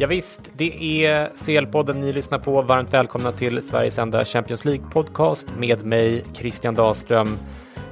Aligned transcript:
Ja, 0.00 0.06
visst, 0.06 0.50
det 0.56 1.04
är 1.06 1.28
CL-podden 1.34 1.92
ni 1.94 2.12
lyssnar 2.12 2.38
på. 2.38 2.62
Varmt 2.62 2.92
välkomna 2.92 3.32
till 3.32 3.62
Sveriges 3.62 3.98
enda 3.98 4.24
Champions 4.24 4.64
League-podcast 4.64 5.46
med 5.58 5.84
mig, 5.84 6.24
Christian 6.34 6.74
Dahlström, 6.74 7.28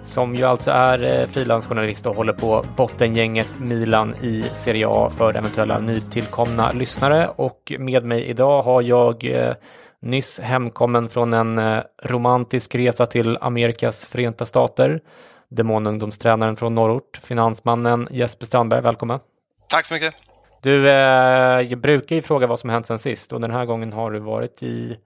som 0.02 0.34
ju 0.34 0.44
alltså 0.44 0.70
är 0.70 1.04
eh, 1.04 1.26
frilansjournalist 1.26 2.06
och 2.06 2.16
håller 2.16 2.32
på 2.32 2.64
bottengänget 2.76 3.58
Milan 3.58 4.14
i 4.22 4.42
Serie 4.42 4.86
A 4.88 5.10
för 5.10 5.34
eventuella 5.34 5.78
nytillkomna 5.78 6.72
lyssnare. 6.72 7.28
Och 7.28 7.72
med 7.78 8.04
mig 8.04 8.24
idag 8.24 8.62
har 8.62 8.82
jag 8.82 9.24
eh, 9.24 9.54
nyss 10.02 10.40
hemkommen 10.40 11.08
från 11.08 11.32
en 11.32 11.58
eh, 11.58 11.82
romantisk 12.02 12.74
resa 12.74 13.06
till 13.06 13.38
Amerikas 13.40 14.06
Förenta 14.06 14.46
Stater, 14.46 15.00
demonungdomstränaren 15.48 16.56
från 16.56 16.74
norrort, 16.74 17.20
finansmannen 17.22 18.08
Jesper 18.10 18.46
Strandberg. 18.46 18.82
Välkommen! 18.82 19.20
Tack 19.68 19.86
så 19.86 19.94
mycket. 19.94 20.27
Du, 20.60 20.90
eh, 20.90 21.76
brukar 21.78 22.16
ju 22.16 22.22
fråga 22.22 22.46
vad 22.46 22.58
som 22.58 22.70
hänt 22.70 22.86
sen 22.86 22.98
sist 22.98 23.32
och 23.32 23.40
den 23.40 23.50
här 23.50 23.64
gången 23.64 23.92
har 23.92 24.10
du 24.10 24.18
varit 24.18 24.62
i 24.62 24.98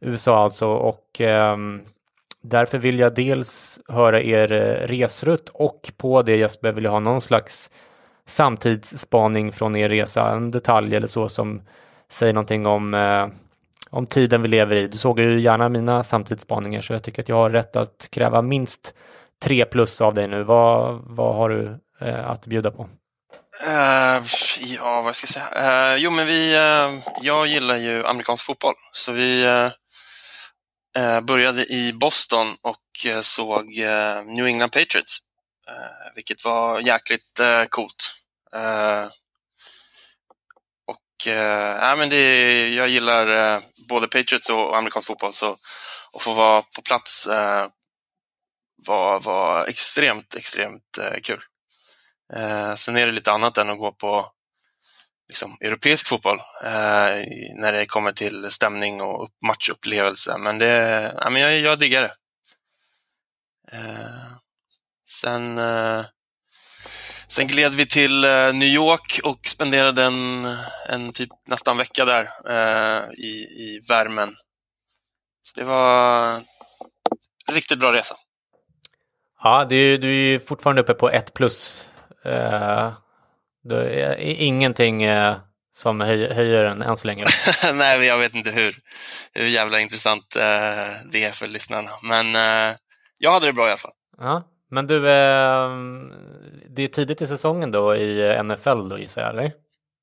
USA 0.00 0.44
alltså 0.44 0.66
och 0.66 1.20
eh, 1.20 1.56
därför 2.42 2.78
vill 2.78 2.98
jag 2.98 3.14
dels 3.14 3.80
höra 3.88 4.22
er 4.22 4.52
eh, 4.52 4.86
resrutt 4.86 5.48
och 5.54 5.92
på 5.96 6.22
det 6.22 6.36
Jesper 6.36 6.72
vill 6.72 6.84
jag 6.84 6.90
ha 6.90 7.00
någon 7.00 7.20
slags 7.20 7.70
samtidsspaning 8.26 9.52
från 9.52 9.76
er 9.76 9.88
resa, 9.88 10.30
en 10.30 10.50
detalj 10.50 10.96
eller 10.96 11.06
så 11.06 11.28
som 11.28 11.62
säger 12.08 12.32
någonting 12.32 12.66
om, 12.66 12.94
eh, 12.94 13.28
om 13.90 14.06
tiden 14.06 14.42
vi 14.42 14.48
lever 14.48 14.76
i. 14.76 14.88
Du 14.88 14.98
såg 14.98 15.20
ju 15.20 15.40
gärna 15.40 15.68
mina 15.68 16.02
samtidsspaningar 16.02 16.80
så 16.80 16.92
jag 16.92 17.02
tycker 17.02 17.22
att 17.22 17.28
jag 17.28 17.36
har 17.36 17.50
rätt 17.50 17.76
att 17.76 18.08
kräva 18.10 18.42
minst 18.42 18.94
tre 19.44 19.64
plus 19.64 20.00
av 20.00 20.14
dig 20.14 20.28
nu. 20.28 20.42
Vad, 20.42 21.00
vad 21.06 21.34
har 21.34 21.48
du 21.48 21.78
eh, 22.00 22.30
att 22.30 22.46
bjuda 22.46 22.70
på? 22.70 22.88
Uh, 23.60 24.24
ja, 24.60 25.02
vad 25.02 25.16
ska 25.16 25.24
jag 25.24 25.50
säga? 25.52 25.92
Uh, 25.94 26.02
jo, 26.02 26.10
men 26.10 26.26
vi, 26.26 26.56
uh, 26.56 27.08
jag 27.20 27.46
gillar 27.46 27.76
ju 27.76 28.06
amerikansk 28.06 28.44
fotboll, 28.44 28.74
så 28.92 29.12
vi 29.12 29.44
började 31.22 31.72
i 31.72 31.92
Boston 31.92 32.56
och 32.62 32.78
såg 33.22 33.66
New 34.26 34.46
England 34.46 34.70
Patriots, 34.70 35.18
vilket 36.14 36.44
var 36.44 36.80
jäkligt 36.80 37.40
coolt. 37.68 38.14
och 40.86 41.26
ja, 41.26 41.96
men 41.96 42.08
det, 42.08 42.68
jag 42.68 42.88
gillar 42.88 43.62
både 43.88 44.08
Patriots 44.08 44.50
och 44.50 44.76
amerikansk 44.76 45.06
fotboll, 45.06 45.32
så 45.32 45.56
att 46.12 46.22
få 46.22 46.32
vara 46.32 46.62
på 46.62 46.82
plats 46.82 47.26
var, 48.86 49.20
var 49.20 49.66
extremt, 49.66 50.34
extremt 50.34 50.98
kul. 51.22 51.42
Eh, 52.36 52.74
sen 52.74 52.96
är 52.96 53.06
det 53.06 53.12
lite 53.12 53.32
annat 53.32 53.58
än 53.58 53.70
att 53.70 53.78
gå 53.78 53.92
på 53.92 54.32
liksom, 55.28 55.56
europeisk 55.60 56.08
fotboll 56.08 56.38
eh, 56.64 57.24
när 57.56 57.72
det 57.72 57.86
kommer 57.86 58.12
till 58.12 58.50
stämning 58.50 59.00
och 59.00 59.28
matchupplevelse. 59.46 60.38
Men, 60.38 60.58
det, 60.58 61.12
ja, 61.20 61.30
men 61.30 61.42
jag, 61.42 61.58
jag 61.58 61.78
diggar 61.78 62.02
det. 62.02 62.14
Eh, 63.72 64.32
sen, 65.08 65.58
eh, 65.58 66.04
sen 67.26 67.46
gled 67.46 67.74
vi 67.74 67.86
till 67.86 68.24
eh, 68.24 68.52
New 68.52 68.68
York 68.68 69.20
och 69.24 69.46
spenderade 69.46 70.04
en, 70.04 70.44
en 70.88 71.12
typ 71.12 71.30
nästan 71.46 71.76
vecka 71.76 72.04
där 72.04 72.28
eh, 72.48 73.10
i, 73.12 73.46
i 73.58 73.80
värmen. 73.88 74.36
Så 75.42 75.60
det 75.60 75.64
var 75.64 76.34
en 77.48 77.54
riktigt 77.54 77.78
bra 77.78 77.92
resa. 77.92 78.16
Ja, 79.42 79.66
du, 79.68 79.98
du 79.98 80.34
är 80.34 80.38
fortfarande 80.38 80.82
uppe 80.82 80.94
på 80.94 81.10
ett 81.10 81.34
plus 81.34 81.86
Uh, 82.26 82.92
det 83.64 84.02
är 84.02 84.16
ingenting 84.18 85.08
uh, 85.08 85.36
som 85.74 86.00
höj, 86.00 86.32
höjer 86.32 86.64
den 86.64 86.82
än 86.82 86.96
så 86.96 87.06
länge. 87.06 87.24
Nej, 87.74 88.06
jag 88.06 88.18
vet 88.18 88.34
inte 88.34 88.50
hur, 88.50 88.76
hur 89.32 89.46
jävla 89.46 89.80
intressant 89.80 90.36
uh, 90.36 91.10
det 91.12 91.24
är 91.24 91.32
för 91.32 91.46
lyssnarna. 91.46 91.90
Men 92.02 92.26
jag 93.18 93.32
hade 93.32 93.46
det 93.46 93.52
bra 93.52 93.66
i 93.66 93.70
alla 93.70 93.76
fall. 93.76 93.92
Ja, 94.18 94.42
men 94.70 94.86
du, 94.86 95.00
det 95.00 96.82
är 96.82 96.88
tidigt 96.88 97.22
i 97.22 97.26
säsongen 97.26 97.70
då 97.70 97.96
i 97.96 98.42
NFL 98.42 98.88
då 98.88 98.98
gissar 98.98 99.22
jag, 99.22 99.30
eller? 99.30 99.52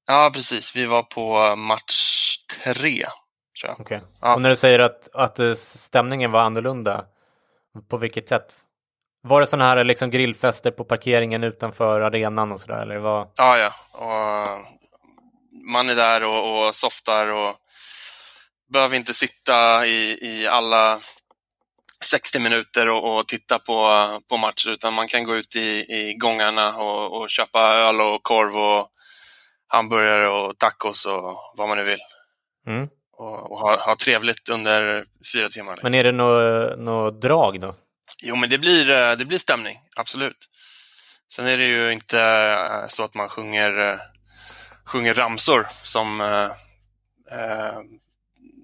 Ja, 0.07 0.31
precis. 0.33 0.75
Vi 0.75 0.85
var 0.85 1.03
på 1.03 1.55
match 1.55 2.37
tre. 2.63 3.03
Okej. 3.67 3.75
Okay. 3.79 3.99
Ja. 4.21 4.35
Och 4.35 4.41
när 4.41 4.49
du 4.49 4.55
säger 4.55 4.79
att, 4.79 5.09
att 5.13 5.57
stämningen 5.57 6.31
var 6.31 6.41
annorlunda, 6.41 7.05
på 7.89 7.97
vilket 7.97 8.29
sätt? 8.29 8.55
Var 9.21 9.41
det 9.41 9.47
sådana 9.47 9.69
här 9.69 9.83
liksom 9.83 10.09
grillfester 10.09 10.71
på 10.71 10.83
parkeringen 10.83 11.43
utanför 11.43 12.01
arenan 12.01 12.51
och 12.51 12.59
sådär? 12.59 12.81
Eller 12.81 12.97
vad? 12.97 13.31
Ja, 13.35 13.57
ja. 13.57 13.71
Och 13.93 14.65
man 15.71 15.89
är 15.89 15.95
där 15.95 16.23
och, 16.23 16.67
och 16.67 16.75
softar 16.75 17.33
och 17.33 17.55
behöver 18.73 18.95
inte 18.95 19.13
sitta 19.13 19.85
i, 19.85 20.17
i 20.21 20.47
alla 20.47 20.99
60 22.05 22.39
minuter 22.39 22.89
och, 22.89 23.17
och, 23.17 23.27
titta 23.27 23.59
på, 23.59 24.07
på 24.29 24.37
matcher 24.37 24.69
utan 24.69 24.93
man 24.93 25.07
kan 25.07 25.23
gå 25.23 25.35
ut 25.35 25.55
i, 25.55 25.85
i 25.89 26.15
gångarna 26.19 26.77
och, 26.77 27.21
och 27.21 27.29
köpa 27.29 27.59
öl 27.59 28.01
och 28.01 28.23
korv 28.23 28.57
och 28.57 28.87
hamburgare 29.67 30.29
och 30.29 30.57
tacos 30.57 31.05
och 31.05 31.53
vad 31.57 31.67
man 31.67 31.77
nu 31.77 31.83
vill. 31.83 31.99
Mm. 32.67 32.87
Och, 33.17 33.51
och 33.51 33.57
ha, 33.57 33.77
ha 33.85 33.95
trevligt 33.95 34.49
under 34.49 35.05
fyra 35.33 35.49
timmar. 35.49 35.79
Men 35.83 35.93
är 35.93 36.03
det 36.03 36.11
något 36.11 36.79
nå 36.79 37.09
drag 37.09 37.61
då? 37.61 37.75
Jo, 38.21 38.35
men 38.35 38.49
det 38.49 38.57
blir, 38.57 38.89
eh, 38.89 39.11
det 39.17 39.25
blir 39.25 39.37
stämning, 39.37 39.79
absolut. 39.95 40.49
Sen 41.31 41.47
är 41.47 41.57
det 41.57 41.65
ju 41.65 41.91
inte 41.91 42.21
eh, 42.21 42.87
så 42.87 43.03
att 43.03 43.13
man 43.13 43.29
sjunger, 43.29 43.89
eh, 43.89 43.99
sjunger 44.85 45.13
ramsor 45.13 45.67
som 45.83 46.21
eh, 46.21 46.49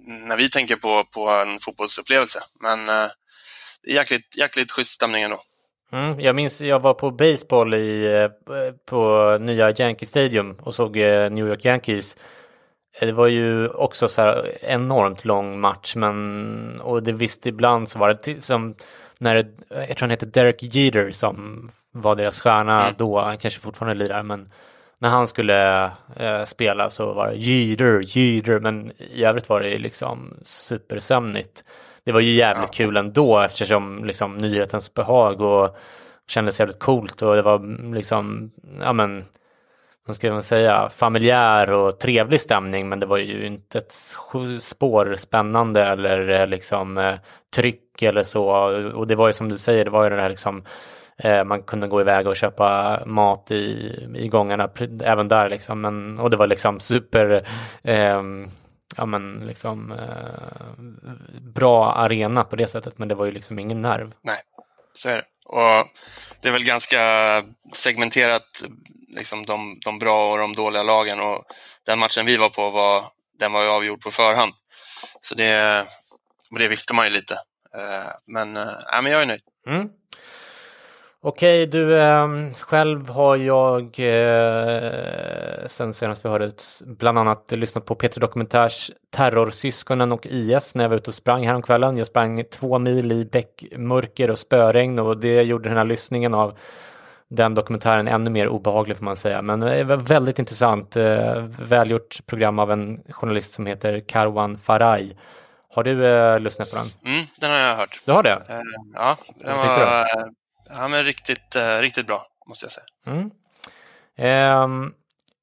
när 0.08 0.38
vi 0.38 0.50
tänker 0.50 0.76
på, 0.76 1.04
på 1.04 1.30
en 1.30 1.60
fotbollsupplevelse. 1.60 2.40
Men 2.60 2.90
eh, 2.90 3.08
det 3.84 3.92
är 3.92 3.96
jäkligt, 3.96 4.38
jäkligt 4.38 4.72
schysst 4.72 4.94
stämning 4.94 5.24
ändå. 5.24 5.42
Mm, 5.92 6.20
jag 6.20 6.36
minns 6.36 6.62
jag 6.62 6.80
var 6.80 6.94
på 6.94 7.12
baseball 7.12 7.74
i, 7.74 8.30
på 8.86 9.38
nya 9.42 9.72
Yankee 9.72 10.06
Stadium 10.06 10.52
och 10.60 10.76
såg 10.76 10.96
New 11.32 11.48
York 11.48 11.66
Yankees. 11.66 12.18
Det 13.00 13.12
var 13.12 13.28
ju 13.28 13.68
också 13.68 14.08
så 14.08 14.22
här 14.22 14.58
enormt 14.62 15.26
lång 15.26 15.60
match 15.60 15.96
men 15.96 16.82
och 16.82 17.04
det 17.04 17.12
visst 17.12 17.46
ibland 17.46 17.90
så 17.90 18.00
var 18.00 18.20
det 18.24 18.44
som 18.44 18.76
när 19.20 19.36
det, 19.36 19.48
jag 19.70 19.98
tror 19.98 20.00
han 20.00 20.10
heter 20.10 20.28
Derek 20.28 20.64
Jeter 20.64 21.12
som 21.12 21.70
var 21.92 22.16
deras 22.16 22.40
stjärna 22.40 22.84
mm. 22.84 22.96
då, 22.98 23.20
han 23.20 23.38
kanske 23.38 23.62
fortfarande 23.62 24.04
lirar, 24.04 24.24
men 24.24 24.50
när 25.00 25.10
han 25.10 25.28
skulle 25.28 25.84
eh, 26.16 26.44
spela 26.46 26.90
så 26.90 27.14
var 27.14 27.28
det 27.28 27.36
Jeter, 27.36 28.18
Jeter, 28.18 28.60
men 28.60 28.92
i 28.98 29.24
övrigt 29.24 29.50
var 29.50 29.62
det 29.62 29.78
liksom 29.78 30.34
supersömnigt. 30.44 31.64
det 32.04 32.12
var 32.12 32.20
ju 32.20 32.32
jävligt 32.32 32.80
ja. 32.80 32.86
kul 32.86 32.98
ändå 32.98 33.40
eftersom 33.40 34.06
liksom 34.06 34.38
nyhetens 34.38 34.94
behag 34.94 35.42
och 35.42 35.78
kändes 36.28 36.60
jävligt 36.60 36.80
coolt 36.80 37.22
och 37.22 37.36
det 37.36 37.42
var 37.42 37.94
liksom, 37.96 38.52
ja 38.80 38.94
men 38.94 39.24
vad 40.08 40.16
ska 40.16 40.32
man 40.32 40.44
säga, 40.44 40.90
familjär 40.90 41.72
och 41.72 42.00
trevlig 42.00 42.42
stämning 42.42 42.90
men 42.90 43.00
det 43.00 43.06
var 43.06 43.18
ju 43.18 43.46
inte 43.46 43.78
ett 43.78 43.94
spår 44.62 45.16
spännande 45.16 45.84
eller 45.84 46.30
eh, 46.30 46.48
liksom 46.48 46.98
eh, 46.98 47.16
tryck 47.56 47.85
eller 48.04 48.24
så 48.24 48.46
och 48.94 49.08
det 49.08 49.16
var 49.16 49.28
ju 49.28 49.34
som 49.34 49.50
du 49.50 49.58
säger, 49.58 49.86
det 49.86 49.92
var 49.92 50.04
ju 50.04 50.10
det 50.10 50.22
här 50.22 50.30
liksom 50.30 50.66
eh, 51.18 51.44
man 51.44 51.64
kunde 51.64 51.88
gå 51.88 52.02
iväg 52.02 52.28
och 52.28 52.36
köpa 52.36 53.00
mat 53.06 53.52
i, 53.52 53.96
i 54.16 54.28
gångarna 54.28 54.70
även 55.04 55.28
där 55.28 55.50
liksom 55.50 55.82
men, 55.82 56.20
och 56.20 56.30
det 56.30 56.38
var 56.38 56.48
liksom 56.48 56.80
super 56.80 57.48
eh, 57.84 58.22
ja 58.98 59.06
men 59.06 59.44
liksom 59.48 59.92
eh, 59.92 60.84
bra 61.42 61.94
arena 61.94 62.44
på 62.44 62.56
det 62.56 62.68
sättet 62.68 62.98
men 62.98 63.08
det 63.08 63.16
var 63.16 63.26
ju 63.26 63.32
liksom 63.32 63.60
ingen 63.60 63.82
nerv. 63.82 64.14
Nej, 64.22 64.40
så 64.94 65.10
är 65.10 65.16
det. 65.16 65.26
Och 65.46 65.88
det 66.42 66.48
är 66.48 66.52
väl 66.52 66.66
ganska 66.66 67.00
segmenterat, 67.74 68.64
liksom 69.16 69.46
de, 69.46 69.80
de 69.86 70.00
bra 70.00 70.32
och 70.32 70.38
de 70.38 70.54
dåliga 70.54 70.84
lagen. 70.84 71.20
Och 71.20 71.44
den 71.86 72.00
matchen 72.00 72.26
vi 72.26 72.38
var 72.38 72.50
på 72.50 72.70
var, 72.70 73.04
den 73.40 73.52
var 73.52 73.64
ju 73.64 73.70
avgjord 73.70 74.02
på 74.02 74.12
förhand. 74.12 74.54
Så 75.20 75.36
det, 75.36 75.86
och 76.52 76.60
det 76.60 76.68
visste 76.68 76.94
man 76.94 77.06
ju 77.06 77.14
lite. 77.14 77.36
Eh, 77.76 78.12
men, 78.26 78.58
äh, 78.58 79.02
men 79.04 79.12
jag 79.12 79.22
är 79.22 79.26
nöjd. 79.26 79.42
Mm. 79.68 79.90
Okej, 81.28 81.68
du 81.68 82.00
eh, 82.00 82.28
själv 82.60 83.10
har 83.10 83.36
jag 83.38 84.00
eh, 84.00 85.66
sen 85.68 85.94
senast 85.94 86.26
vi 86.26 86.30
hörde 86.30 86.52
bland 86.86 87.20
annat 87.20 87.52
lyssnat 87.52 87.86
på 87.86 87.96
Peter 87.96 88.22
Dokumentärs 88.22 88.92
Terrorsyskonen 89.16 90.12
och 90.12 90.26
IS 90.26 90.76
när 90.76 90.84
jag 90.84 90.90
var 90.90 90.98
ute 90.98 91.10
och 91.10 91.16
sprang 91.16 91.48
häromkvällen. 91.48 91.98
Jag 91.98 92.08
sprang 92.08 92.44
två 92.44 92.80
mil 92.80 93.12
i 93.12 93.26
bäckmörker 93.26 94.32
och 94.32 94.40
spöregn 94.40 95.00
och 95.00 95.18
det 95.18 95.42
gjorde 95.42 95.70
den 95.70 95.78
här 95.78 95.86
lyssningen 95.86 96.34
av 96.34 96.58
den 97.28 97.54
dokumentären 97.56 98.08
ännu 98.08 98.30
mer 98.30 98.48
obehaglig 98.48 98.98
får 98.98 99.06
man 99.06 99.16
säga. 99.16 99.42
Men 99.42 99.64
eh, 99.64 99.70
det 99.70 99.84
var 99.84 99.98
väldigt 99.98 100.40
intressant. 100.40 100.96
Eh, 100.96 101.44
välgjort 101.60 102.20
program 102.26 102.60
av 102.60 102.72
en 102.72 103.04
journalist 103.10 103.54
som 103.54 103.66
heter 103.66 104.00
Karwan 104.00 104.58
Faraj. 104.58 105.16
Har 105.76 105.84
du 105.84 106.08
eh, 106.08 106.40
lyssnat 106.40 106.72
på 106.72 106.76
den? 106.76 107.14
Mm, 107.14 107.26
den 107.36 107.52
har 107.52 107.58
jag 107.58 107.76
hört. 107.76 108.02
Du 108.06 108.12
har 108.12 108.24
det? 108.24 108.32
Eh, 108.32 108.62
ja, 108.94 109.18
den 109.36 109.58
var, 109.58 110.06
Ja, 110.70 110.88
men 110.88 111.04
riktigt, 111.04 111.56
eh, 111.56 111.78
riktigt 111.82 112.08
bra, 112.08 112.28
måste 112.48 112.66
jag 112.66 112.72
säga. 112.72 112.86
Mm. 113.06 113.32
Um, 114.64 114.94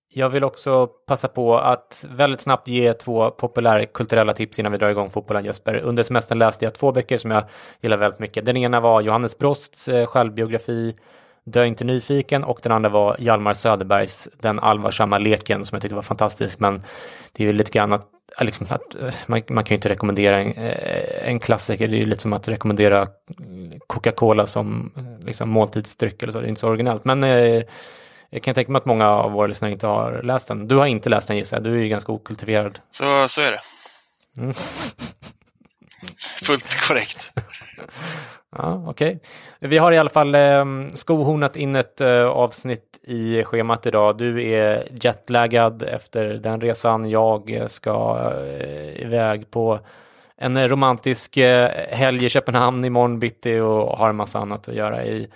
jag 0.08 0.28
vill 0.28 0.44
också 0.44 0.86
passa 0.86 1.28
på 1.28 1.58
att 1.58 2.04
väldigt 2.08 2.40
snabbt 2.40 2.68
ge 2.68 2.92
två 2.92 3.30
populärkulturella 3.30 4.34
tips 4.34 4.58
innan 4.58 4.72
vi 4.72 4.78
drar 4.78 4.90
igång 4.90 5.10
fotbollen 5.10 5.44
Jesper. 5.44 5.74
Under 5.74 6.02
semestern 6.02 6.38
läste 6.38 6.64
jag 6.64 6.74
två 6.74 6.92
böcker 6.92 7.18
som 7.18 7.30
jag 7.30 7.44
gillar 7.80 7.96
väldigt 7.96 8.20
mycket. 8.20 8.44
Den 8.44 8.56
ena 8.56 8.80
var 8.80 9.00
Johannes 9.00 9.38
Brosts 9.38 9.88
eh, 9.88 10.06
självbiografi 10.06 10.94
Dö 11.44 11.64
inte 11.64 11.84
nyfiken 11.84 12.44
och 12.44 12.60
den 12.62 12.72
andra 12.72 12.90
var 12.90 13.16
Hjalmar 13.18 13.54
Söderbergs 13.54 14.28
Den 14.40 14.58
allvarsamma 14.58 15.18
leken 15.18 15.64
som 15.64 15.76
jag 15.76 15.82
tyckte 15.82 15.94
var 15.94 16.02
fantastisk 16.02 16.58
men 16.58 16.82
det 17.32 17.42
är 17.42 17.46
ju 17.46 17.52
lite 17.52 17.70
grann 17.70 17.92
att 17.92 18.08
liksom 18.40 18.66
att, 18.70 18.94
eh, 18.94 19.14
man, 19.26 19.42
man, 19.48 19.64
kan 19.64 19.74
ju 19.74 19.76
inte 19.76 19.88
rekommendera 19.88 20.40
en, 20.40 20.52
eh, 20.52 21.28
en 21.28 21.40
klassiker, 21.40 21.88
det 21.88 21.96
är 21.96 21.98
ju 21.98 22.04
lite 22.04 22.22
som 22.22 22.32
att 22.32 22.48
rekommendera 22.48 23.08
Coca-Cola 23.86 24.46
som 24.46 24.92
eh, 24.96 25.26
liksom 25.26 25.50
måltidsdryck 25.50 26.22
eller 26.22 26.32
så, 26.32 26.40
det 26.40 26.46
är 26.46 26.48
inte 26.48 26.60
så 26.60 26.68
originellt. 26.68 27.04
Men 27.04 27.24
eh, 27.24 27.62
jag 28.30 28.42
kan 28.42 28.54
tänka 28.54 28.72
mig 28.72 28.78
att 28.78 28.86
många 28.86 29.08
av 29.08 29.32
våra 29.32 29.46
lyssnare 29.46 29.72
inte 29.72 29.86
har 29.86 30.22
läst 30.22 30.48
den. 30.48 30.68
Du 30.68 30.76
har 30.76 30.86
inte 30.86 31.08
läst 31.08 31.28
den 31.28 31.36
gissar 31.36 31.56
jag, 31.56 31.64
du 31.64 31.74
är 31.74 31.82
ju 31.82 31.88
ganska 31.88 32.12
okultiverad. 32.12 32.78
Så, 32.90 33.28
så 33.28 33.40
är 33.40 33.50
det. 33.50 33.60
Mm. 34.36 34.54
Fullt 36.42 36.88
korrekt. 36.88 37.30
Ja, 38.56 38.84
Okej. 38.86 39.16
Okay. 39.16 39.68
Vi 39.68 39.78
har 39.78 39.92
i 39.92 39.98
alla 39.98 40.10
fall 40.10 40.34
eh, 40.34 40.64
skohornat 40.94 41.56
in 41.56 41.76
ett 41.76 42.00
eh, 42.00 42.24
avsnitt 42.24 43.00
i 43.02 43.44
schemat 43.44 43.86
idag. 43.86 44.18
Du 44.18 44.48
är 44.48 44.88
jetlaggad 44.90 45.82
efter 45.82 46.24
den 46.24 46.60
resan. 46.60 47.10
Jag 47.10 47.64
ska 47.66 48.20
eh, 48.60 49.02
iväg 49.02 49.50
på 49.50 49.80
en 50.36 50.68
romantisk 50.68 51.36
eh, 51.36 51.70
helg 51.88 52.24
i 52.24 52.28
Köpenhamn 52.28 52.84
imorgon 52.84 53.18
bitti 53.18 53.58
och 53.58 53.98
har 53.98 54.08
en 54.08 54.16
massa 54.16 54.38
annat 54.38 54.68
att 54.68 54.74
göra 54.74 55.04
i 55.04 55.28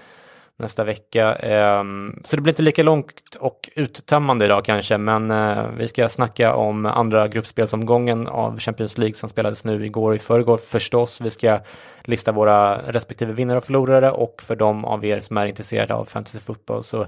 nästa 0.58 0.84
vecka. 0.84 1.34
Ehm, 1.34 2.22
så 2.24 2.36
det 2.36 2.42
blir 2.42 2.52
inte 2.52 2.62
lika 2.62 2.82
långt 2.82 3.34
och 3.38 3.70
uttömmande 3.74 4.44
idag 4.44 4.64
kanske, 4.64 4.98
men 4.98 5.30
eh, 5.30 5.64
vi 5.78 5.88
ska 5.88 6.08
snacka 6.08 6.54
om 6.54 6.86
andra 6.86 7.28
gruppspelsomgången 7.28 8.28
av 8.28 8.58
Champions 8.58 8.98
League 8.98 9.14
som 9.14 9.28
spelades 9.28 9.64
nu 9.64 9.86
igår 9.86 10.10
och 10.10 10.16
i 10.16 10.18
förrgår 10.18 10.56
förstås. 10.56 11.20
Vi 11.20 11.30
ska 11.30 11.60
lista 12.04 12.32
våra 12.32 12.92
respektive 12.92 13.32
vinnare 13.32 13.58
och 13.58 13.64
förlorare 13.64 14.10
och 14.10 14.42
för 14.42 14.56
de 14.56 14.84
av 14.84 15.04
er 15.04 15.20
som 15.20 15.36
är 15.36 15.46
intresserade 15.46 15.94
av 15.94 16.04
fantasy 16.04 16.38
football 16.38 16.82
så 16.82 17.06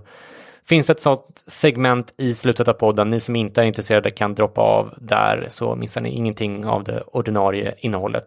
finns 0.68 0.90
ett 0.90 1.00
sådant 1.00 1.44
segment 1.46 2.14
i 2.16 2.34
slutet 2.34 2.68
av 2.68 2.72
podden. 2.72 3.10
Ni 3.10 3.20
som 3.20 3.36
inte 3.36 3.62
är 3.62 3.64
intresserade 3.64 4.10
kan 4.10 4.34
droppa 4.34 4.60
av 4.60 4.94
där 4.96 5.46
så 5.48 5.74
missar 5.74 6.00
ni 6.00 6.10
ingenting 6.10 6.66
av 6.66 6.84
det 6.84 7.02
ordinarie 7.06 7.74
innehållet. 7.78 8.26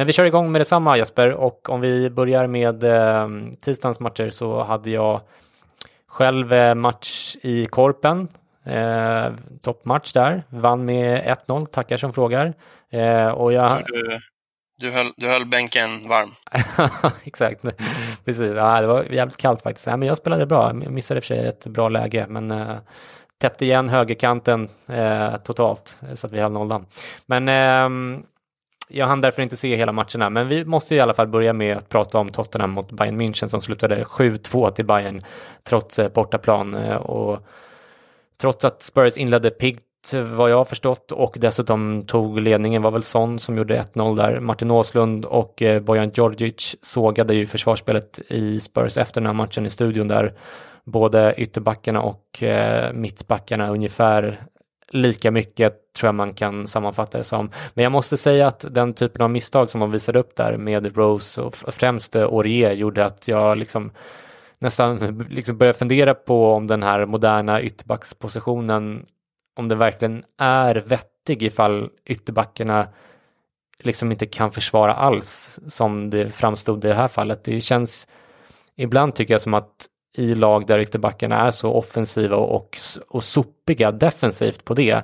Men 0.00 0.06
vi 0.06 0.12
kör 0.12 0.24
igång 0.24 0.52
med 0.52 0.60
detsamma 0.60 0.96
Jesper 0.96 1.30
och 1.30 1.68
om 1.68 1.80
vi 1.80 2.10
börjar 2.10 2.46
med 2.46 2.84
eh, 2.84 3.28
tisdagens 3.60 4.00
matcher 4.00 4.30
så 4.30 4.62
hade 4.62 4.90
jag 4.90 5.20
själv 6.06 6.52
eh, 6.52 6.74
match 6.74 7.36
i 7.42 7.66
Korpen. 7.66 8.28
Eh, 8.64 9.32
toppmatch 9.62 10.12
där, 10.12 10.42
vann 10.48 10.84
med 10.84 11.36
1-0, 11.46 11.66
tackar 11.66 11.96
som 11.96 12.12
frågar. 12.12 12.54
Eh, 12.90 13.28
och 13.28 13.52
jag... 13.52 13.70
Du, 13.86 14.18
du, 14.78 14.90
höll, 14.90 15.12
du 15.16 15.28
höll 15.28 15.46
bänken 15.46 16.08
varm. 16.08 16.30
Exakt, 17.24 17.62
precis. 18.24 18.52
Ja, 18.56 18.80
det 18.80 18.86
var 18.86 19.02
jävligt 19.02 19.36
kallt 19.36 19.62
faktiskt. 19.62 19.86
Ja, 19.86 19.96
men 19.96 20.08
jag 20.08 20.16
spelade 20.16 20.46
bra, 20.46 20.66
jag 20.66 20.92
missade 20.92 21.18
i 21.18 21.20
och 21.20 21.24
för 21.24 21.34
sig 21.34 21.46
ett 21.46 21.66
bra 21.66 21.88
läge 21.88 22.26
men 22.28 22.50
eh, 22.50 22.76
täppte 23.38 23.64
igen 23.64 23.88
högerkanten 23.88 24.68
eh, 24.88 25.36
totalt 25.36 25.98
så 26.14 26.26
att 26.26 26.32
vi 26.32 26.40
höll 26.40 26.52
nollan. 26.52 26.86
Men 27.26 27.48
eh, 27.48 28.20
jag 28.90 29.06
hann 29.06 29.20
därför 29.20 29.42
inte 29.42 29.56
se 29.56 29.76
hela 29.76 29.92
matcherna, 29.92 30.30
men 30.30 30.48
vi 30.48 30.64
måste 30.64 30.94
i 30.94 31.00
alla 31.00 31.14
fall 31.14 31.26
börja 31.28 31.52
med 31.52 31.76
att 31.76 31.88
prata 31.88 32.18
om 32.18 32.28
Tottenham 32.28 32.70
mot 32.70 32.92
Bayern 32.92 33.20
München 33.20 33.48
som 33.48 33.60
slutade 33.60 34.04
7-2 34.04 34.70
till 34.70 34.84
Bayern 34.84 35.20
trots 35.64 35.98
eh, 35.98 36.12
bortaplan 36.12 36.74
eh, 36.74 36.96
och 36.96 37.46
trots 38.40 38.64
att 38.64 38.82
Spurs 38.82 39.16
inledde 39.16 39.50
piggt 39.50 39.86
vad 40.12 40.50
jag 40.50 40.56
har 40.56 40.64
förstått 40.64 41.12
och 41.12 41.36
dessutom 41.40 42.04
tog 42.06 42.40
ledningen 42.40 42.82
var 42.82 42.90
väl 42.90 43.02
Son 43.02 43.38
som 43.38 43.56
gjorde 43.56 43.82
1-0 43.94 44.16
där. 44.16 44.40
Martin 44.40 44.70
Åslund 44.70 45.24
och 45.24 45.62
eh, 45.62 45.82
Bojan 45.82 46.10
Djordjic 46.14 46.76
sågade 46.80 47.34
ju 47.34 47.46
försvarsspelet 47.46 48.20
i 48.28 48.60
Spurs 48.60 48.96
efter 48.96 49.20
den 49.20 49.26
här 49.26 49.34
matchen 49.34 49.66
i 49.66 49.70
studion 49.70 50.08
där 50.08 50.34
både 50.84 51.34
ytterbackarna 51.36 52.02
och 52.02 52.42
mittbackarna 52.92 53.68
ungefär 53.68 54.40
lika 54.90 55.30
mycket 55.30 55.92
tror 55.94 56.08
jag 56.08 56.14
man 56.14 56.34
kan 56.34 56.66
sammanfatta 56.66 57.18
det 57.18 57.24
som. 57.24 57.50
Men 57.74 57.82
jag 57.82 57.92
måste 57.92 58.16
säga 58.16 58.46
att 58.46 58.64
den 58.70 58.94
typen 58.94 59.22
av 59.22 59.30
misstag 59.30 59.70
som 59.70 59.80
de 59.80 59.90
visade 59.90 60.18
upp 60.18 60.36
där 60.36 60.56
med 60.56 60.96
Rose 60.96 61.40
och 61.40 61.54
främst 61.54 62.16
eh, 62.16 62.22
Aurier 62.22 62.72
gjorde 62.72 63.04
att 63.04 63.28
jag 63.28 63.58
liksom 63.58 63.92
nästan 64.58 65.18
liksom 65.30 65.58
började 65.58 65.78
fundera 65.78 66.14
på 66.14 66.52
om 66.52 66.66
den 66.66 66.82
här 66.82 67.06
moderna 67.06 67.62
ytterbackspositionen 67.62 69.06
om 69.56 69.68
den 69.68 69.78
verkligen 69.78 70.24
är 70.38 70.74
vettig 70.74 71.42
ifall 71.42 71.88
ytterbackarna 72.06 72.88
liksom 73.78 74.12
inte 74.12 74.26
kan 74.26 74.52
försvara 74.52 74.94
alls 74.94 75.60
som 75.66 76.10
det 76.10 76.34
framstod 76.34 76.84
i 76.84 76.88
det 76.88 76.94
här 76.94 77.08
fallet. 77.08 77.44
Det 77.44 77.60
känns 77.60 78.08
ibland 78.76 79.14
tycker 79.14 79.34
jag 79.34 79.40
som 79.40 79.54
att 79.54 79.86
i 80.12 80.34
lag 80.34 80.66
där 80.66 80.78
ytterbackarna 80.78 81.36
är 81.46 81.50
så 81.50 81.72
offensiva 81.72 82.36
och, 82.36 82.78
och 83.08 83.24
sopiga 83.24 83.90
defensivt 83.92 84.64
på 84.64 84.74
det. 84.74 85.02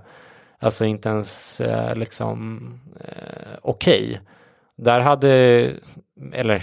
Alltså 0.58 0.84
inte 0.84 1.08
ens 1.08 1.60
eh, 1.60 1.96
liksom 1.96 2.60
eh, 3.00 3.58
okej. 3.62 4.04
Okay. 4.04 4.18
Där 4.76 5.00
hade, 5.00 5.30
eller 6.32 6.62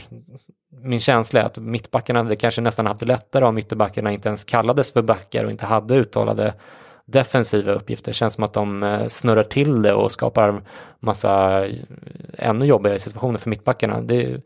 min 0.81 0.99
känsla 0.99 1.41
är 1.41 1.45
att 1.45 1.57
mittbackarna 1.57 2.23
hade 2.23 2.35
kanske 2.35 2.61
nästan 2.61 2.85
haft 2.85 2.99
det 2.99 3.05
lättare 3.05 3.45
om 3.45 3.57
ytterbackarna 3.57 4.11
inte 4.11 4.29
ens 4.29 4.43
kallades 4.43 4.93
för 4.93 5.01
backar 5.01 5.45
och 5.45 5.51
inte 5.51 5.65
hade 5.65 5.95
uttalade 5.95 6.53
defensiva 7.05 7.71
uppgifter. 7.71 8.11
Det 8.11 8.15
känns 8.15 8.33
som 8.33 8.43
att 8.43 8.53
de 8.53 8.83
eh, 8.83 9.07
snurrar 9.07 9.43
till 9.43 9.81
det 9.81 9.93
och 9.93 10.11
skapar 10.11 10.61
massa 10.99 11.65
eh, 11.65 11.75
ännu 12.37 12.65
jobbigare 12.65 12.99
situationer 12.99 13.39
för 13.39 13.49
mittbackarna. 13.49 14.01
Det, 14.01 14.41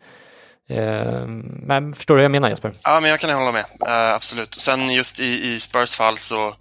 Eh, 0.70 1.28
men 1.68 1.94
förstår 1.94 2.16
du 2.16 2.20
vad 2.20 2.24
jag 2.24 2.32
menar 2.32 2.50
Jesper? 2.50 2.74
Ja, 2.84 3.00
men 3.00 3.10
jag 3.10 3.20
kan 3.20 3.30
hålla 3.30 3.52
med. 3.52 3.66
Uh, 3.88 4.14
absolut. 4.14 4.54
Sen 4.54 4.94
just 4.94 5.20
i, 5.20 5.54
i 5.54 5.60
Spurs 5.60 5.96
fall 5.96 6.18
så 6.18 6.56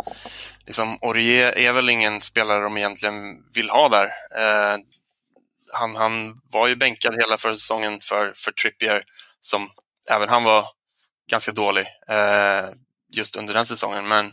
liksom 0.67 0.99
Aurier 1.03 1.59
är 1.59 1.73
väl 1.73 1.91
ingen 1.91 2.21
spelare 2.21 2.63
de 2.63 2.77
egentligen 2.77 3.15
vill 3.55 3.71
ha 3.71 3.89
där. 3.89 4.05
Uh, 4.05 4.79
han, 5.73 5.97
han 5.97 6.41
var 6.51 6.69
ju 6.69 6.77
bänkad 6.77 7.15
hela 7.15 7.39
förra 7.39 7.55
säsongen 7.55 8.01
för, 8.01 8.33
för 8.37 8.53
Trippier 8.53 9.03
som 9.41 9.69
även 10.11 10.29
han 10.29 10.45
var 10.45 10.65
ganska 11.31 11.53
dålig 11.53 11.87
uh, 12.11 12.71
just 13.13 13.37
under 13.37 13.55
den 13.55 13.67
säsongen. 13.67 14.09
Men 14.09 14.33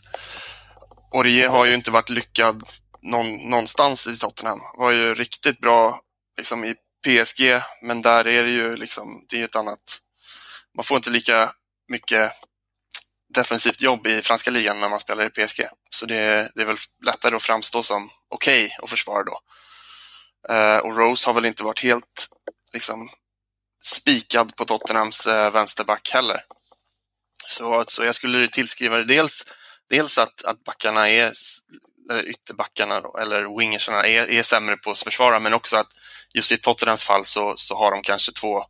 Aurier 1.13 1.50
har 1.50 1.65
ju 1.65 1.74
inte 1.74 1.92
varit 1.92 2.10
lyckad 2.10 2.63
någon, 3.01 3.50
någonstans 3.50 4.08
i 4.08 4.18
Tottenham. 4.18 4.60
Var 4.77 4.92
ju 4.92 5.13
riktigt 5.13 5.60
bra 5.60 6.00
liksom 6.38 6.65
i 6.65 6.75
PSG, 7.03 7.62
men 7.81 8.01
där 8.01 8.27
är 8.27 8.43
det 8.43 8.51
ju 8.51 8.75
liksom, 8.75 9.25
det 9.29 9.39
är 9.39 9.45
ett 9.45 9.55
annat, 9.55 10.00
man 10.75 10.83
får 10.83 10.98
inte 10.98 11.10
lika 11.10 11.51
mycket 11.88 12.31
defensivt 13.33 13.81
jobb 13.81 14.07
i 14.07 14.22
franska 14.22 14.51
ligan 14.51 14.79
när 14.79 14.89
man 14.89 15.00
spelar 15.00 15.25
i 15.25 15.29
PSG. 15.29 15.62
Så 15.89 16.05
det, 16.05 16.51
det 16.55 16.62
är 16.62 16.65
väl 16.65 16.77
lättare 17.05 17.36
att 17.36 17.43
framstå 17.43 17.83
som 17.83 18.10
okej 18.29 18.65
okay 18.65 18.77
att 18.83 18.89
försvara 18.89 19.24
då. 19.24 19.39
Uh, 20.50 20.77
och 20.77 20.98
Rose 20.98 21.29
har 21.29 21.33
väl 21.33 21.45
inte 21.45 21.63
varit 21.63 21.83
helt 21.83 22.29
liksom, 22.74 23.10
spikad 23.83 24.55
på 24.55 24.65
Tottenhams 24.65 25.27
uh, 25.27 25.50
vänsterback 25.50 26.10
heller. 26.13 26.45
Så, 27.48 27.83
så 27.88 28.03
jag 28.03 28.15
skulle 28.15 28.48
tillskriva 28.48 28.98
det 28.98 29.05
dels, 29.05 29.45
dels 29.89 30.17
att, 30.17 30.43
att 30.43 30.63
backarna 30.63 31.10
är, 31.10 31.33
eller 32.12 32.29
ytterbackarna 32.29 33.01
då, 33.01 33.17
eller 33.17 33.60
wingersarna 33.60 34.07
är, 34.07 34.29
är 34.29 34.43
sämre 34.43 34.77
på 34.77 34.91
att 34.91 35.00
försvara, 35.00 35.39
men 35.39 35.53
också 35.53 35.77
att 35.77 35.91
just 36.33 36.51
i 36.51 36.57
Tottenhams 36.57 37.03
fall 37.03 37.25
så, 37.25 37.53
så 37.57 37.75
har 37.75 37.91
de 37.91 38.01
kanske 38.01 38.31
två 38.31 38.63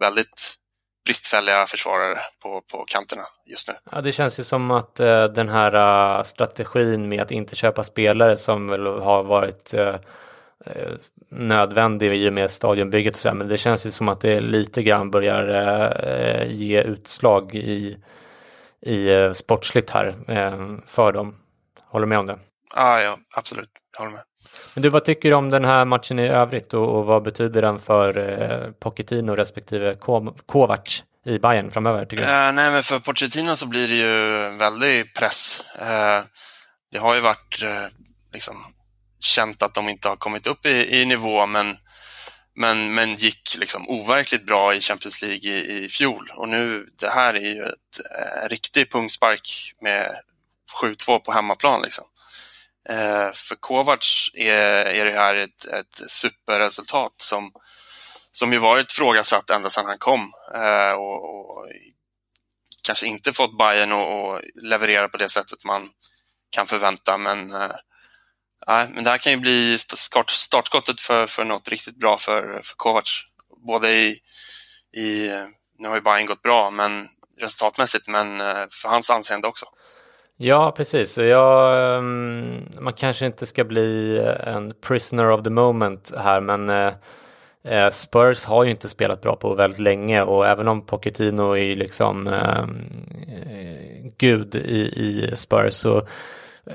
väldigt 0.00 0.56
bristfälliga 1.04 1.66
försvarare 1.66 2.18
på, 2.42 2.60
på 2.60 2.84
kanterna 2.84 3.22
just 3.46 3.68
nu. 3.68 3.74
Ja, 3.90 4.00
det 4.00 4.12
känns 4.12 4.40
ju 4.40 4.44
som 4.44 4.70
att 4.70 5.00
uh, 5.00 5.24
den 5.24 5.48
här 5.48 5.74
uh, 6.18 6.22
strategin 6.22 7.08
med 7.08 7.22
att 7.22 7.30
inte 7.30 7.56
köpa 7.56 7.84
spelare 7.84 8.36
som 8.36 8.68
väl 8.68 8.86
har 8.86 9.22
varit 9.22 9.74
uh, 9.74 9.94
nödvändig 11.30 12.14
i 12.14 12.28
och 12.28 12.32
med 12.32 12.50
stadionbygget 12.50 13.14
och 13.14 13.20
så 13.20 13.28
där, 13.28 13.34
men 13.34 13.48
det 13.48 13.58
känns 13.58 13.86
ju 13.86 13.90
som 13.90 14.08
att 14.08 14.20
det 14.20 14.40
lite 14.40 14.82
grann 14.82 15.10
börjar 15.10 16.44
ge 16.44 16.82
utslag 16.82 17.54
i, 17.54 17.96
i 18.80 19.08
sportsligt 19.34 19.90
här 19.90 20.14
för 20.86 21.12
dem. 21.12 21.36
Håller 21.84 22.06
med 22.06 22.18
om 22.18 22.26
det? 22.26 22.38
Ah, 22.74 23.00
ja, 23.00 23.18
absolut. 23.36 23.70
Jag 23.92 24.04
håller 24.04 24.16
med. 24.16 24.24
Men 24.74 24.82
du, 24.82 24.88
vad 24.88 25.04
tycker 25.04 25.30
du 25.30 25.36
om 25.36 25.50
den 25.50 25.64
här 25.64 25.84
matchen 25.84 26.18
i 26.18 26.28
övrigt 26.28 26.74
och, 26.74 26.98
och 26.98 27.04
vad 27.04 27.22
betyder 27.22 27.62
den 27.62 27.78
för 27.78 28.18
eh, 28.18 28.72
Pochettino 28.72 29.32
respektive 29.34 29.96
Kovac 30.46 31.02
i 31.26 31.38
Bayern 31.38 31.70
framöver? 31.70 32.04
Tycker 32.04 32.26
du? 32.26 32.32
Eh, 32.32 32.52
nej, 32.52 32.70
men 32.70 32.82
för 32.82 32.98
Pochettino 32.98 33.56
så 33.56 33.66
blir 33.66 33.88
det 33.88 33.94
ju 33.94 34.44
en 34.46 34.58
väldig 34.58 35.14
press. 35.14 35.60
Eh, 35.78 36.24
det 36.92 36.98
har 36.98 37.14
ju 37.14 37.20
varit 37.20 37.62
eh, 37.62 37.86
liksom, 38.32 38.56
känt 39.20 39.62
att 39.62 39.74
de 39.74 39.88
inte 39.88 40.08
har 40.08 40.16
kommit 40.16 40.46
upp 40.46 40.66
i, 40.66 41.00
i 41.00 41.04
nivå, 41.04 41.46
men, 41.46 41.76
men, 42.56 42.94
men 42.94 43.14
gick 43.14 43.56
liksom 43.58 43.88
overkligt 43.88 44.46
bra 44.46 44.74
i 44.74 44.80
Champions 44.80 45.22
League 45.22 45.50
i, 45.50 45.84
i 45.84 45.88
fjol. 45.88 46.32
Och 46.34 46.48
nu, 46.48 46.86
det 47.00 47.08
här 47.08 47.34
är 47.34 47.54
ju 47.54 47.62
ett 47.62 48.00
eh, 48.18 48.48
riktig 48.48 48.92
pungspark 48.92 49.72
med 49.80 50.10
7-2 50.82 51.18
på 51.18 51.32
hemmaplan. 51.32 51.82
Liksom. 51.82 52.04
Eh, 52.88 53.32
för 53.32 53.54
Kovacs 53.54 54.30
är, 54.34 54.86
är 54.86 55.04
det 55.04 55.18
här 55.18 55.34
ett, 55.34 55.64
ett 55.64 56.10
superresultat 56.10 57.14
som, 57.16 57.52
som 58.32 58.52
ju 58.52 58.58
varit 58.58 58.92
frågasatt 58.92 59.50
ända 59.50 59.70
sedan 59.70 59.86
han 59.86 59.98
kom 59.98 60.32
eh, 60.54 60.92
och, 60.92 61.48
och, 61.48 61.68
kanske 62.84 63.06
inte 63.06 63.32
fått 63.32 63.58
Bayern 63.58 63.92
att 63.92 64.42
leverera 64.54 65.08
på 65.08 65.16
det 65.16 65.28
sättet 65.28 65.64
man 65.64 65.90
kan 66.50 66.66
förvänta. 66.66 67.18
Men, 67.18 67.52
äh, 67.52 67.70
men 68.66 69.04
det 69.04 69.10
här 69.10 69.18
kan 69.18 69.32
ju 69.32 69.38
bli 69.38 69.78
start, 69.78 70.30
startskottet 70.30 71.00
för, 71.00 71.26
för 71.26 71.44
något 71.44 71.68
riktigt 71.68 71.96
bra 71.96 72.18
för, 72.18 72.60
för 72.64 72.74
Kovacs. 72.76 73.10
Både 73.66 73.90
i, 73.92 74.18
i, 74.96 75.30
nu 75.78 75.88
har 75.88 75.94
ju 75.94 76.00
Bayern 76.00 76.26
gått 76.26 76.42
bra 76.42 76.70
men 76.70 77.08
resultatmässigt, 77.38 78.08
men 78.08 78.38
för 78.70 78.88
hans 78.88 79.10
anseende 79.10 79.48
också. 79.48 79.66
Ja, 80.44 80.72
precis. 80.76 81.18
Jag, 81.18 81.96
ehm, 81.96 82.68
man 82.80 82.92
kanske 82.92 83.26
inte 83.26 83.46
ska 83.46 83.64
bli 83.64 84.16
eh, 84.18 84.54
en 84.54 84.74
prisoner 84.80 85.30
of 85.30 85.42
the 85.42 85.50
moment 85.50 86.12
här, 86.18 86.40
men 86.40 86.70
eh, 86.70 86.92
eh, 87.64 87.90
Spurs 87.90 88.44
har 88.44 88.64
ju 88.64 88.70
inte 88.70 88.88
spelat 88.88 89.20
bra 89.20 89.36
på 89.36 89.54
väldigt 89.54 89.78
länge 89.78 90.22
och 90.22 90.46
även 90.46 90.68
om 90.68 90.86
Pochettino 90.86 91.56
är 91.56 91.76
liksom 91.76 92.26
ehm, 92.26 92.90
eh, 93.28 94.10
gud 94.18 94.54
i, 94.54 94.78
i 94.80 95.30
Spurs 95.36 95.72
så 95.72 96.06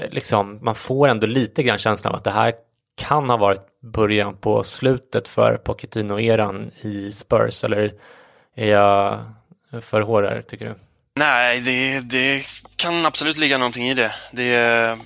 liksom 0.09 0.59
man 0.61 0.75
får 0.75 1.07
ändå 1.07 1.27
lite 1.27 1.63
grann 1.63 1.77
känslan 1.77 2.13
av 2.13 2.17
att 2.17 2.23
det 2.23 2.31
här 2.31 2.53
kan 2.95 3.29
ha 3.29 3.37
varit 3.37 3.81
början 3.81 4.37
på 4.37 4.63
slutet 4.63 5.27
för 5.27 5.57
Pochettino-eran 5.57 6.71
i 6.81 7.11
Spurs 7.11 7.63
eller 7.63 7.93
är 8.55 8.67
jag 8.67 9.19
för 9.81 10.01
hård 10.01 10.23
här 10.23 10.41
tycker 10.41 10.65
du? 10.65 10.86
Nej, 11.17 11.59
det, 11.59 11.99
det 11.99 12.45
kan 12.75 13.05
absolut 13.05 13.37
ligga 13.37 13.57
någonting 13.57 13.89
i 13.89 13.93
det. 13.93 14.15
det 14.31 14.99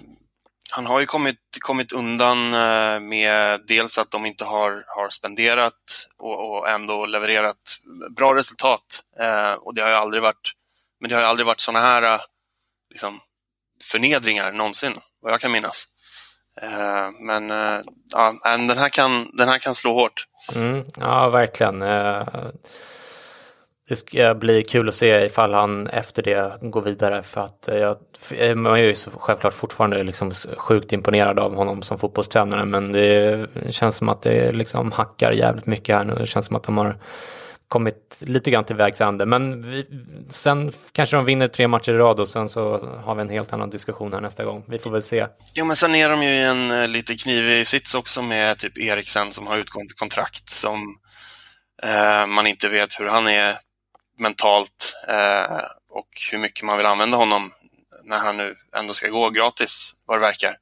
han 0.71 0.85
har 0.85 0.99
ju 0.99 1.05
kommit, 1.05 1.37
kommit 1.59 1.91
undan 1.91 2.53
eh, 2.53 2.99
med 2.99 3.61
dels 3.67 3.97
att 3.97 4.11
de 4.11 4.25
inte 4.25 4.45
har, 4.45 4.83
har 4.87 5.09
spenderat 5.09 5.73
och, 6.17 6.49
och 6.49 6.69
ändå 6.69 7.05
levererat 7.05 7.57
bra 8.15 8.35
resultat. 8.35 9.03
Eh, 9.19 9.53
och 9.53 9.75
det 9.75 9.81
har 9.81 9.89
ju 9.89 9.95
aldrig 9.95 10.23
varit, 10.23 10.51
men 10.99 11.09
det 11.09 11.15
har 11.15 11.21
ju 11.21 11.27
aldrig 11.27 11.45
varit 11.45 11.59
sådana 11.59 11.85
här 11.85 12.03
eh, 12.03 12.19
liksom, 12.89 13.19
förnedringar 13.91 14.51
någonsin, 14.51 14.93
vad 15.21 15.33
jag 15.33 15.41
kan 15.41 15.51
minnas. 15.51 15.85
Eh, 16.61 17.11
men 17.19 17.51
eh, 17.51 17.81
ja, 18.13 18.33
den, 18.43 18.77
här 18.77 18.89
kan, 18.89 19.35
den 19.35 19.49
här 19.49 19.59
kan 19.59 19.75
slå 19.75 19.93
hårt. 19.93 20.25
Mm, 20.55 20.85
ja, 20.95 21.29
verkligen 21.29 21.81
det 23.91 23.95
ska 23.95 24.17
eh, 24.17 24.33
bli 24.33 24.63
kul 24.63 24.89
att 24.89 24.95
se 24.95 25.25
ifall 25.25 25.53
han 25.53 25.87
efter 25.87 26.23
det 26.23 26.57
går 26.61 26.81
vidare 26.81 27.23
för 27.23 27.41
att 27.41 27.67
eh, 27.67 27.75
jag, 27.75 27.97
jag 28.29 28.65
eh, 28.65 28.71
är 28.71 28.77
ju 28.77 28.95
självklart 28.95 29.53
fortfarande 29.53 30.03
liksom 30.03 30.33
sjukt 30.57 30.93
imponerad 30.93 31.39
av 31.39 31.55
honom 31.55 31.81
som 31.81 31.97
fotbollstränare 31.97 32.65
men 32.65 32.91
det 32.91 33.47
känns 33.69 33.95
som 33.95 34.09
att 34.09 34.21
det 34.21 34.51
liksom 34.51 34.91
hackar 34.91 35.31
jävligt 35.31 35.65
mycket 35.65 35.95
här 35.95 36.03
nu. 36.03 36.15
Det 36.15 36.27
känns 36.27 36.45
som 36.45 36.55
att 36.55 36.63
de 36.63 36.77
har 36.77 36.97
kommit 37.67 38.17
lite 38.19 38.51
grann 38.51 38.63
till 38.63 38.75
vägs 38.75 39.01
ände. 39.01 39.25
Men 39.25 39.71
vi, 39.71 39.85
sen 40.29 40.71
kanske 40.91 41.15
de 41.15 41.25
vinner 41.25 41.47
tre 41.47 41.67
matcher 41.67 41.91
i 41.91 41.97
rad 41.97 42.19
och 42.19 42.27
sen 42.27 42.49
så 42.49 42.77
har 43.03 43.15
vi 43.15 43.21
en 43.21 43.29
helt 43.29 43.53
annan 43.53 43.69
diskussion 43.69 44.13
här 44.13 44.21
nästa 44.21 44.43
gång. 44.43 44.63
Vi 44.67 44.77
får 44.77 44.91
väl 44.91 45.03
se. 45.03 45.27
Jo, 45.53 45.65
men 45.65 45.75
sen 45.75 45.95
är 45.95 46.09
de 46.09 46.23
ju 46.23 46.29
i 46.29 46.43
en 46.43 46.91
lite 46.91 47.15
knivig 47.15 47.67
sits 47.67 47.95
också 47.95 48.21
med 48.21 48.57
typ 48.57 48.77
Eriksen 48.77 49.31
som 49.31 49.47
har 49.47 49.57
utgående 49.57 49.93
kontrakt 49.93 50.49
som 50.49 50.97
eh, 51.83 52.27
man 52.27 52.47
inte 52.47 52.69
vet 52.69 52.99
hur 52.99 53.07
han 53.07 53.27
är 53.27 53.55
mentalt 54.21 54.95
eh, 55.07 55.61
och 55.89 56.07
hur 56.31 56.37
mycket 56.37 56.65
man 56.65 56.77
vill 56.77 56.85
använda 56.85 57.17
honom 57.17 57.51
när 58.03 58.17
han 58.17 58.37
nu 58.37 58.55
ändå 58.75 58.93
ska 58.93 59.07
gå 59.07 59.29
gratis, 59.29 59.95
vad 60.05 60.17
det 60.17 60.21
verkar. 60.21 60.55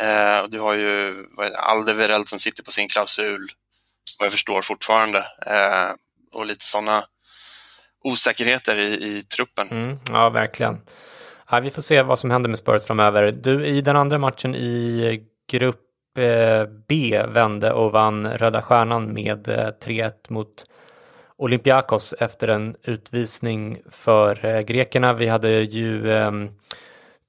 Eh, 0.00 0.48
du 0.48 0.60
har 0.60 0.74
ju 0.74 1.26
Aldevereld 1.56 2.28
som 2.28 2.38
sitter 2.38 2.62
på 2.62 2.72
sin 2.72 2.88
klausul, 2.88 3.50
vad 4.18 4.26
jag 4.26 4.32
förstår 4.32 4.62
fortfarande, 4.62 5.18
eh, 5.46 5.90
och 6.34 6.46
lite 6.46 6.64
sådana 6.64 7.04
osäkerheter 8.04 8.76
i, 8.76 8.84
i 8.84 9.22
truppen. 9.22 9.68
Mm, 9.70 9.98
ja, 10.08 10.30
verkligen. 10.30 10.80
Ja, 11.50 11.60
vi 11.60 11.70
får 11.70 11.82
se 11.82 12.02
vad 12.02 12.18
som 12.18 12.30
händer 12.30 12.50
med 12.50 12.58
Spurs 12.58 12.84
framöver. 12.84 13.32
Du, 13.32 13.66
i 13.66 13.80
den 13.80 13.96
andra 13.96 14.18
matchen 14.18 14.54
i 14.54 15.20
grupp 15.50 16.18
eh, 16.18 16.64
B 16.88 17.22
vände 17.28 17.72
och 17.72 17.92
vann 17.92 18.26
Röda 18.26 18.62
Stjärnan 18.62 19.12
med 19.12 19.48
eh, 19.48 19.68
3-1 19.84 20.12
mot 20.28 20.64
Olympiakos 21.36 22.14
efter 22.18 22.48
en 22.48 22.76
utvisning 22.82 23.82
för 23.90 24.46
eh, 24.46 24.60
grekerna. 24.60 25.12
Vi 25.12 25.26
hade 25.28 25.50
ju 25.50 26.12
eh, 26.12 26.30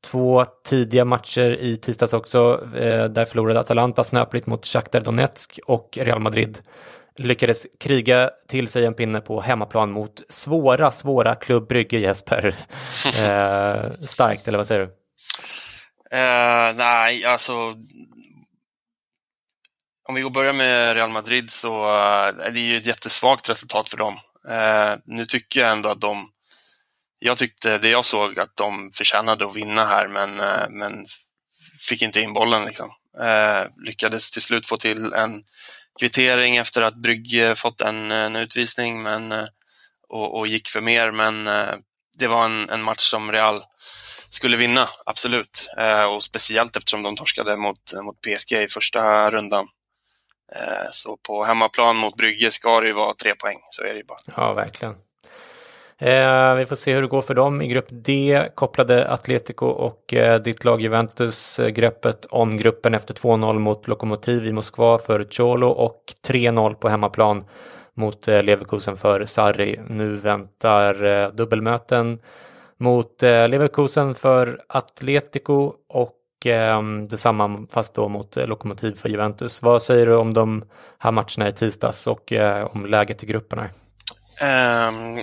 två 0.06 0.46
tidiga 0.46 1.06
matcher 1.06 1.58
i 1.60 1.78
tisdags 1.78 2.14
också. 2.14 2.68
Eh, 2.76 3.06
där 3.06 3.26
förlorade 3.26 3.60
Atalanta 3.60 4.04
snöpligt 4.04 4.48
mot 4.48 4.66
Shakhtar 4.66 5.02
Donetsk 5.02 5.60
och 5.66 5.98
Real 6.02 6.20
Madrid 6.20 6.58
lyckades 7.16 7.68
kriga 7.80 8.30
till 8.48 8.68
sig 8.68 8.86
en 8.86 8.94
pinne 8.94 9.22
på 9.22 9.42
hemmaplan 9.42 9.92
mot 9.92 10.22
svåra, 10.30 10.92
svåra 10.92 11.36
Klubb 11.36 11.68
Brygge, 11.68 12.00
Jesper. 12.00 12.46
eh, 13.06 13.92
starkt, 14.00 14.48
eller 14.48 14.58
vad 14.58 14.68
säger 14.68 14.82
du? 14.82 14.88
Uh, 16.14 16.76
nej, 16.78 17.26
alltså 17.26 17.54
om 20.06 20.16
vi 20.16 20.30
börjar 20.30 20.54
med 20.54 20.96
Real 20.96 21.10
Madrid 21.10 21.50
så 21.50 21.84
eh, 21.86 22.46
är 22.46 22.52
det 22.52 22.60
ju 22.60 22.78
ett 22.78 22.86
jättesvagt 22.86 23.50
resultat 23.50 23.90
för 23.90 23.98
dem. 23.98 24.20
Eh, 24.50 24.94
nu 25.06 25.26
tycker 25.26 25.60
jag 25.60 25.72
ändå 25.72 25.90
att 25.90 26.02
de, 26.02 26.30
jag 27.20 27.38
tyckte 27.38 27.78
det 27.78 27.90
jag 27.90 28.06
såg 28.06 28.40
att 28.40 28.56
de 28.56 28.92
förtjänade 28.92 29.46
att 29.46 29.56
vinna 29.56 29.86
här 29.86 30.08
men, 30.08 30.40
eh, 30.40 30.70
men 30.70 31.06
fick 31.80 32.02
inte 32.02 32.22
in 32.22 32.34
bollen. 32.34 32.66
Liksom. 32.66 32.90
lyckades 33.86 34.30
till 34.30 34.42
slut 34.42 34.68
få 34.68 34.78
till 34.78 35.14
en 35.14 35.44
kvittering 36.00 36.58
efter 36.58 36.82
att 36.82 37.02
Brygge 37.02 37.56
fått 37.56 37.82
en, 37.82 38.12
en 38.12 38.36
utvisning 38.36 39.04
men, 39.04 39.32
och, 40.10 40.38
och, 40.38 40.48
gick 40.48 40.68
för 40.68 40.82
mer 40.82 41.12
men 41.12 41.46
det 42.18 42.28
var 42.28 42.46
en, 42.46 42.70
en 42.70 42.84
match 42.84 43.10
som 43.10 43.32
Real 43.32 43.64
skulle 44.30 44.58
vinna, 44.58 44.90
absolut. 45.06 45.70
och 46.10 46.24
speciellt 46.24 46.76
eftersom 46.76 47.04
de 47.04 47.16
torskade 47.16 47.58
mot, 47.58 47.94
mot 48.04 48.22
PSG 48.22 48.52
i 48.52 48.68
första 48.68 49.32
rundan. 49.32 49.68
Eh, 50.56 50.88
så 50.92 51.18
på 51.28 51.44
hemmaplan 51.44 51.96
mot 51.96 52.18
Brygge 52.18 52.52
ska 52.52 52.80
det 52.80 52.88
ju 52.88 52.94
vara 52.94 53.14
tre 53.14 53.36
poäng, 53.36 53.58
så 53.70 53.84
är 53.84 53.90
det 53.90 53.98
ju 53.98 54.04
bara. 54.04 54.18
Ja, 54.36 54.54
verkligen. 54.54 54.96
Eh, 55.98 56.56
vi 56.56 56.66
får 56.66 56.76
se 56.76 56.94
hur 56.94 57.02
det 57.02 57.08
går 57.08 57.22
för 57.22 57.34
dem. 57.34 57.62
I 57.62 57.68
grupp 57.68 57.88
D 57.90 58.42
kopplade 58.56 59.12
Atletico 59.12 59.66
och 59.66 60.14
eh, 60.14 60.42
ditt 60.42 60.66
lag 60.66 60.82
Juventus 60.82 61.60
eh, 61.60 61.68
greppet 61.68 62.26
om 62.26 62.58
gruppen 62.58 62.94
efter 62.94 63.14
2-0 63.14 63.60
mot 63.60 63.88
Lokomotiv 63.88 64.46
i 64.46 64.52
Moskva 64.52 64.98
för 64.98 65.28
Cholo 65.32 65.68
och 65.68 66.04
3-0 66.28 66.74
på 66.74 66.90
hemmaplan 66.90 67.46
mot 67.94 68.28
eh, 68.28 68.44
Leverkusen 68.44 68.98
för 68.98 69.26
Sarri. 69.26 69.80
Nu 69.90 70.16
väntar 70.16 71.04
eh, 71.04 71.30
dubbelmöten 71.30 72.20
mot 72.78 73.24
eh, 73.24 73.50
Leverkusen 73.50 74.16
för 74.16 74.64
Atletico 74.68 75.74
och 75.90 76.12
eh, 76.46 76.82
detsamma 77.10 77.68
fast 77.74 77.94
då 77.94 78.10
mot 78.10 78.38
eh, 78.38 78.48
Lokomotiv 78.48 78.96
för 78.96 79.10
Juventus. 79.10 79.62
Vad 79.62 79.84
säger 79.84 80.06
du 80.06 80.16
om 80.16 80.34
de 80.34 80.64
här 81.00 81.12
matcherna 81.12 81.48
i 81.48 81.54
tisdags 81.54 82.08
och 82.08 82.32
eh, 82.32 82.66
om 82.66 82.86
läget 82.86 83.24
i 83.24 83.26
grupperna? 83.26 83.70
Um, 84.42 85.20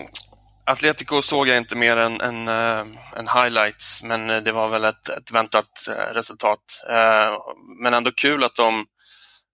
Atletico 0.71 1.23
såg 1.23 1.49
jag 1.49 1.57
inte 1.57 1.77
mer 1.77 1.97
än, 1.97 2.21
än, 2.21 2.49
uh, 2.49 2.97
än 3.17 3.29
highlights, 3.35 4.03
men 4.03 4.31
eh, 4.31 4.43
det 4.43 4.53
var 4.53 4.69
väl 4.69 4.85
ett, 4.85 5.09
ett 5.09 5.33
väntat 5.33 5.89
eh, 5.89 6.15
resultat. 6.15 6.59
Uh, 6.91 7.39
men 7.83 7.95
ändå 7.95 8.11
kul 8.11 8.45
att 8.45 8.55
de 8.55 8.87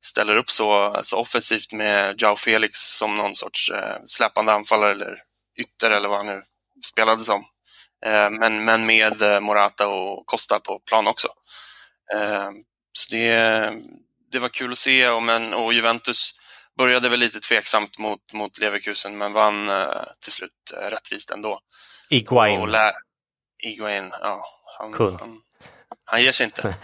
ställer 0.05 0.37
upp 0.37 0.51
så, 0.51 0.97
så 1.03 1.17
offensivt 1.17 1.73
med 1.73 2.23
Jao 2.23 2.37
Felix 2.37 2.73
som 2.73 3.15
någon 3.15 3.35
sorts 3.35 3.73
släpande 4.05 4.53
anfallare 4.53 4.91
eller 4.91 5.19
ytter 5.61 5.91
eller 5.91 6.09
vad 6.09 6.19
han 6.19 6.27
nu 6.27 6.43
spelade 6.93 7.21
som 7.21 7.45
men, 8.31 8.65
men 8.65 8.87
med 8.87 9.43
Morata 9.43 9.89
och 9.89 10.27
Costa 10.27 10.61
på 10.61 10.79
plan 10.79 11.07
också. 11.07 11.29
så 12.93 13.11
det, 13.11 13.73
det 14.33 14.39
var 14.39 14.49
kul 14.49 14.73
att 14.73 14.79
se 14.79 15.09
och, 15.09 15.23
men, 15.23 15.55
och 15.55 15.73
Juventus 15.73 16.33
började 16.79 17.09
väl 17.09 17.21
lite 17.21 17.41
tveksamt 17.41 17.99
mot, 17.99 18.33
mot 18.33 18.59
Leverkusen 18.59 19.19
men 19.19 19.33
vann 19.33 19.69
eh, 19.69 20.03
till 20.21 20.33
slut 20.33 20.73
eh, 20.77 20.91
rättvist 20.91 21.31
ändå. 21.31 21.61
Iguain. 22.09 22.61
lä- 22.71 22.93
Iguain, 23.63 24.15
ja. 24.21 24.45
Han, 24.79 24.93
cool. 24.93 25.17
han, 25.21 25.41
han 26.05 26.23
ger 26.23 26.33
sig 26.33 26.45
inte. 26.45 26.69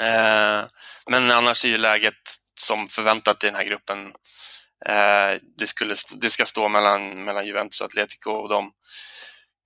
eh, 0.00 0.64
men 1.06 1.30
annars 1.30 1.64
är 1.64 1.68
ju 1.68 1.76
läget 1.78 2.38
som 2.60 2.88
förväntat 2.88 3.44
i 3.44 3.46
den 3.46 3.56
här 3.56 3.64
gruppen. 3.64 4.06
Eh, 4.86 5.40
det, 5.58 5.66
skulle, 5.66 5.94
det 6.16 6.30
ska 6.30 6.44
stå 6.46 6.68
mellan, 6.68 7.24
mellan 7.24 7.46
Juventus 7.46 7.80
och 7.80 7.86
Atletico 7.86 8.30
och 8.30 8.48
de 8.48 8.72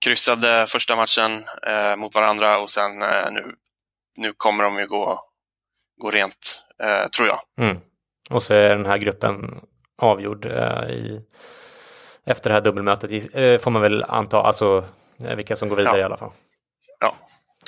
kryssade 0.05 0.65
första 0.67 0.95
matchen 0.95 1.43
eh, 1.67 1.95
mot 1.95 2.15
varandra 2.15 2.59
och 2.59 2.69
sen 2.69 3.01
eh, 3.01 3.31
nu, 3.31 3.55
nu 4.17 4.33
kommer 4.37 4.63
de 4.63 4.79
ju 4.79 4.87
gå, 4.87 5.19
gå 6.01 6.09
rent, 6.09 6.63
eh, 6.83 7.09
tror 7.09 7.27
jag. 7.27 7.67
Mm. 7.67 7.77
Och 8.29 8.43
så 8.43 8.53
är 8.53 8.69
den 8.69 8.85
här 8.85 8.97
gruppen 8.97 9.61
avgjord 9.97 10.45
eh, 10.45 10.89
i, 10.89 11.21
efter 12.25 12.49
det 12.49 12.53
här 12.53 12.61
dubbelmötet 12.61 13.35
eh, 13.35 13.57
får 13.57 13.71
man 13.71 13.81
väl 13.81 14.03
anta, 14.03 14.41
alltså 14.41 14.85
eh, 15.23 15.35
vilka 15.35 15.55
som 15.55 15.69
går 15.69 15.75
vidare 15.75 15.97
ja. 15.97 16.01
i 16.01 16.03
alla 16.03 16.17
fall. 16.17 16.31
Ja. 16.99 17.15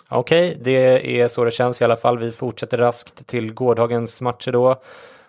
Okej, 0.09 0.49
okay, 0.49 0.63
det 0.63 1.21
är 1.21 1.27
så 1.27 1.43
det 1.43 1.51
känns 1.51 1.81
i 1.81 1.83
alla 1.83 1.97
fall. 1.97 2.19
Vi 2.19 2.31
fortsätter 2.31 2.77
raskt 2.77 3.27
till 3.27 3.53
gårdagens 3.53 4.21
matcher 4.21 4.51
då. 4.51 4.81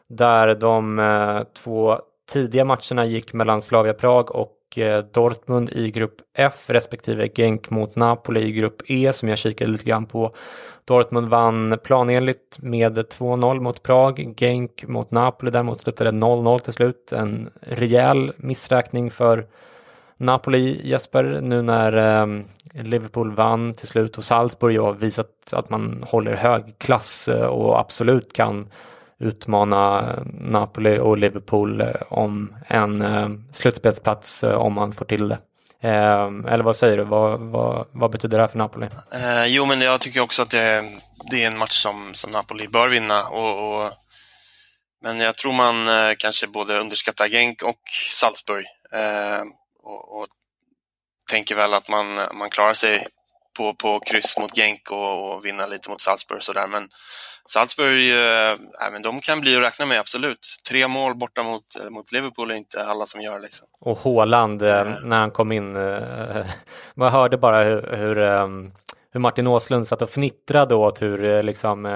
Där 0.08 0.54
de 0.54 1.44
två 1.54 2.00
tidiga 2.30 2.64
matcherna 2.64 3.04
gick 3.04 3.32
mellan 3.32 3.62
Slavia 3.62 3.94
Prag 3.94 4.30
och 4.30 4.61
Eh, 4.78 5.04
Dortmund 5.12 5.70
i 5.70 5.90
grupp 5.90 6.14
F 6.34 6.64
respektive 6.66 7.28
Genk 7.28 7.70
mot 7.70 7.96
Napoli 7.96 8.40
i 8.40 8.52
grupp 8.52 8.82
E 8.86 9.12
som 9.12 9.28
jag 9.28 9.38
kikade 9.38 9.70
lite 9.70 9.84
grann 9.84 10.06
på. 10.06 10.34
Dortmund 10.84 11.28
vann 11.28 11.78
planenligt 11.84 12.58
med 12.58 12.98
2-0 12.98 13.60
mot 13.60 13.82
Prag. 13.82 14.34
Genk 14.36 14.84
mot 14.88 15.10
Napoli 15.10 15.50
däremot 15.50 15.80
slutade 15.80 16.10
0-0 16.10 16.58
till 16.58 16.72
slut. 16.72 17.12
En 17.12 17.50
rejäl 17.60 18.32
missräkning 18.36 19.10
för 19.10 19.46
Napoli, 20.16 20.88
Jesper, 20.88 21.40
nu 21.42 21.62
när 21.62 22.22
eh, 22.22 22.26
Liverpool 22.82 23.32
vann 23.32 23.74
till 23.74 23.88
slut 23.88 24.18
och 24.18 24.24
Salzburg 24.24 24.80
har 24.80 24.92
visat 24.92 25.52
att 25.52 25.70
man 25.70 26.04
håller 26.08 26.34
hög 26.34 26.74
klass 26.78 27.28
eh, 27.28 27.46
och 27.46 27.80
absolut 27.80 28.32
kan 28.32 28.68
utmana 29.22 30.00
eh, 30.00 30.22
Napoli 30.40 30.98
och 30.98 31.18
Liverpool 31.18 31.80
eh, 31.80 31.88
om 32.08 32.56
en 32.68 33.02
eh, 33.02 33.28
slutspelsplats 33.52 34.42
om 34.42 34.72
man 34.72 34.92
får 34.92 35.04
till 35.04 35.28
det. 35.28 35.38
Eller 35.84 36.62
vad 36.62 36.76
säger 36.76 36.96
du? 36.96 37.04
Vad, 37.04 37.40
vad, 37.40 37.86
vad 37.92 38.10
betyder 38.10 38.38
det 38.38 38.42
här 38.42 38.48
för 38.48 38.58
Napoli? 38.58 38.86
Eh, 39.14 39.46
jo, 39.46 39.66
men 39.66 39.80
jag 39.80 40.00
tycker 40.00 40.20
också 40.20 40.42
att 40.42 40.50
det, 40.50 40.84
det 41.30 41.44
är 41.44 41.46
en 41.46 41.58
match 41.58 41.82
som, 41.82 42.14
som 42.14 42.30
Napoli 42.30 42.68
bör 42.68 42.88
vinna. 42.88 43.22
Och, 43.22 43.82
och 43.82 43.90
men 45.02 45.20
jag 45.20 45.36
tror 45.36 45.52
man 45.52 45.88
eh, 45.88 46.12
kanske 46.18 46.46
både 46.46 46.78
underskattar 46.78 47.28
Genk 47.28 47.62
och 47.62 47.80
Salzburg. 48.10 48.64
Eh, 48.92 49.42
och, 49.82 50.18
och, 50.18 50.26
tänker 51.30 51.54
väl 51.54 51.74
att 51.74 51.88
man, 51.88 52.20
man 52.34 52.50
klarar 52.50 52.74
sig 52.74 53.06
på, 53.56 53.74
på 53.74 54.00
kryss 54.00 54.38
mot 54.38 54.56
Genk 54.56 54.90
och, 54.90 55.34
och 55.34 55.46
vinna 55.46 55.66
lite 55.66 55.90
mot 55.90 56.00
Salzburg 56.00 56.36
och 56.36 56.42
sådär. 56.42 56.66
Men 56.66 56.88
Salzburg, 57.48 58.10
äh, 58.10 58.92
men 58.92 59.02
de 59.02 59.20
kan 59.20 59.40
bli 59.40 59.56
att 59.56 59.62
räkna 59.62 59.86
med, 59.86 60.00
absolut. 60.00 60.46
Tre 60.68 60.88
mål 60.88 61.14
borta 61.14 61.42
mot, 61.42 61.62
eh, 61.80 61.90
mot 61.90 62.12
Liverpool 62.12 62.50
är 62.50 62.54
inte 62.54 62.84
alla 62.84 63.06
som 63.06 63.20
gör. 63.20 63.40
Liksom. 63.40 63.66
Och 63.80 63.98
Håland, 63.98 64.62
mm. 64.62 64.94
när 65.02 65.20
han 65.20 65.30
kom 65.30 65.52
in, 65.52 65.76
äh, 65.76 66.46
man 66.94 67.12
hörde 67.12 67.38
bara 67.38 67.64
hur, 67.64 67.96
hur, 67.96 68.16
hur 69.12 69.20
Martin 69.20 69.46
Åslund 69.46 69.88
satt 69.88 70.02
och 70.02 70.10
fnittrade 70.10 70.74
åt 70.74 71.02
hur 71.02 71.42
liksom, 71.42 71.86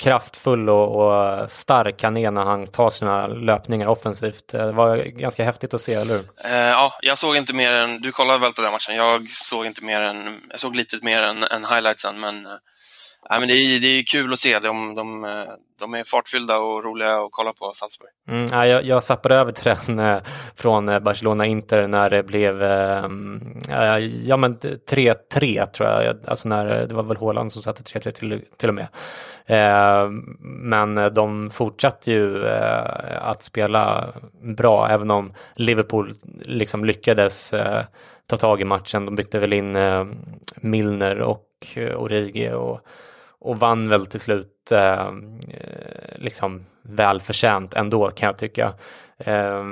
kraftfull 0.00 0.68
och, 0.68 0.96
och, 0.96 1.50
stark 1.50 2.02
han 2.02 2.16
är 2.16 2.30
när 2.30 2.44
han 2.44 2.66
tar 2.66 2.90
sina 2.90 3.26
löpningar 3.26 3.88
offensivt. 3.88 4.54
Eh, 4.54 4.66
det 4.66 4.72
var 4.72 4.96
ganska 4.96 5.44
häftigt 5.44 5.74
att 5.74 5.80
se, 5.80 5.94
eller 5.94 6.14
hur? 6.14 6.24
Eh, 6.44 6.68
ja, 6.68 6.92
jag 7.02 7.18
såg 7.18 7.36
inte 7.36 7.54
mer 7.54 7.72
än, 7.72 8.00
du 8.00 8.12
kollade 8.12 8.38
väl 8.38 8.52
på 8.52 8.62
den 8.62 8.72
matchen, 8.72 8.96
jag 8.96 9.28
såg 9.28 9.66
inte 9.66 9.84
mer 9.84 10.00
än, 10.00 10.40
jag 10.50 10.60
såg 10.60 10.76
lite 10.76 10.98
mer 11.02 11.22
än, 11.22 11.42
än 11.42 11.64
highlightsen, 11.64 12.20
men 12.20 12.46
eh, 12.46 12.52
Ja, 13.28 13.38
men 13.38 13.48
det, 13.48 13.54
är, 13.54 13.80
det 13.80 13.86
är 13.86 14.02
kul 14.02 14.32
att 14.32 14.38
se. 14.38 14.58
De, 14.58 14.94
de, 14.94 15.26
de 15.80 15.94
är 15.94 16.04
fartfyllda 16.04 16.58
och 16.58 16.84
roliga 16.84 17.16
att 17.16 17.28
kolla 17.30 17.52
på, 17.52 17.70
Salzburg. 17.74 18.10
Mm, 18.28 18.48
ja, 18.52 18.66
jag, 18.66 18.84
jag 18.84 19.02
zappade 19.02 19.34
över 19.34 19.52
till 19.52 19.74
den 19.86 19.98
eh, 19.98 20.22
från 20.56 20.88
eh, 20.88 20.98
Barcelona-Inter 20.98 21.86
när 21.86 22.10
det 22.10 22.22
blev 22.22 22.62
eh, 22.62 23.04
mm, 23.04 23.58
ja, 24.24 24.36
men 24.36 24.58
3-3 24.58 25.66
tror 25.66 25.88
jag. 25.88 26.16
Alltså 26.26 26.48
när, 26.48 26.86
det 26.86 26.94
var 26.94 27.02
väl 27.02 27.16
Håland 27.16 27.52
som 27.52 27.62
satte 27.62 27.82
3-3 27.82 28.10
till, 28.10 28.42
till 28.56 28.68
och 28.68 28.74
med. 28.74 28.86
Men 30.42 31.14
de 31.14 31.50
fortsatte 31.50 32.10
ju 32.10 32.48
att 33.20 33.42
spela 33.42 34.08
bra 34.42 34.88
även 34.88 35.10
om 35.10 35.32
Liverpool 35.56 36.12
liksom 36.42 36.84
lyckades 36.84 37.50
ta 38.26 38.36
tag 38.36 38.60
i 38.60 38.64
matchen. 38.64 39.04
De 39.04 39.16
bytte 39.16 39.38
väl 39.38 39.52
in 39.52 39.76
Milner 40.56 41.20
och 41.20 41.46
Origi 41.96 42.50
och 42.50 42.80
och 43.40 43.58
vann 43.58 43.88
väl 43.88 44.06
till 44.06 44.20
slut 44.20 44.72
eh, 44.72 45.10
liksom 46.14 46.64
välförtjänt 46.82 47.74
ändå 47.74 48.10
kan 48.10 48.26
jag 48.26 48.38
tycka. 48.38 48.72
Eh, 49.18 49.64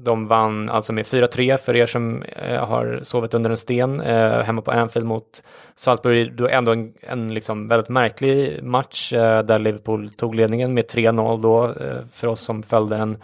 de 0.00 0.26
vann 0.26 0.68
alltså 0.68 0.92
med 0.92 1.06
4-3 1.06 1.56
för 1.56 1.76
er 1.76 1.86
som 1.86 2.22
eh, 2.22 2.64
har 2.64 3.00
sovit 3.02 3.34
under 3.34 3.50
en 3.50 3.56
sten 3.56 4.00
eh, 4.00 4.42
hemma 4.42 4.62
på 4.62 4.70
Anfield 4.70 5.06
mot 5.06 5.42
Salzburg. 5.74 6.36
Då 6.36 6.48
ändå 6.48 6.72
en, 6.72 6.92
en 7.00 7.34
liksom 7.34 7.68
väldigt 7.68 7.88
märklig 7.88 8.62
match 8.62 9.12
eh, 9.12 9.42
där 9.42 9.58
Liverpool 9.58 10.10
tog 10.10 10.34
ledningen 10.34 10.74
med 10.74 10.84
3-0 10.84 11.42
då 11.42 11.64
eh, 11.64 12.06
för 12.12 12.26
oss 12.26 12.40
som 12.40 12.62
följde 12.62 12.96
den 12.96 13.18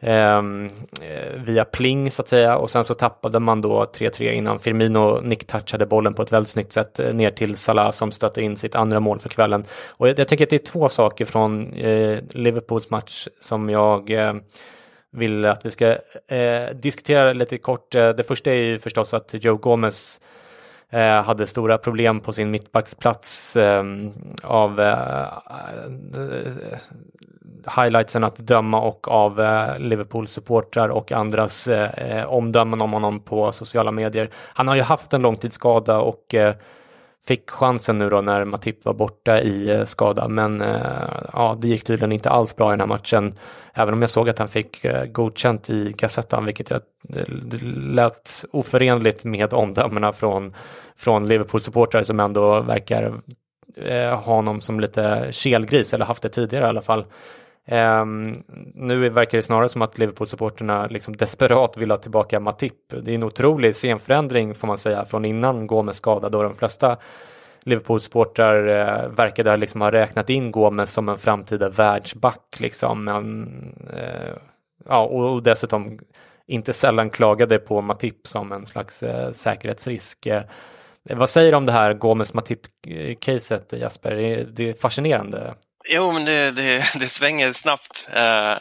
Ehm, 0.00 0.70
eh, 1.02 1.40
via 1.44 1.64
pling 1.64 2.10
så 2.10 2.22
att 2.22 2.28
säga 2.28 2.56
och 2.56 2.70
sen 2.70 2.84
så 2.84 2.94
tappade 2.94 3.38
man 3.38 3.60
då 3.60 3.84
3-3 3.84 4.32
innan 4.32 4.58
Firmino 4.58 5.20
nicktouchade 5.20 5.86
bollen 5.86 6.14
på 6.14 6.22
ett 6.22 6.32
väldigt 6.32 6.48
snyggt 6.48 6.72
sätt 6.72 7.00
eh, 7.00 7.14
ner 7.14 7.30
till 7.30 7.56
Salah 7.56 7.90
som 7.90 8.12
stötte 8.12 8.42
in 8.42 8.56
sitt 8.56 8.74
andra 8.74 9.00
mål 9.00 9.18
för 9.18 9.28
kvällen. 9.28 9.64
Och 9.96 10.08
jag, 10.08 10.18
jag 10.18 10.28
tänker 10.28 10.44
att 10.44 10.50
det 10.50 10.56
är 10.56 10.72
två 10.72 10.88
saker 10.88 11.24
från 11.24 11.72
eh, 11.72 12.18
Liverpools 12.30 12.90
match 12.90 13.28
som 13.40 13.70
jag 13.70 14.10
eh, 14.10 14.34
vill 15.12 15.44
att 15.44 15.66
vi 15.66 15.70
ska 15.70 15.86
eh, 16.28 16.74
diskutera 16.74 17.32
lite 17.32 17.58
kort. 17.58 17.94
Eh, 17.94 18.08
det 18.08 18.24
första 18.24 18.50
är 18.50 18.54
ju 18.54 18.78
förstås 18.78 19.14
att 19.14 19.34
Joe 19.34 19.56
Gomez 19.56 20.20
Eh, 20.90 21.22
hade 21.22 21.46
stora 21.46 21.78
problem 21.78 22.20
på 22.20 22.32
sin 22.32 22.50
mittbacksplats 22.50 23.56
ehm, 23.56 24.12
av 24.42 24.80
eh, 24.80 25.22
eh, 26.16 26.52
highlightsen 27.76 28.24
att 28.24 28.36
döma 28.36 28.80
och 28.80 29.08
av 29.08 29.40
eh, 29.40 29.78
Liverpools 29.78 30.30
supportrar 30.30 30.88
och 30.88 31.12
andras 31.12 31.68
eh, 31.68 32.24
omdömen 32.24 32.80
om 32.80 32.92
honom 32.92 33.20
på 33.20 33.52
sociala 33.52 33.90
medier. 33.90 34.30
Han 34.54 34.68
har 34.68 34.74
ju 34.74 34.82
haft 34.82 35.12
en 35.12 35.22
långtidsskada 35.22 35.98
och 35.98 36.34
fick 37.28 37.50
chansen 37.50 37.98
nu 37.98 38.10
då 38.10 38.20
när 38.20 38.44
Matip 38.44 38.84
var 38.84 38.94
borta 38.94 39.40
i 39.40 39.70
eh, 39.70 39.84
skada 39.84 40.28
men 40.28 40.60
eh, 40.60 41.08
ja, 41.32 41.58
det 41.60 41.68
gick 41.68 41.84
tydligen 41.84 42.12
inte 42.12 42.30
alls 42.30 42.56
bra 42.56 42.70
i 42.70 42.72
den 42.72 42.80
här 42.80 42.86
matchen. 42.86 43.38
Även 43.74 43.94
om 43.94 44.00
jag 44.00 44.10
såg 44.10 44.28
att 44.28 44.38
han 44.38 44.48
fick 44.48 44.84
eh, 44.84 45.04
godkänt 45.04 45.70
i 45.70 45.92
kassettan 45.92 46.44
vilket 46.44 46.70
jag, 46.70 46.80
det 47.42 47.62
lät 47.74 48.44
oförenligt 48.50 49.24
med 49.24 49.54
omdömena 49.54 50.12
från 50.12 50.54
från 50.96 51.26
Liverpool-supportrar 51.26 52.02
som 52.02 52.20
ändå 52.20 52.60
verkar 52.60 53.20
eh, 53.76 54.08
ha 54.08 54.34
honom 54.34 54.60
som 54.60 54.80
lite 54.80 55.28
kelgris 55.30 55.94
eller 55.94 56.04
haft 56.04 56.22
det 56.22 56.28
tidigare 56.28 56.64
i 56.64 56.68
alla 56.68 56.82
fall. 56.82 57.04
Um, 57.66 58.34
nu 58.74 59.08
verkar 59.08 59.38
det 59.38 59.42
snarare 59.42 59.68
som 59.68 59.82
att 59.82 59.98
Liverpool-supporterna 59.98 60.88
liksom 60.88 61.16
desperat 61.16 61.76
vill 61.76 61.90
ha 61.90 61.96
tillbaka 61.96 62.40
Matip. 62.40 62.74
Det 62.88 63.10
är 63.10 63.14
en 63.14 63.22
otrolig 63.22 63.76
scenförändring 63.76 64.54
får 64.54 64.66
man 64.66 64.78
säga 64.78 65.04
från 65.04 65.24
innan 65.24 65.66
Gomes 65.66 65.96
skadade 65.96 66.36
och 66.36 66.42
de 66.42 66.54
flesta 66.54 66.96
Liverpool-supportrar 67.62 68.68
eh, 68.68 69.08
verkade 69.08 69.56
liksom 69.56 69.80
ha 69.80 69.92
räknat 69.92 70.30
in 70.30 70.52
Gomes 70.52 70.92
som 70.92 71.08
en 71.08 71.18
framtida 71.18 71.68
världsback. 71.68 72.56
Liksom. 72.60 73.04
Men, 73.04 73.48
eh, 73.96 74.34
ja, 74.88 75.04
och, 75.04 75.32
och 75.32 75.42
dessutom 75.42 75.98
inte 76.46 76.72
sällan 76.72 77.10
klagade 77.10 77.58
på 77.58 77.80
Matip 77.80 78.26
som 78.26 78.52
en 78.52 78.66
slags 78.66 79.02
eh, 79.02 79.30
säkerhetsrisk. 79.30 80.26
Eh, 80.26 80.42
vad 81.10 81.28
säger 81.28 81.50
du 81.50 81.56
om 81.56 81.66
det 81.66 81.72
här 81.72 81.94
Gomes-Matip-caset 81.94 83.72
Jasper? 83.78 84.10
Det, 84.10 84.44
det 84.44 84.68
är 84.68 84.72
fascinerande. 84.72 85.54
Jo, 85.88 86.12
men 86.12 86.24
det, 86.24 86.50
det, 86.50 86.84
det 86.98 87.08
svänger 87.08 87.52
snabbt. 87.52 88.08
Eh, 88.12 88.56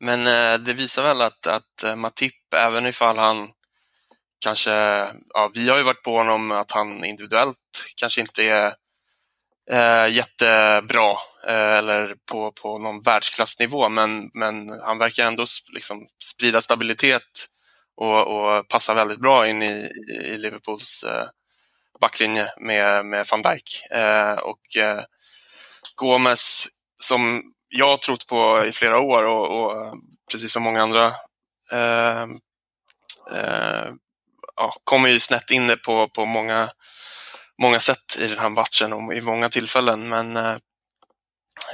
men 0.00 0.26
eh, 0.26 0.58
det 0.58 0.72
visar 0.72 1.02
väl 1.02 1.22
att, 1.22 1.46
att 1.46 1.82
eh, 1.84 1.96
Matip, 1.96 2.54
även 2.54 2.86
ifall 2.86 3.18
han 3.18 3.48
kanske, 4.40 4.70
ja, 5.34 5.50
vi 5.54 5.68
har 5.68 5.76
ju 5.76 5.82
varit 5.82 6.02
på 6.02 6.16
honom 6.16 6.52
att 6.52 6.70
han 6.70 7.04
individuellt 7.04 7.58
kanske 7.96 8.20
inte 8.20 8.44
är 8.44 8.72
eh, 9.70 10.14
jättebra 10.14 11.10
eh, 11.46 11.76
eller 11.76 12.14
på, 12.30 12.52
på 12.52 12.78
någon 12.78 13.02
världsklassnivå, 13.02 13.88
men, 13.88 14.30
men 14.34 14.70
han 14.84 14.98
verkar 14.98 15.26
ändå 15.26 15.46
liksom 15.72 16.06
sprida 16.24 16.60
stabilitet 16.60 17.48
och, 17.96 18.26
och 18.26 18.68
passa 18.68 18.94
väldigt 18.94 19.20
bra 19.20 19.48
in 19.48 19.62
i, 19.62 19.90
i 20.24 20.38
Liverpools 20.38 21.04
eh, 21.08 21.24
backlinje 22.00 22.46
med, 22.60 23.06
med 23.06 23.26
van 23.30 23.42
Dijk. 23.42 23.90
Eh, 23.90 24.32
och 24.32 24.76
eh, 24.76 25.02
Gomes, 25.96 26.68
som 26.98 27.42
jag 27.68 27.86
har 27.86 27.96
trott 27.96 28.26
på 28.26 28.64
i 28.66 28.72
flera 28.72 28.98
år 28.98 29.22
och, 29.24 29.64
och 29.64 29.98
precis 30.30 30.52
som 30.52 30.62
många 30.62 30.82
andra 30.82 31.06
eh, 31.72 32.22
eh, 33.32 33.88
ja, 34.56 34.76
kommer 34.84 35.08
ju 35.08 35.20
snett 35.20 35.50
inne 35.50 35.76
på, 35.76 36.08
på 36.08 36.24
många, 36.24 36.68
många 37.62 37.80
sätt 37.80 38.16
i 38.18 38.28
den 38.28 38.38
här 38.38 38.48
matchen 38.48 38.92
och 38.92 39.14
i 39.14 39.20
många 39.20 39.48
tillfällen. 39.48 40.08
Men 40.08 40.36
eh, 40.36 40.56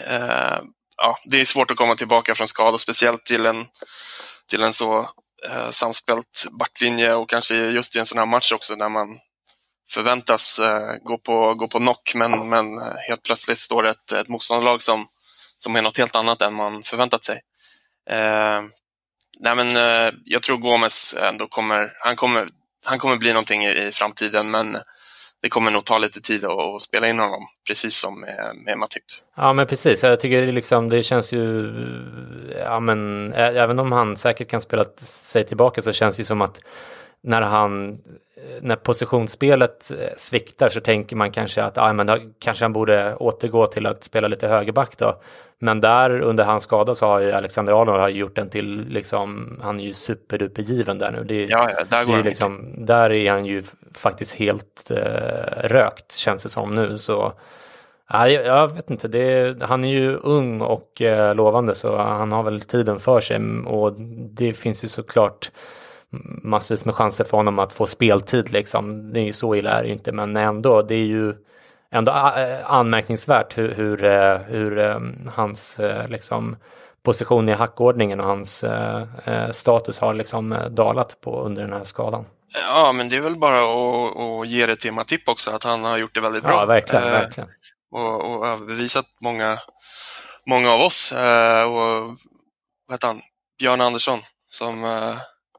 eh, 0.06 0.60
ja, 0.96 1.18
det 1.24 1.40
är 1.40 1.44
svårt 1.44 1.70
att 1.70 1.76
komma 1.76 1.94
tillbaka 1.94 2.34
från 2.34 2.48
skada, 2.48 2.78
speciellt 2.78 3.24
till 3.24 3.46
en, 3.46 3.66
till 4.50 4.62
en 4.62 4.72
så 4.72 5.00
eh, 5.50 5.70
samspelt 5.70 6.46
backlinje 6.50 7.14
och 7.14 7.30
kanske 7.30 7.56
just 7.56 7.96
i 7.96 7.98
en 7.98 8.06
sån 8.06 8.18
här 8.18 8.26
match 8.26 8.52
också 8.52 8.74
när 8.74 8.88
man 8.88 9.18
förväntas 9.92 10.58
eh, 10.58 10.94
gå, 11.02 11.18
på, 11.18 11.54
gå 11.54 11.68
på 11.68 11.78
knock 11.78 12.12
men, 12.14 12.48
men 12.48 12.78
eh, 12.78 12.94
helt 13.08 13.22
plötsligt 13.22 13.58
står 13.58 13.82
det 13.82 13.88
ett, 13.88 14.12
ett 14.12 14.28
motståndarlag 14.28 14.82
som, 14.82 15.06
som 15.58 15.76
är 15.76 15.82
något 15.82 15.98
helt 15.98 16.16
annat 16.16 16.42
än 16.42 16.54
man 16.54 16.82
förväntat 16.82 17.24
sig. 17.24 17.40
Eh, 18.10 18.62
nej 19.40 19.56
men, 19.56 19.76
eh, 19.76 20.12
jag 20.24 20.42
tror 20.42 20.56
Gomes 20.56 21.16
ändå 21.30 21.46
kommer, 21.46 21.92
han 22.00 22.16
kommer, 22.16 22.48
han 22.86 22.98
kommer 22.98 23.16
bli 23.16 23.32
någonting 23.32 23.64
i, 23.64 23.70
i 23.70 23.90
framtiden 23.92 24.50
men 24.50 24.76
det 25.42 25.48
kommer 25.48 25.70
nog 25.70 25.84
ta 25.84 25.98
lite 25.98 26.20
tid 26.20 26.44
att, 26.44 26.58
att 26.58 26.82
spela 26.82 27.08
in 27.08 27.18
honom, 27.18 27.46
precis 27.66 27.96
som 27.96 28.20
med, 28.20 28.56
med 28.66 28.78
Matip. 28.78 29.02
Ja 29.36 29.52
men 29.52 29.66
precis, 29.66 30.02
jag 30.02 30.20
tycker 30.20 30.42
det, 30.42 30.52
liksom, 30.52 30.88
det 30.88 31.02
känns 31.02 31.32
ju, 31.32 31.72
ja 32.56 32.80
men 32.80 33.32
även 33.34 33.78
om 33.78 33.92
han 33.92 34.16
säkert 34.16 34.50
kan 34.50 34.60
spela 34.60 34.84
sig 34.98 35.46
tillbaka 35.46 35.82
så 35.82 35.92
känns 35.92 36.16
det 36.16 36.20
ju 36.20 36.24
som 36.24 36.42
att 36.42 36.60
när 37.22 37.42
han 37.42 37.98
när 38.60 38.76
positionsspelet 38.76 39.90
eh, 39.90 40.16
sviktar 40.16 40.68
så 40.68 40.80
tänker 40.80 41.16
man 41.16 41.30
kanske 41.30 41.62
att 41.62 41.78
ah, 41.78 41.92
men 41.92 42.06
då, 42.06 42.18
kanske 42.38 42.64
han 42.64 42.72
borde 42.72 43.16
återgå 43.16 43.66
till 43.66 43.86
att 43.86 44.04
spela 44.04 44.28
lite 44.28 44.48
högerback 44.48 44.98
då. 44.98 45.20
Men 45.58 45.80
där 45.80 46.20
under 46.20 46.44
hans 46.44 46.64
skada 46.64 46.94
så 46.94 47.06
har 47.06 47.20
ju 47.20 47.32
Alexander 47.32 47.82
Arnold 47.82 48.16
gjort 48.16 48.36
den 48.36 48.50
till 48.50 48.86
liksom, 48.88 49.58
han 49.62 49.80
är 49.80 49.84
ju 49.84 49.94
superdupergiven 49.94 50.98
där 50.98 51.10
nu. 51.10 51.24
Det, 51.24 51.46
ja, 51.50 51.68
ja, 51.78 51.84
där, 51.90 52.04
går 52.04 52.16
det 52.16 52.22
liksom, 52.22 52.74
där 52.78 53.12
är 53.12 53.30
han 53.30 53.44
ju 53.46 53.62
faktiskt 53.94 54.34
helt 54.34 54.90
uh, 54.90 54.96
rökt 55.64 56.12
känns 56.12 56.42
det 56.42 56.48
som 56.48 56.74
nu. 56.74 56.98
Så 56.98 57.32
Ja, 58.08 58.28
jag 58.28 58.74
vet 58.74 58.90
inte, 58.90 59.08
det, 59.08 59.62
han 59.62 59.84
är 59.84 59.88
ju 59.88 60.16
ung 60.16 60.60
och 60.60 61.02
uh, 61.04 61.34
lovande 61.34 61.74
så 61.74 61.96
han 61.96 62.32
har 62.32 62.42
väl 62.42 62.60
tiden 62.60 63.00
för 63.00 63.20
sig 63.20 63.40
och 63.66 63.92
det 64.30 64.54
finns 64.54 64.84
ju 64.84 64.88
såklart 64.88 65.50
massvis 66.42 66.84
med 66.84 66.94
chanser 66.94 67.24
för 67.24 67.36
honom 67.36 67.58
att 67.58 67.72
få 67.72 67.86
speltid 67.86 68.52
liksom. 68.52 69.12
Det 69.12 69.20
är 69.20 69.24
ju 69.24 69.32
så 69.32 69.54
illa 69.54 69.70
är 69.70 69.82
det 69.82 69.88
inte, 69.88 70.12
men 70.12 70.36
ändå, 70.36 70.82
det 70.82 70.94
är 70.94 71.06
ju 71.06 71.34
ändå 71.90 72.12
anmärkningsvärt 72.64 73.58
hur, 73.58 73.74
hur, 73.74 74.04
eh, 74.04 74.38
hur 74.38 74.78
um, 74.78 75.30
hans 75.34 75.80
liksom 76.08 76.56
position 77.04 77.48
i 77.48 77.52
hackordningen 77.52 78.20
och 78.20 78.26
hans 78.26 78.64
status 79.52 79.98
har 79.98 80.14
liksom 80.14 80.58
dalat 80.70 81.20
på 81.20 81.42
under 81.42 81.62
den 81.62 81.72
här 81.72 81.84
skadan. 81.84 82.24
Ja, 82.68 82.92
men 82.92 83.08
det 83.08 83.16
är 83.16 83.20
väl 83.20 83.36
bara 83.36 83.58
att, 83.58 84.16
att 84.16 84.48
ge 84.48 84.66
det 84.66 84.76
till 84.76 84.92
Matip 84.92 85.28
också, 85.28 85.50
att 85.50 85.64
han 85.64 85.84
har 85.84 85.98
gjort 85.98 86.14
det 86.14 86.20
väldigt 86.20 86.42
bra. 86.42 86.52
Ja, 86.52 86.64
verkligen. 86.64 87.04
Uh, 87.04 87.10
verkligen. 87.10 87.48
Och, 87.90 88.34
och 88.34 88.48
överbevisat 88.48 89.06
många, 89.20 89.58
många 90.46 90.72
av 90.72 90.80
oss. 90.80 91.12
och 91.66 92.16
vad 92.86 92.94
heter 92.94 93.06
han? 93.06 93.20
Björn 93.58 93.80
Andersson 93.80 94.20
som 94.50 94.84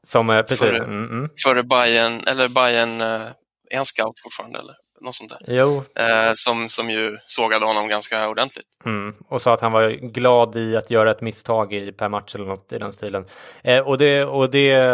som, 0.04 0.30
eh, 0.30 0.42
precis. 0.42 0.58
Före, 0.58 0.76
mm, 0.76 1.04
mm. 1.04 1.28
före 1.44 1.62
Bayern, 1.62 2.20
eller 2.26 2.48
Bayern, 2.48 3.00
eh, 3.00 3.28
är 3.70 3.76
han 3.76 3.84
scout 3.84 4.20
fortfarande 4.22 4.58
eller? 4.58 4.74
Något 5.00 5.14
sånt 5.14 5.30
där. 5.30 5.56
Jo. 5.56 5.82
Eh, 5.94 6.32
som, 6.34 6.68
som 6.68 6.90
ju 6.90 7.16
sågade 7.26 7.66
honom 7.66 7.88
ganska 7.88 8.28
ordentligt. 8.28 8.66
Mm. 8.84 9.14
Och 9.28 9.42
sa 9.42 9.54
att 9.54 9.60
han 9.60 9.72
var 9.72 9.88
glad 9.90 10.56
i 10.56 10.76
att 10.76 10.90
göra 10.90 11.10
ett 11.10 11.20
misstag 11.20 11.72
i 11.72 11.92
per 11.92 12.08
match 12.08 12.34
eller 12.34 12.44
något 12.44 12.72
i 12.72 12.78
den 12.78 12.92
stilen. 12.92 13.24
Eh, 13.62 13.78
och 13.78 13.98
det, 13.98 14.24
och 14.24 14.50
det, 14.50 14.86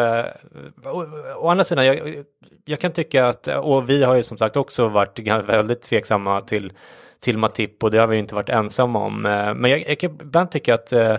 å, 0.84 1.06
å 1.36 1.48
andra 1.48 1.64
sidan, 1.64 1.86
jag, 1.86 2.24
jag 2.64 2.80
kan 2.80 2.92
tycka 2.92 3.26
att, 3.26 3.48
och 3.48 3.90
vi 3.90 4.04
har 4.04 4.14
ju 4.14 4.22
som 4.22 4.38
sagt 4.38 4.56
också 4.56 4.88
varit 4.88 5.18
väldigt 5.48 5.82
tveksamma 5.82 6.40
till, 6.40 6.72
till 7.20 7.38
Matip 7.38 7.84
och 7.84 7.90
det 7.90 7.98
har 7.98 8.06
vi 8.06 8.18
inte 8.18 8.34
varit 8.34 8.48
ensamma 8.48 8.98
om. 8.98 9.26
Eh, 9.26 9.54
men 9.54 9.70
jag, 9.70 9.88
jag 9.88 9.98
kan 9.98 10.10
ibland 10.10 10.50
tycka 10.50 10.74
att 10.74 10.92
eh, 10.92 11.16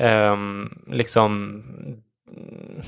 Um, 0.00 0.82
liksom 0.86 1.62
Mm, 2.36 2.80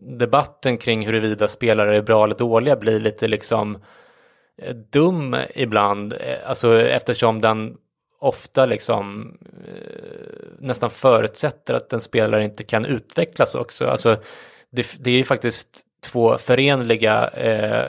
debatten 0.00 0.78
kring 0.78 1.06
huruvida 1.06 1.48
spelare 1.48 1.96
är 1.96 2.02
bra 2.02 2.24
eller 2.24 2.34
dåliga 2.34 2.76
blir 2.76 3.00
lite 3.00 3.28
liksom 3.28 3.78
eh, 4.62 4.74
dum 4.74 5.36
ibland, 5.54 6.12
eh, 6.12 6.38
alltså 6.46 6.80
eftersom 6.80 7.40
den 7.40 7.76
ofta 8.20 8.66
liksom 8.66 9.36
eh, 9.66 10.36
nästan 10.58 10.90
förutsätter 10.90 11.74
att 11.74 11.92
en 11.92 12.00
spelare 12.00 12.44
inte 12.44 12.64
kan 12.64 12.84
utvecklas 12.84 13.54
också. 13.54 13.86
Alltså 13.86 14.16
det, 14.70 14.86
det 15.00 15.10
är 15.10 15.16
ju 15.16 15.24
faktiskt 15.24 15.80
två 16.04 16.38
förenliga 16.38 17.28
eh, 17.28 17.86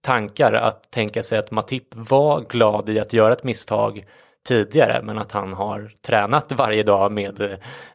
tankar 0.00 0.52
att 0.52 0.90
tänka 0.90 1.22
sig 1.22 1.38
att 1.38 1.50
Matip 1.50 1.88
var 1.92 2.40
glad 2.40 2.88
i 2.88 3.00
att 3.00 3.12
göra 3.12 3.32
ett 3.32 3.44
misstag 3.44 4.04
tidigare 4.42 5.02
men 5.02 5.18
att 5.18 5.32
han 5.32 5.52
har 5.52 5.92
tränat 6.02 6.52
varje 6.52 6.82
dag 6.82 7.12
med 7.12 7.40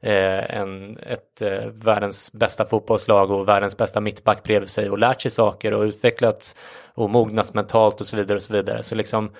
eh, 0.01 0.57
en, 0.57 0.97
ett 0.97 1.41
eh, 1.41 1.65
världens 1.73 2.31
bästa 2.31 2.65
fotbollslag 2.65 3.31
och 3.31 3.47
världens 3.47 3.77
bästa 3.77 4.01
mittback 4.01 4.43
bredvid 4.43 4.69
sig 4.69 4.89
och 4.89 4.97
lärt 4.97 5.21
sig 5.21 5.31
saker 5.31 5.73
och 5.73 5.83
utvecklats 5.83 6.55
och 6.93 7.09
mognats 7.09 7.53
mentalt 7.53 8.01
och 8.01 8.07
så 8.07 8.17
vidare 8.17 8.35
och 8.35 8.41
så 8.41 8.53
vidare. 8.53 8.83
Så 8.83 8.95
liksom 8.95 9.31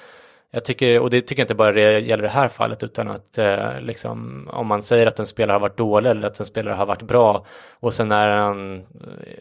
jag 0.56 0.66
tycker, 0.66 1.00
och 1.00 1.10
det 1.10 1.22
tycker 1.22 1.42
jag 1.42 1.44
inte 1.44 1.56
bara 1.56 1.72
det 1.72 2.00
gäller 2.00 2.24
det 2.24 2.30
här 2.30 2.48
fallet 2.48 2.84
utan 2.84 3.08
att 3.08 3.38
eh, 3.38 3.80
liksom, 3.80 4.50
om 4.54 4.68
man 4.68 4.84
säger 4.84 5.08
att 5.08 5.20
en 5.20 5.26
spelare 5.26 5.56
har 5.56 5.60
varit 5.60 5.78
dålig 5.78 6.10
eller 6.10 6.28
att 6.28 6.40
en 6.40 6.46
spelare 6.46 6.74
har 6.74 6.86
varit 6.86 7.02
bra 7.02 7.46
och 7.80 7.94
sen 7.94 8.12
är 8.12 8.28
han 8.28 8.78
eh, 8.78 8.84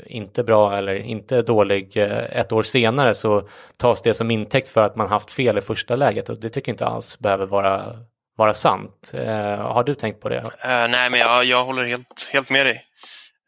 inte 0.07 0.45
bra 0.45 0.77
eller 0.77 0.95
inte 0.95 1.43
dålig 1.43 1.97
eh, 1.97 2.39
ett 2.39 2.53
år 2.53 2.63
senare 2.63 3.15
så 3.15 3.49
tas 3.79 4.03
det 4.03 4.15
som 4.15 4.31
intäkt 4.31 4.69
för 4.69 4.83
att 4.83 4.97
man 4.97 5.09
haft 5.09 5.31
fel 5.31 5.59
i 5.59 5.61
första 5.61 5.97
läget 5.97 6.29
och 6.29 6.41
det 6.41 6.49
tycker 6.49 6.71
jag 6.71 6.75
inte 6.75 6.87
alls 6.87 7.19
behöver 7.19 7.47
vara, 7.47 7.97
vara 8.37 8.55
sant. 8.55 9.13
Eh, 9.15 9.59
har 9.59 9.85
du 9.85 9.95
tänkt 9.95 10.21
på 10.21 10.29
det? 10.29 10.41
Uh, 10.41 10.89
nej, 10.91 11.11
men 11.11 11.21
jag, 11.21 11.45
jag 11.45 11.65
håller 11.65 11.85
helt, 11.85 12.31
helt 12.33 12.51
med 12.51 12.67
dig. 12.67 12.81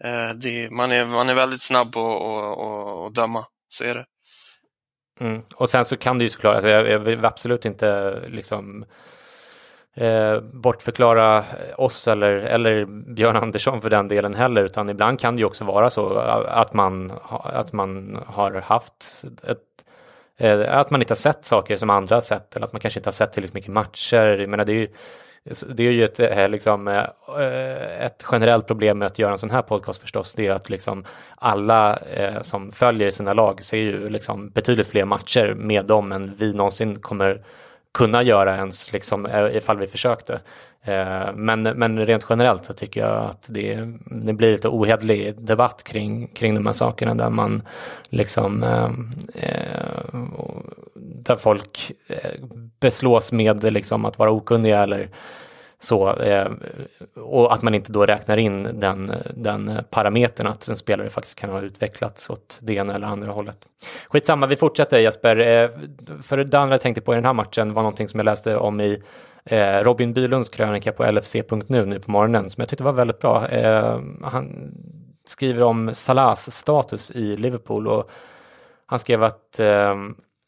Uh, 0.04 0.34
det, 0.34 0.70
man, 0.70 0.92
är, 0.92 1.04
man 1.04 1.28
är 1.28 1.34
väldigt 1.34 1.62
snabb 1.62 1.92
på 1.92 3.06
att 3.06 3.14
döma, 3.14 3.44
så 3.68 3.84
är 3.84 3.94
det. 3.94 4.04
Mm. 5.20 5.42
Och 5.54 5.68
sen 5.68 5.84
så 5.84 5.96
kan 5.96 6.18
det 6.18 6.24
ju 6.24 6.30
såklart, 6.30 6.54
alltså 6.54 6.68
jag, 6.68 6.88
jag 6.88 6.98
vill 6.98 7.24
absolut 7.24 7.64
inte 7.64 8.18
liksom 8.26 8.84
eh, 9.94 10.40
bortförklara 10.40 11.44
oss 11.76 12.08
eller, 12.08 12.32
eller 12.32 12.84
Björn 12.84 13.36
Andersson 13.36 13.80
för 13.80 13.90
den 13.90 14.08
delen 14.08 14.34
heller, 14.34 14.64
utan 14.64 14.88
ibland 14.88 15.20
kan 15.20 15.36
det 15.36 15.40
ju 15.40 15.46
också 15.46 15.64
vara 15.64 15.90
så 15.90 16.18
att 16.48 16.74
man, 16.74 17.12
att 17.42 17.72
man 17.72 18.18
har 18.26 18.60
haft 18.60 19.24
ett 19.42 19.58
eh, 20.36 20.78
att 20.78 20.90
man 20.90 21.02
inte 21.02 21.10
har 21.10 21.16
sett 21.16 21.44
saker 21.44 21.76
som 21.76 21.90
andra 21.90 22.16
har 22.16 22.20
sett 22.20 22.56
eller 22.56 22.66
att 22.66 22.72
man 22.72 22.80
kanske 22.80 23.00
inte 23.00 23.08
har 23.08 23.12
sett 23.12 23.32
tillräckligt 23.32 23.54
mycket 23.54 23.72
matcher. 23.72 24.26
Jag 24.26 24.48
menar, 24.48 24.64
det 24.64 24.72
är 24.72 24.74
ju, 24.74 24.88
det 25.74 25.86
är 25.86 25.90
ju 25.90 26.04
ett, 26.04 26.20
eh, 26.20 26.48
liksom, 26.48 26.88
eh, 26.88 27.06
eh, 27.38 28.04
ett 28.04 28.24
generellt 28.32 28.66
problem 28.66 28.98
med 28.98 29.06
att 29.06 29.18
göra 29.18 29.32
en 29.32 29.38
sån 29.38 29.50
här 29.50 29.62
podcast 29.62 30.00
förstås. 30.00 30.32
Det 30.32 30.46
är 30.46 30.52
att 30.52 30.70
liksom 30.70 31.04
alla 31.36 31.98
som 32.40 32.72
följer 32.72 33.10
sina 33.10 33.32
lag 33.32 33.62
ser 33.62 33.76
ju 33.76 34.08
liksom 34.08 34.48
betydligt 34.48 34.86
fler 34.86 35.04
matcher 35.04 35.54
med 35.54 35.84
dem 35.84 36.12
än 36.12 36.34
vi 36.38 36.52
någonsin 36.52 37.00
kommer 37.00 37.42
kunna 37.96 38.22
göra 38.22 38.56
ens 38.56 38.92
liksom, 38.92 39.26
eh, 39.26 39.56
ifall 39.56 39.78
vi 39.78 39.86
försökte. 39.86 40.40
Eh, 40.82 41.32
men, 41.34 41.62
men 41.62 42.06
rent 42.06 42.26
generellt 42.28 42.64
så 42.64 42.72
tycker 42.72 43.00
jag 43.00 43.24
att 43.24 43.46
det, 43.50 43.78
det 44.06 44.32
blir 44.32 44.52
lite 44.52 44.68
ohederlig 44.68 45.34
debatt 45.40 45.84
kring, 45.84 46.26
kring 46.26 46.54
de 46.54 46.66
här 46.66 46.72
sakerna 46.72 47.14
där 47.14 47.30
man 47.30 47.62
liksom 48.08 48.62
eh, 48.62 48.90
där 50.94 51.36
folk 51.36 51.92
beslås 52.80 53.32
med 53.32 53.72
liksom 53.72 54.04
att 54.04 54.18
vara 54.18 54.30
okunniga 54.30 54.82
eller 54.82 55.10
så, 55.78 56.16
eh, 56.16 56.50
och 57.14 57.54
att 57.54 57.62
man 57.62 57.74
inte 57.74 57.92
då 57.92 58.06
räknar 58.06 58.36
in 58.36 58.80
den, 58.80 59.12
den 59.34 59.78
parametern 59.90 60.46
att 60.46 60.68
en 60.68 60.76
spelare 60.76 61.10
faktiskt 61.10 61.38
kan 61.38 61.50
ha 61.50 61.60
utvecklats 61.60 62.30
åt 62.30 62.58
det 62.62 62.74
ena 62.74 62.94
eller 62.94 63.06
andra 63.06 63.32
hållet. 63.32 63.58
Skitsamma, 64.08 64.46
vi 64.46 64.56
fortsätter 64.56 64.98
Jesper. 64.98 65.36
Eh, 65.36 65.70
för 66.22 66.36
det 66.36 66.58
andra 66.58 66.74
jag 66.74 66.80
tänkte 66.80 67.00
på 67.00 67.12
i 67.12 67.16
den 67.16 67.24
här 67.24 67.32
matchen 67.32 67.74
var 67.74 67.82
någonting 67.82 68.08
som 68.08 68.20
jag 68.20 68.24
läste 68.24 68.56
om 68.56 68.80
i 68.80 69.02
eh, 69.44 69.76
Robin 69.76 70.12
Bylunds 70.12 70.48
krönika 70.48 70.92
på 70.92 71.10
LFC.nu 71.10 71.86
nu 71.86 72.00
på 72.00 72.10
morgonen 72.10 72.50
som 72.50 72.60
jag 72.60 72.68
tyckte 72.68 72.84
var 72.84 72.92
väldigt 72.92 73.18
bra. 73.18 73.48
Eh, 73.48 74.00
han 74.22 74.74
skriver 75.24 75.62
om 75.62 75.94
Salahs 75.94 76.56
status 76.56 77.10
i 77.10 77.36
Liverpool 77.36 77.88
och 77.88 78.10
han 78.86 78.98
skrev 78.98 79.22
att 79.22 79.60
eh, 79.60 79.94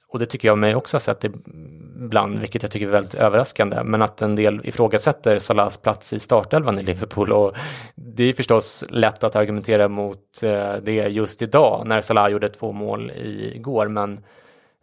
och 0.08 0.18
det 0.18 0.26
tycker 0.26 0.48
jag 0.48 0.58
mig 0.58 0.74
också 0.74 0.94
ha 0.94 1.00
sett 1.00 1.24
ibland, 1.24 2.38
vilket 2.38 2.62
jag 2.62 2.72
tycker 2.72 2.86
är 2.86 2.90
väldigt 2.90 3.14
överraskande, 3.14 3.82
men 3.84 4.02
att 4.02 4.22
en 4.22 4.36
del 4.36 4.60
ifrågasätter 4.64 5.38
Salahs 5.38 5.76
plats 5.76 6.12
i 6.12 6.20
startelvan 6.20 6.78
i 6.78 6.82
Liverpool 6.82 7.32
och 7.32 7.56
det 7.94 8.24
är 8.24 8.32
förstås 8.32 8.84
lätt 8.88 9.24
att 9.24 9.36
argumentera 9.36 9.88
mot 9.88 10.42
eh, 10.42 10.74
det 10.82 10.92
just 10.92 11.42
idag 11.42 11.86
när 11.86 12.00
Salah 12.00 12.30
gjorde 12.30 12.48
två 12.48 12.72
mål 12.72 13.10
igår, 13.54 13.88
men 13.88 14.20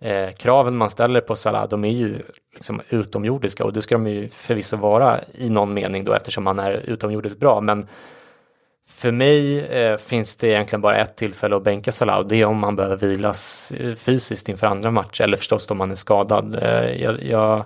eh, 0.02 0.30
kraven 0.32 0.78
man 0.78 0.90
ställer 0.90 1.22
på 1.22 1.36
Salah, 1.36 1.70
de 1.70 1.84
är 1.84 1.92
ju 1.92 2.22
liksom 2.54 2.82
utomjordiska 2.90 3.64
och 3.64 3.74
det 3.74 3.82
ska 3.82 3.96
de 3.96 4.08
ju 4.08 4.30
förvisso 4.30 4.78
vara 4.78 5.20
i 5.34 5.50
någon 5.50 5.74
mening 5.74 6.04
då 6.04 6.14
eftersom 6.14 6.48
han 6.48 6.60
är 6.60 6.72
utomjordiskt 6.72 7.40
bra, 7.40 7.62
men 7.62 7.88
för 8.88 9.12
mig 9.12 9.60
eh, 9.60 9.98
finns 9.98 10.36
det 10.36 10.48
egentligen 10.48 10.82
bara 10.82 10.98
ett 10.98 11.16
tillfälle 11.16 11.56
att 11.56 11.64
bänka 11.64 11.92
Salah 11.92 12.18
och 12.18 12.28
det 12.28 12.42
är 12.42 12.46
om 12.46 12.64
han 12.64 12.76
behöver 12.76 12.96
vilas 12.98 13.72
eh, 13.72 13.96
fysiskt 13.96 14.50
inför 14.50 14.68
andra 14.68 14.92
matcher 14.92 15.24
eller 15.24 15.38
förstås 15.38 15.72
om 15.72 15.80
han 15.80 15.92
är 15.92 15.96
skadad. 15.96 16.56
Eh, 16.56 17.02
jag, 17.02 17.24
jag, 17.24 17.64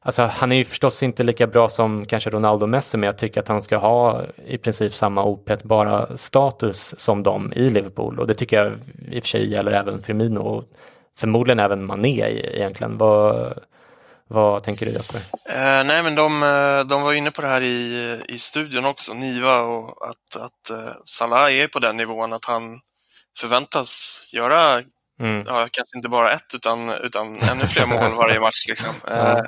alltså, 0.00 0.22
han 0.22 0.52
är 0.52 0.56
ju 0.56 0.64
förstås 0.64 1.02
inte 1.02 1.22
lika 1.22 1.46
bra 1.46 1.68
som 1.68 2.06
kanske 2.06 2.30
Ronaldo 2.30 2.66
Messi 2.66 2.98
men 2.98 3.06
jag 3.06 3.18
tycker 3.18 3.40
att 3.40 3.48
han 3.48 3.62
ska 3.62 3.76
ha 3.76 4.22
i 4.46 4.58
princip 4.58 4.94
samma 4.94 5.24
opetbara 5.24 6.16
status 6.16 6.94
som 6.98 7.22
dem 7.22 7.52
i 7.56 7.70
Liverpool 7.70 8.18
och 8.20 8.26
det 8.26 8.34
tycker 8.34 8.64
jag 8.64 8.72
i 9.10 9.18
och 9.18 9.22
för 9.22 9.28
sig 9.28 9.50
gäller 9.50 9.72
även 9.72 10.02
Firmino 10.02 10.40
och 10.40 10.64
förmodligen 11.18 11.58
även 11.58 11.84
Mané 11.84 12.20
egentligen. 12.54 12.98
Vad, 12.98 13.52
vad 14.28 14.62
tänker 14.62 14.86
du 14.86 14.92
Jesper? 14.92 15.20
Eh, 15.44 15.84
nej, 15.84 16.02
men 16.02 16.14
de, 16.14 16.42
eh, 16.42 16.86
de 16.86 17.02
var 17.02 17.12
inne 17.12 17.30
på 17.30 17.42
det 17.42 17.48
här 17.48 17.62
i, 17.62 18.22
i 18.28 18.38
studion 18.38 18.84
också, 18.84 19.14
Niva, 19.14 19.60
och 19.60 20.08
att, 20.08 20.36
att 20.36 20.70
uh, 20.70 20.92
Salah 21.04 21.54
är 21.54 21.68
på 21.68 21.78
den 21.78 21.96
nivån 21.96 22.32
att 22.32 22.44
han 22.44 22.80
förväntas 23.38 24.20
göra, 24.32 24.82
mm. 25.20 25.42
ja, 25.46 25.66
kanske 25.72 25.96
inte 25.96 26.08
bara 26.08 26.32
ett, 26.32 26.54
utan, 26.54 26.90
utan 26.90 27.40
ännu 27.40 27.66
fler 27.66 27.86
mål 27.86 28.14
varje 28.14 28.40
match. 28.46 28.68
Liksom. 28.68 28.94
Uh, 29.10 29.42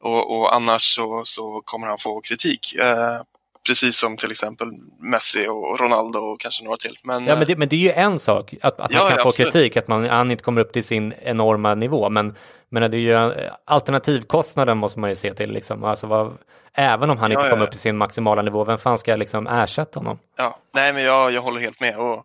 och, 0.00 0.38
och, 0.38 0.54
annars 0.54 0.94
så, 0.94 1.22
så 1.24 1.62
kommer 1.64 1.86
han 1.86 1.98
få 1.98 2.20
kritik. 2.20 2.76
Uh, 2.82 3.22
precis 3.68 3.96
som 3.96 4.16
till 4.16 4.30
exempel 4.30 4.68
Messi 4.98 5.46
och 5.48 5.80
Ronaldo 5.80 6.18
och 6.18 6.40
kanske 6.40 6.64
några 6.64 6.76
till. 6.76 6.98
Men, 7.02 7.26
ja, 7.26 7.36
men, 7.36 7.46
det, 7.46 7.56
men 7.56 7.68
det 7.68 7.76
är 7.76 7.80
ju 7.80 7.92
en 7.92 8.18
sak 8.18 8.54
att, 8.62 8.80
att 8.80 8.90
ja, 8.90 8.98
han 8.98 9.08
kan 9.08 9.16
ja, 9.16 9.22
få 9.22 9.28
absolut. 9.28 9.52
kritik, 9.52 9.76
att 9.76 9.88
man, 9.88 10.08
han 10.08 10.30
inte 10.30 10.44
kommer 10.44 10.60
upp 10.60 10.72
till 10.72 10.84
sin 10.84 11.14
enorma 11.22 11.74
nivå. 11.74 12.10
Men, 12.10 12.34
men 12.70 12.90
det 12.90 12.96
är 12.96 12.98
ju 12.98 13.50
alternativkostnaden 13.64 14.78
måste 14.78 15.00
man 15.00 15.10
ju 15.10 15.16
se 15.16 15.34
till. 15.34 15.52
Liksom. 15.52 15.84
Alltså 15.84 16.06
vad, 16.06 16.38
även 16.74 17.10
om 17.10 17.18
han 17.18 17.30
ja, 17.30 17.38
inte 17.38 17.50
kommer 17.50 17.64
upp 17.64 17.70
till 17.70 17.80
sin 17.80 17.96
maximala 17.96 18.42
nivå, 18.42 18.64
vem 18.64 18.78
fan 18.78 18.98
ska 18.98 19.16
liksom 19.16 19.46
ersätta 19.46 20.00
honom? 20.00 20.18
Ja, 20.36 20.58
nej 20.74 20.92
men 20.92 21.02
jag, 21.02 21.32
jag 21.32 21.42
håller 21.42 21.60
helt 21.60 21.80
med. 21.80 21.96
Och, 21.96 22.24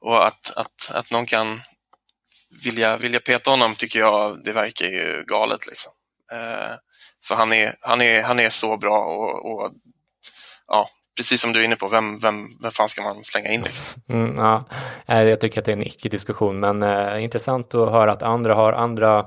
och 0.00 0.26
att, 0.26 0.56
att, 0.56 0.90
att 0.94 1.10
någon 1.10 1.26
kan 1.26 1.60
vilja, 2.64 2.96
vilja 2.96 3.20
peta 3.20 3.50
honom 3.50 3.74
tycker 3.74 3.98
jag, 3.98 4.44
det 4.44 4.52
verkar 4.52 4.86
ju 4.86 5.24
galet. 5.26 5.66
Liksom. 5.66 5.92
Eh, 6.32 6.74
för 7.24 7.34
han 7.34 7.52
är, 7.52 7.74
han, 7.80 8.02
är, 8.02 8.22
han 8.22 8.40
är 8.40 8.50
så 8.50 8.76
bra 8.76 8.98
och, 8.98 9.52
och 9.52 9.72
ja, 10.66 10.88
precis 11.16 11.40
som 11.40 11.52
du 11.52 11.60
är 11.60 11.64
inne 11.64 11.76
på, 11.76 11.88
vem, 11.88 12.18
vem, 12.18 12.48
vem 12.62 12.70
fan 12.70 12.88
ska 12.88 13.02
man 13.02 13.24
slänga 13.24 13.48
in? 13.48 13.62
Liksom? 13.62 14.02
Mm, 14.08 14.36
ja. 14.36 14.64
Jag 15.06 15.40
tycker 15.40 15.58
att 15.60 15.64
det 15.64 15.72
är 15.72 15.76
en 15.76 15.86
icke-diskussion, 15.86 16.60
men 16.60 16.82
eh, 16.82 17.24
intressant 17.24 17.74
att 17.74 17.90
höra 17.90 18.12
att 18.12 18.22
andra 18.22 18.54
har 18.54 18.72
andra 18.72 19.26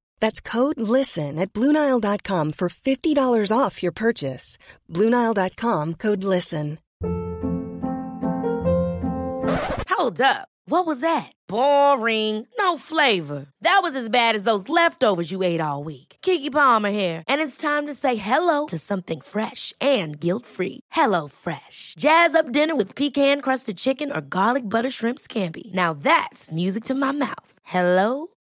That's 0.21 0.39
code 0.39 0.79
LISTEN 0.79 1.37
at 1.37 1.51
Bluenile.com 1.51 2.53
for 2.53 2.69
$50 2.69 3.51
off 3.51 3.83
your 3.83 3.91
purchase. 3.91 4.57
Bluenile.com 4.89 5.95
code 5.95 6.23
LISTEN. 6.23 6.77
Hold 9.89 10.21
up. 10.21 10.47
What 10.65 10.85
was 10.87 11.01
that? 11.01 11.31
Boring. 11.47 12.47
No 12.57 12.77
flavor. 12.77 13.47
That 13.61 13.81
was 13.83 13.95
as 13.95 14.09
bad 14.09 14.35
as 14.35 14.45
those 14.45 14.69
leftovers 14.69 15.31
you 15.31 15.43
ate 15.43 15.61
all 15.61 15.83
week. 15.83 16.15
Kiki 16.21 16.49
Palmer 16.49 16.91
here, 16.91 17.23
and 17.27 17.41
it's 17.41 17.57
time 17.57 17.87
to 17.87 17.93
say 17.93 18.15
hello 18.15 18.67
to 18.67 18.77
something 18.77 19.21
fresh 19.21 19.73
and 19.81 20.19
guilt-free. 20.19 20.79
Hello 20.91 21.27
Fresh. 21.27 21.95
Jazz 21.97 22.35
up 22.35 22.51
dinner 22.51 22.75
with 22.75 22.95
pecan-crusted 22.95 23.77
chicken 23.77 24.11
or 24.11 24.21
garlic 24.21 24.67
butter 24.67 24.89
shrimp 24.89 25.19
scampi. 25.19 25.73
Now 25.73 25.93
that's 25.93 26.51
music 26.51 26.83
to 26.85 26.95
my 26.95 27.11
mouth. 27.11 27.53
Hello 27.63 28.27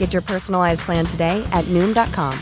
Get 0.00 0.14
your 0.14 0.22
personalized 0.22 0.80
plan 0.86 1.06
today 1.06 1.44
at 1.52 1.64
Noom.com. 1.68 2.32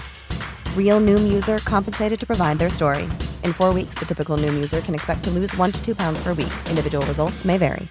Real 0.76 1.00
Noom 1.00 1.34
user 1.34 1.58
compensated 1.58 2.18
to 2.20 2.26
provide 2.26 2.58
their 2.58 2.70
story. 2.70 3.02
In 3.44 3.52
four 3.52 3.74
weeks, 3.74 3.98
the 3.98 4.06
typical 4.06 4.38
Noom 4.38 4.54
user 4.54 4.80
can 4.80 4.94
expect 4.94 5.24
to 5.24 5.30
lose 5.30 5.60
one 5.60 5.72
to 5.72 5.84
two 5.84 5.94
pounds 5.94 6.24
per 6.24 6.34
week. 6.34 6.52
Individual 6.70 7.06
results 7.06 7.44
may 7.44 7.58
vary. 7.58 7.88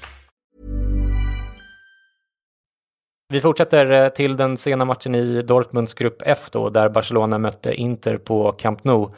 Vi 3.30 3.42
fortsätter 3.42 3.92
eh, 3.92 4.10
till 4.10 4.38
den 4.38 4.58
sena 4.58 4.86
matchen 4.86 5.16
i 5.16 5.42
Dortmunds 5.42 5.94
grupp 5.94 6.22
F 6.26 6.50
då, 6.52 6.70
där 6.70 6.90
Barcelona 6.90 7.38
mötte 7.38 7.74
Inter 7.74 8.18
på 8.18 8.52
Camp 8.52 8.84
Nou. 8.84 9.10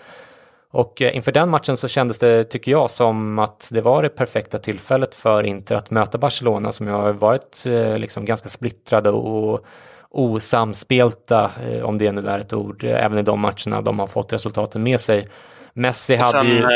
Och 0.71 1.01
eh, 1.01 1.15
inför 1.15 1.31
den 1.31 1.49
matchen 1.49 1.77
så 1.77 1.87
kändes 1.87 2.19
det, 2.19 2.43
tycker 2.43 2.71
jag, 2.71 2.91
som 2.91 3.39
att 3.39 3.69
det 3.71 3.81
var 3.81 4.03
det 4.03 4.09
perfekta 4.09 4.57
tillfället 4.57 5.15
för 5.15 5.43
Inter 5.43 5.75
att 5.75 5.91
möta 5.91 6.17
Barcelona 6.17 6.71
som 6.71 6.87
ju 6.87 6.93
har 6.93 7.13
varit 7.13 7.65
eh, 7.65 7.97
liksom 7.97 8.25
ganska 8.25 8.49
splittrade 8.49 9.09
och 9.09 9.65
osamspelta, 10.11 11.51
om 11.83 11.97
det 11.97 12.11
nu 12.11 12.29
är 12.29 12.39
ett 12.39 12.53
ord, 12.53 12.83
även 12.83 13.17
i 13.17 13.21
de 13.21 13.39
matcherna 13.39 13.81
de 13.81 13.99
har 13.99 14.07
fått 14.07 14.33
resultaten 14.33 14.83
med 14.83 14.99
sig. 14.99 15.29
Messi 15.73 16.15
hade 16.15 16.39
sen, 16.39 16.47
ju... 16.47 16.67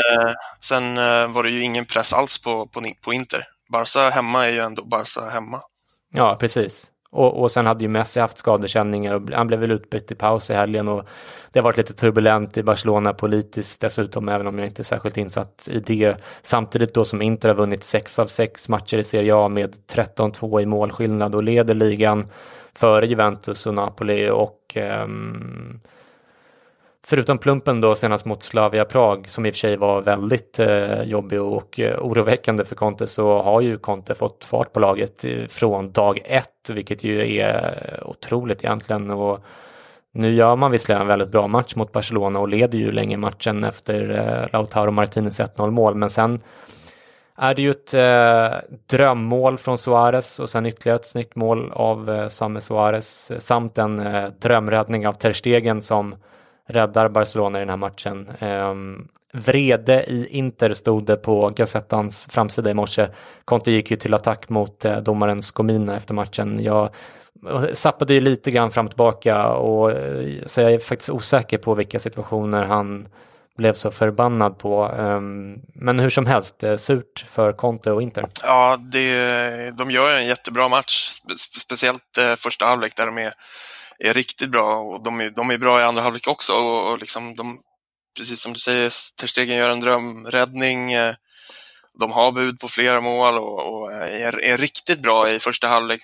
sen 0.60 0.96
var 1.32 1.42
det 1.42 1.50
ju 1.50 1.62
ingen 1.62 1.84
press 1.84 2.12
alls 2.12 2.42
på, 2.42 2.66
på, 2.66 2.82
på 3.04 3.12
Inter. 3.12 3.46
Barca 3.72 4.10
hemma 4.10 4.46
är 4.46 4.50
ju 4.50 4.58
ändå 4.58 4.84
Barca 4.84 5.20
hemma. 5.32 5.60
Ja, 6.12 6.36
precis. 6.40 6.90
Och, 7.14 7.42
och 7.42 7.50
sen 7.50 7.66
hade 7.66 7.84
ju 7.84 7.88
Messi 7.88 8.20
haft 8.20 8.38
skadekänningar 8.38 9.14
och 9.14 9.30
han 9.30 9.46
blev 9.46 9.60
väl 9.60 9.70
utbytt 9.70 10.12
i 10.12 10.14
paus 10.14 10.50
i 10.50 10.54
helgen 10.54 10.88
och 10.88 11.04
det 11.52 11.58
har 11.58 11.64
varit 11.64 11.76
lite 11.76 11.94
turbulent 11.94 12.56
i 12.56 12.62
Barcelona 12.62 13.14
politiskt 13.14 13.80
dessutom, 13.80 14.28
även 14.28 14.46
om 14.46 14.58
jag 14.58 14.68
inte 14.68 14.82
är 14.82 14.84
särskilt 14.84 15.16
insatt 15.16 15.68
i 15.70 15.80
det. 15.80 16.16
Samtidigt 16.42 16.94
då 16.94 17.04
som 17.04 17.22
Inter 17.22 17.48
har 17.48 17.56
vunnit 17.56 17.84
sex 17.84 18.18
av 18.18 18.26
sex 18.26 18.68
matcher 18.68 18.98
i 18.98 19.04
Serie 19.04 19.34
A 19.34 19.48
med 19.48 19.74
13-2 19.92 20.60
i 20.60 20.66
målskillnad 20.66 21.34
och 21.34 21.42
leder 21.42 21.74
ligan 21.74 22.26
före 22.74 23.06
Juventus 23.06 23.66
och 23.66 23.74
Napoli 23.74 24.30
och 24.30 24.76
um, 25.04 25.80
förutom 27.06 27.38
plumpen 27.38 27.80
då 27.80 27.94
senast 27.94 28.24
mot 28.24 28.42
Slavia 28.42 28.84
Prag 28.84 29.28
som 29.28 29.46
i 29.46 29.50
och 29.50 29.54
för 29.54 29.58
sig 29.58 29.76
var 29.76 30.02
väldigt 30.02 30.58
eh, 30.58 31.02
jobbig 31.02 31.42
och 31.42 31.80
eh, 31.80 31.98
oroväckande 31.98 32.64
för 32.64 32.74
Conte 32.74 33.06
så 33.06 33.42
har 33.42 33.60
ju 33.60 33.78
Conte 33.78 34.14
fått 34.14 34.44
fart 34.44 34.72
på 34.72 34.80
laget 34.80 35.24
eh, 35.24 35.46
från 35.48 35.92
dag 35.92 36.20
ett 36.24 36.70
vilket 36.70 37.04
ju 37.04 37.38
är 37.38 38.00
otroligt 38.04 38.64
egentligen. 38.64 39.10
Och 39.10 39.44
nu 40.12 40.34
gör 40.34 40.56
man 40.56 40.70
visserligen 40.70 41.02
en 41.02 41.08
väldigt 41.08 41.28
bra 41.28 41.46
match 41.46 41.74
mot 41.76 41.92
Barcelona 41.92 42.40
och 42.40 42.48
leder 42.48 42.78
ju 42.78 42.92
länge 42.92 43.16
matchen 43.16 43.64
efter 43.64 44.10
eh, 44.10 44.48
Lautaro 44.52 44.90
Martinez 44.90 45.40
1-0 45.40 45.70
mål 45.70 45.94
men 45.94 46.10
sen 46.10 46.40
är 47.36 47.54
det 47.54 47.62
ju 47.62 47.70
ett 47.70 47.94
eh, 47.94 48.58
drömmål 48.86 49.58
från 49.58 49.78
Suarez 49.78 50.38
och 50.38 50.50
sen 50.50 50.66
ytterligare 50.66 50.98
ett 50.98 51.06
snyggt 51.06 51.36
mål 51.36 51.72
av 51.72 52.10
eh, 52.10 52.28
Same 52.28 52.60
Suarez 52.60 53.30
eh, 53.30 53.38
samt 53.38 53.78
en 53.78 53.98
eh, 53.98 54.28
drömräddning 54.38 55.08
av 55.08 55.12
Ter 55.12 55.32
Stegen 55.32 55.82
som 55.82 56.14
räddar 56.68 57.08
Barcelona 57.08 57.58
i 57.58 57.62
den 57.62 57.68
här 57.68 57.76
matchen. 57.76 58.28
Eh, 58.38 58.74
vrede 59.32 60.04
i 60.04 60.26
Inter 60.30 60.74
stod 60.74 61.06
det 61.06 61.16
på 61.16 61.50
Gazettans 61.50 62.28
framsida 62.30 62.70
i 62.70 62.74
morse. 62.74 63.08
Conte 63.44 63.70
gick 63.72 63.90
ju 63.90 63.96
till 63.96 64.14
attack 64.14 64.48
mot 64.48 64.84
eh, 64.84 64.96
domaren 64.96 65.42
Skomina 65.42 65.96
efter 65.96 66.14
matchen. 66.14 66.62
Jag 66.62 66.90
sappade 67.72 68.14
ju 68.14 68.20
lite 68.20 68.50
grann 68.50 68.70
fram 68.70 68.86
och 68.86 68.92
tillbaka 68.92 69.46
och 69.48 69.90
eh, 69.90 70.46
så 70.46 70.60
jag 70.60 70.72
är 70.72 70.78
faktiskt 70.78 71.10
osäker 71.10 71.58
på 71.58 71.74
vilka 71.74 71.98
situationer 71.98 72.64
han 72.64 73.08
blev 73.56 73.72
så 73.72 73.90
förbannad 73.90 74.58
på. 74.58 74.84
Ehm, 74.98 75.58
men 75.74 75.98
hur 75.98 76.10
som 76.10 76.26
helst, 76.26 76.62
eh, 76.62 76.76
surt 76.76 77.26
för 77.30 77.52
Conte 77.52 77.92
och 77.92 78.02
Inter. 78.02 78.26
Ja, 78.42 78.76
det, 78.92 79.78
de 79.78 79.90
gör 79.90 80.12
en 80.12 80.26
jättebra 80.26 80.68
match, 80.68 81.18
speciellt 81.58 82.18
eh, 82.18 82.34
första 82.34 82.66
halvlek 82.66 82.96
där 82.96 83.06
de 83.06 83.18
är, 83.18 83.32
är 83.98 84.14
riktigt 84.14 84.50
bra 84.50 84.76
och 84.76 85.02
de 85.02 85.20
är, 85.20 85.30
de 85.30 85.50
är 85.50 85.58
bra 85.58 85.80
i 85.80 85.84
andra 85.84 86.02
halvlek 86.02 86.28
också. 86.28 86.52
Och, 86.52 86.90
och 86.90 86.98
liksom 86.98 87.36
de, 87.36 87.60
precis 88.16 88.40
som 88.40 88.52
du 88.52 88.58
säger, 88.58 88.92
Ter 89.20 89.26
Stegen 89.26 89.56
gör 89.56 89.68
en 89.68 89.80
drömräddning. 89.80 90.92
Eh, 90.92 91.14
de 92.00 92.10
har 92.10 92.32
bud 92.32 92.60
på 92.60 92.68
flera 92.68 93.00
mål 93.00 93.38
och, 93.38 93.74
och 93.74 93.92
är, 93.92 94.44
är, 94.44 94.58
riktigt 94.58 95.00
bra 95.00 95.30
i 95.30 95.40
första 95.40 95.68
halvlek. 95.68 96.00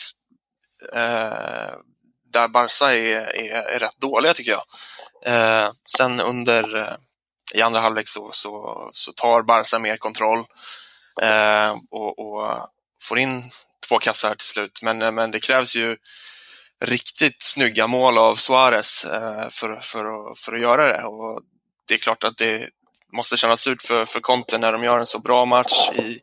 Eh, 0.93 1.75
där 2.33 2.49
Barca 2.49 2.95
är, 2.95 3.17
är, 3.17 3.75
är, 3.75 3.79
rätt 3.79 4.01
dåliga 4.01 4.35
tycker 4.35 4.53
jag. 4.53 4.63
Eh, 5.27 5.73
sen 5.97 6.21
under 6.21 6.77
eh, 6.77 6.95
i 7.55 7.63
andra 7.63 7.81
halvlek 7.81 8.09
så, 8.09 8.31
så, 8.33 8.91
så 8.93 9.13
tar 9.13 9.43
Barca 9.43 9.79
mer 9.79 9.97
kontroll 9.97 10.39
eh, 11.23 11.77
och, 11.91 12.19
och, 12.19 12.69
får 13.03 13.19
in 13.19 13.51
två 13.89 13.99
kassar 13.99 14.35
till 14.35 14.49
slut. 14.49 14.83
Men, 14.83 15.03
eh, 15.03 15.13
men 15.13 15.31
det 15.31 15.41
krävs 15.41 15.77
ju 15.77 15.97
riktigt 16.81 17.43
snygga 17.43 17.87
mål 17.87 18.19
av 18.19 18.35
Suarez 18.35 19.05
eh, 19.05 19.49
för, 19.51 19.81
för, 19.81 20.35
för 20.35 20.53
att 20.53 20.61
göra 20.61 20.93
det. 20.93 21.05
Och 21.05 21.43
det 21.89 21.95
är 21.95 21.99
klart 21.99 22.25
att 22.25 22.37
det 22.37 22.69
måste 23.13 23.37
kännas 23.37 23.61
surt 23.61 23.83
för, 23.83 24.05
för 24.05 24.21
Conte 24.21 24.59
när 24.59 24.73
de 24.73 24.85
gör 24.85 24.99
en 24.99 25.07
så 25.07 25.19
bra 25.19 25.45
match 25.45 25.91
i, 25.95 26.19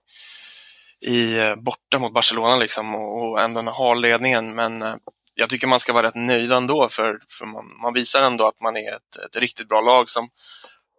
i 1.02 1.40
eh, 1.40 1.56
borta 1.56 2.00
mot 2.00 2.14
Barcelona 2.14 2.56
liksom 2.56 2.96
och, 2.96 3.30
och 3.30 3.42
ändå 3.42 3.62
har 3.62 3.96
ledningen. 3.96 4.56
Men 4.56 4.82
eh, 4.82 4.96
jag 5.34 5.50
tycker 5.50 5.68
man 5.68 5.80
ska 5.80 5.94
vara 5.94 6.08
rätt 6.08 6.16
nöjd 6.16 6.52
ändå 6.52 6.90
för, 6.90 7.20
för 7.30 7.46
man, 7.46 7.66
man 7.82 7.94
visar 7.94 8.22
ändå 8.22 8.48
att 8.48 8.62
man 8.62 8.78
är 8.78 8.96
ett, 8.96 9.26
ett 9.26 9.42
riktigt 9.42 9.70
bra 9.70 9.82
lag 9.82 10.10
som 10.10 10.30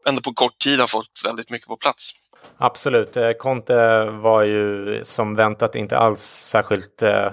ändå 0.09 0.23
på 0.23 0.33
kort 0.33 0.59
tid 0.59 0.81
har 0.81 0.87
fått 0.87 1.23
väldigt 1.25 1.51
mycket 1.51 1.69
på 1.69 1.77
plats. 1.77 2.11
Absolut. 2.59 3.17
Conte 3.39 4.05
var 4.05 4.43
ju 4.43 5.01
som 5.05 5.35
väntat 5.35 5.75
inte 5.75 5.99
alls 5.99 6.23
särskilt 6.23 7.03
eh, 7.03 7.33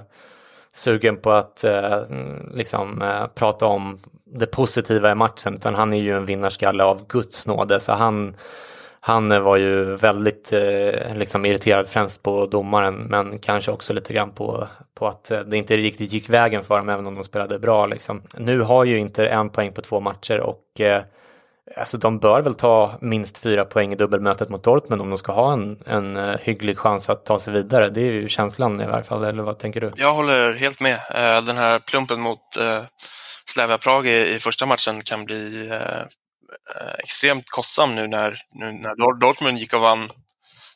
sugen 0.75 1.17
på 1.17 1.31
att 1.31 1.63
eh, 1.63 2.01
liksom 2.53 3.01
eh, 3.01 3.27
prata 3.27 3.65
om 3.65 3.99
det 4.25 4.45
positiva 4.45 5.11
i 5.11 5.15
matchen 5.15 5.55
utan 5.55 5.75
han 5.75 5.93
är 5.93 5.97
ju 5.97 6.17
en 6.17 6.25
vinnarskalle 6.25 6.83
av 6.83 7.07
Guds 7.07 7.47
nåde 7.47 7.79
så 7.79 7.93
han 7.93 8.35
han 9.07 9.43
var 9.43 9.57
ju 9.57 9.95
väldigt 9.95 10.53
eh, 10.53 11.15
liksom 11.15 11.45
irriterad 11.45 11.87
främst 11.87 12.23
på 12.23 12.45
domaren 12.45 12.95
men 12.95 13.39
kanske 13.39 13.71
också 13.71 13.93
lite 13.93 14.13
grann 14.13 14.31
på, 14.31 14.67
på 14.93 15.07
att 15.07 15.31
eh, 15.31 15.39
det 15.39 15.57
inte 15.57 15.77
riktigt 15.77 16.13
gick 16.13 16.29
vägen 16.29 16.63
för 16.63 16.77
dem 16.77 16.89
även 16.89 17.07
om 17.07 17.15
de 17.15 17.23
spelade 17.23 17.59
bra. 17.59 17.85
Liksom. 17.85 18.21
Nu 18.37 18.61
har 18.61 18.83
ju 18.83 18.99
inte 18.99 19.27
en 19.27 19.49
poäng 19.49 19.71
på 19.71 19.81
två 19.81 19.99
matcher 19.99 20.39
och 20.39 20.81
eh, 20.81 21.03
Alltså 21.77 21.97
de 21.97 22.19
bör 22.19 22.41
väl 22.41 22.55
ta 22.55 22.97
minst 23.01 23.37
fyra 23.37 23.65
poäng 23.65 23.93
i 23.93 23.95
dubbelmötet 23.95 24.49
mot 24.49 24.63
Dortmund 24.63 25.01
om 25.01 25.09
de 25.09 25.17
ska 25.17 25.31
ha 25.31 25.53
en, 25.53 25.83
en 25.85 26.17
eh, 26.17 26.37
hygglig 26.41 26.77
chans 26.77 27.09
att 27.09 27.25
ta 27.25 27.39
sig 27.39 27.53
vidare. 27.53 27.89
Det 27.89 28.01
är 28.01 28.11
ju 28.11 28.29
känslan 28.29 28.81
i 28.81 28.85
varje 28.85 29.03
fall, 29.03 29.23
eller 29.23 29.43
vad 29.43 29.59
tänker 29.59 29.81
du? 29.81 29.91
Jag 29.95 30.13
håller 30.13 30.53
helt 30.53 30.79
med. 30.79 30.93
Eh, 30.93 31.43
den 31.43 31.57
här 31.57 31.79
plumpen 31.79 32.21
mot 32.21 32.57
eh, 32.59 32.83
Slavia 33.45 33.77
Prag 33.77 34.07
i, 34.07 34.39
första 34.39 34.65
matchen 34.65 35.01
kan 35.03 35.25
bli 35.25 35.71
extremt 36.99 37.49
kostsam 37.49 37.95
nu 37.95 38.07
när, 38.07 38.37
nu 38.53 38.71
när 38.71 39.19
Dortmund 39.19 39.57
gick 39.57 39.73
och 39.73 39.81
vann 39.81 40.09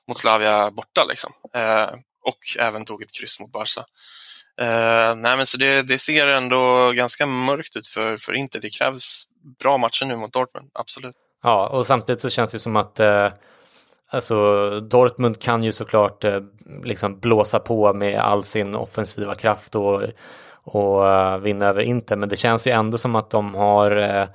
mot 0.07 0.19
Slavia 0.19 0.71
borta 0.71 1.05
liksom. 1.09 1.31
och 2.25 2.37
även 2.59 2.85
tog 2.85 3.01
ett 3.01 3.13
kryss 3.19 3.39
mot 3.39 3.51
Barca. 3.51 3.81
Nej, 5.15 5.37
men 5.37 5.45
så 5.45 5.57
det, 5.57 5.81
det, 5.81 5.99
ser 5.99 6.27
ändå 6.27 6.91
ganska 6.91 7.25
mörkt 7.25 7.75
ut 7.75 7.87
för, 7.87 8.17
för 8.17 8.33
Inter. 8.33 8.59
Det 8.59 8.69
krävs 8.69 9.23
bra 9.61 9.77
matcher 9.77 10.05
nu 10.05 10.15
mot 10.15 10.33
Dortmund, 10.33 10.69
absolut. 10.73 11.15
Ja, 11.43 11.67
och 11.67 11.87
samtidigt 11.87 12.21
så 12.21 12.29
känns 12.29 12.51
det 12.51 12.59
som 12.59 12.75
att 12.75 12.99
eh, 12.99 13.27
alltså, 14.09 14.79
Dortmund 14.79 15.41
kan 15.41 15.63
ju 15.63 15.71
såklart 15.71 16.23
eh, 16.23 16.39
liksom 16.83 17.19
blåsa 17.19 17.59
på 17.59 17.93
med 17.93 18.19
all 18.19 18.43
sin 18.43 18.75
offensiva 18.75 19.35
kraft 19.35 19.75
och, 19.75 20.03
och 20.63 21.09
eh, 21.09 21.37
vinna 21.37 21.65
över 21.65 21.81
Inter. 21.81 22.15
Men 22.15 22.29
det 22.29 22.35
känns 22.35 22.67
ju 22.67 22.71
ändå 22.71 22.97
som 22.97 23.15
att 23.15 23.29
de 23.29 23.55
har 23.55 23.91
eh, 23.97 24.27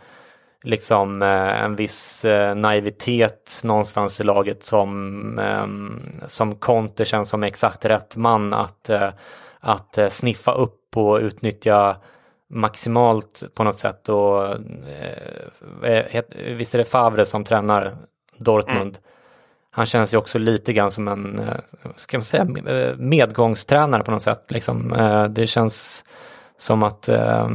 liksom 0.63 1.23
eh, 1.23 1.63
en 1.63 1.77
viss 1.77 2.25
naivitet 2.57 3.61
någonstans 3.63 4.21
i 4.21 4.25
laget 4.25 4.65
som, 4.65 5.41
som 6.27 6.57
Conte 6.57 7.05
känns 7.05 7.29
som 7.29 7.43
exakt 7.43 7.85
rätt 7.85 8.17
man 8.17 8.55
att 8.55 8.91
att 9.65 9.99
eh, 9.99 10.09
sniffa 10.09 10.53
upp 10.53 10.97
och 10.97 11.19
utnyttja 11.19 11.97
maximalt 12.51 13.43
på 13.55 13.65
något 13.65 13.79
sätt. 13.79 14.09
Och, 14.09 14.45
eh, 15.85 16.17
eh 16.17 16.25
visst 16.57 16.75
är 16.75 16.79
det 16.79 16.85
Favre 16.85 17.25
som 17.25 17.45
tränar 17.45 17.97
Dortmund. 18.39 18.81
Mm. 18.81 19.03
Han 19.71 19.87
känns 19.87 20.15
ju 20.15 20.19
också 20.19 20.39
lite 20.39 20.73
grann 20.73 20.91
som 20.91 21.09
en, 21.09 21.39
eh, 21.39 21.57
ska 21.97 22.17
man 22.17 22.25
säga, 22.25 22.47
medgångstränare 22.97 24.03
på 24.03 24.11
något 24.11 24.23
sätt. 24.23 24.45
Liksom. 24.49 24.95
Det 25.31 25.47
känns 25.47 26.05
som 26.57 26.83
att 26.83 27.09
eh, 27.09 27.49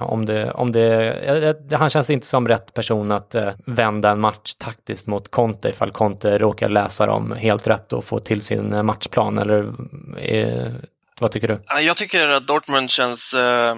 om 0.00 0.26
det, 0.26 0.50
om 0.50 0.72
det, 0.72 1.56
han 1.72 1.90
känns 1.90 2.10
inte 2.10 2.26
som 2.26 2.48
rätt 2.48 2.74
person 2.74 3.12
att 3.12 3.34
eh, 3.34 3.50
vända 3.66 4.10
en 4.10 4.20
match 4.20 4.54
taktiskt 4.54 5.06
mot 5.06 5.30
Conte 5.30 5.68
ifall 5.68 5.90
Conte 5.90 6.38
råkar 6.38 6.68
läsa 6.68 7.06
dem 7.06 7.32
helt 7.32 7.66
rätt 7.66 7.92
och 7.92 8.04
få 8.04 8.18
till 8.18 8.42
sin 8.42 8.86
matchplan. 8.86 9.38
Eller 9.38 9.72
eh, 10.18 10.72
vad 11.20 11.30
tycker 11.30 11.48
du? 11.48 11.62
Jag 11.80 11.96
tycker 11.96 12.28
att 12.28 12.46
Dortmund 12.46 12.90
känns, 12.90 13.34
eh, 13.34 13.76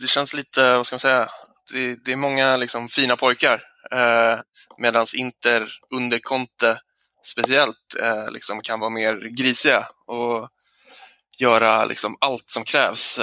det 0.00 0.06
känns 0.08 0.34
lite, 0.34 0.76
vad 0.76 0.86
ska 0.86 0.94
man 0.94 1.00
säga, 1.00 1.28
det, 1.72 2.04
det 2.04 2.12
är 2.12 2.16
många 2.16 2.56
liksom 2.56 2.88
fina 2.88 3.16
pojkar. 3.16 3.62
Eh, 3.90 4.38
Medan 4.78 5.06
Inter 5.16 5.68
under 5.94 6.18
Conte 6.18 6.80
speciellt 7.26 7.94
eh, 8.00 8.30
liksom 8.30 8.60
kan 8.60 8.80
vara 8.80 8.90
mer 8.90 9.16
grisiga 9.36 9.86
och 10.06 10.48
göra 11.38 11.84
liksom 11.84 12.16
allt 12.20 12.50
som 12.50 12.64
krävs. 12.64 13.18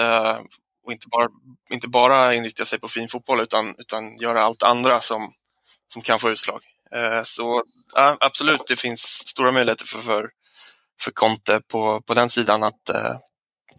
Och 0.86 0.92
inte 0.92 1.08
bara, 1.08 1.28
inte 1.72 1.88
bara 1.88 2.34
inrikta 2.34 2.66
sig 2.66 2.80
på 2.80 2.88
fin 2.88 3.08
fotboll 3.08 3.42
utan, 3.42 3.76
utan 3.78 4.18
göra 4.18 4.42
allt 4.42 4.64
andra 4.64 5.02
som, 5.02 5.34
som 5.94 6.02
kan 6.02 6.20
få 6.20 6.30
utslag. 6.30 6.62
Så 7.24 7.64
ja, 7.96 8.18
absolut, 8.20 8.68
det 8.68 8.76
finns 8.76 9.02
stora 9.02 9.52
möjligheter 9.52 9.86
för, 9.86 10.00
för, 10.00 10.30
för 11.02 11.12
Conte 11.12 11.62
på, 11.72 12.02
på 12.02 12.14
den 12.14 12.30
sidan 12.30 12.64
att 12.64 12.90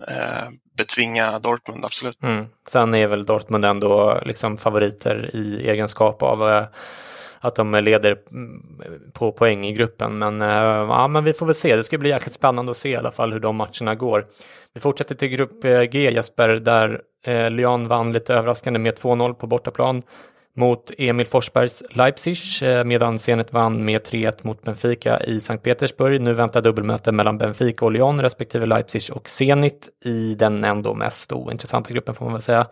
Eh, 0.09 0.49
betvinga 0.77 1.39
Dortmund, 1.39 1.85
absolut. 1.85 2.23
Mm. 2.23 2.47
Sen 2.69 2.95
är 2.95 3.07
väl 3.07 3.27
Dortmund 3.27 3.65
ändå 3.65 4.21
liksom 4.25 4.57
favoriter 4.57 5.31
i 5.35 5.69
egenskap 5.69 6.23
av 6.23 6.49
eh, 6.49 6.65
att 7.41 7.55
de 7.55 7.75
leder 7.75 8.17
mm, 8.31 9.13
på 9.13 9.33
poäng 9.33 9.67
i 9.67 9.73
gruppen. 9.73 10.19
Men, 10.19 10.43
eh, 10.43 10.49
ja, 10.49 11.09
men 11.09 11.25
vi 11.25 11.33
får 11.33 11.47
väl 11.47 11.55
se. 11.55 11.77
Det 11.77 11.85
ska 11.85 11.99
bli 11.99 12.09
jäkligt 12.11 12.35
spännande 12.35 12.71
att 12.71 12.77
se 12.77 12.89
i 12.89 12.97
alla 12.97 13.11
fall 13.11 13.33
hur 13.33 13.41
de 13.41 13.57
matcherna 13.57 13.95
går. 13.95 14.27
Vi 14.75 14.81
fortsätter 14.81 15.15
till 15.15 15.29
grupp 15.29 15.63
G 15.63 16.11
Jesper 16.11 16.49
där 16.49 17.03
Lyon 17.51 17.89
vann 17.89 18.13
lite 18.13 18.35
överraskande 18.35 18.79
med 18.79 18.99
2-0 18.99 19.35
på 19.35 19.47
bortaplan 19.47 20.03
mot 20.57 20.91
Emil 20.99 21.27
Forsbergs 21.27 21.83
Leipzig 21.91 22.39
eh, 22.63 22.85
medan 22.85 23.19
Zenit 23.19 23.53
vann 23.53 23.85
med 23.85 24.01
3-1 24.07 24.33
mot 24.43 24.63
Benfica 24.63 25.21
i 25.21 25.41
Sankt 25.41 25.65
Petersburg. 25.65 26.21
Nu 26.21 26.33
väntar 26.33 26.61
dubbelmöte 26.61 27.13
mellan 27.13 27.39
Benfica 27.39 27.85
och 27.85 27.93
Lyon 27.93 28.23
respektive 28.23 28.67
Leipzig 28.67 29.03
och 29.13 29.29
Zenit 29.29 29.89
i 30.05 30.35
den 30.35 30.65
ändå 30.65 30.95
mest 30.95 31.33
ointressanta 31.33 31.91
gruppen 31.93 32.15
får 32.15 32.25
man 32.25 32.33
väl 32.33 32.43
säga. 32.43 32.67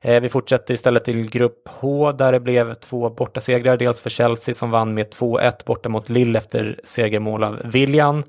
Eh, 0.00 0.20
vi 0.20 0.28
fortsätter 0.28 0.74
istället 0.74 1.04
till 1.04 1.30
grupp 1.30 1.68
H 1.68 2.12
där 2.12 2.32
det 2.32 2.40
blev 2.40 2.74
två 2.74 3.10
bortasegrar, 3.10 3.76
dels 3.76 4.00
för 4.00 4.10
Chelsea 4.10 4.54
som 4.54 4.70
vann 4.70 4.94
med 4.94 5.06
2-1 5.14 5.64
borta 5.66 5.88
mot 5.88 6.08
Lille 6.08 6.38
efter 6.38 6.80
segermål 6.84 7.44
av 7.44 7.60
William 7.64 8.22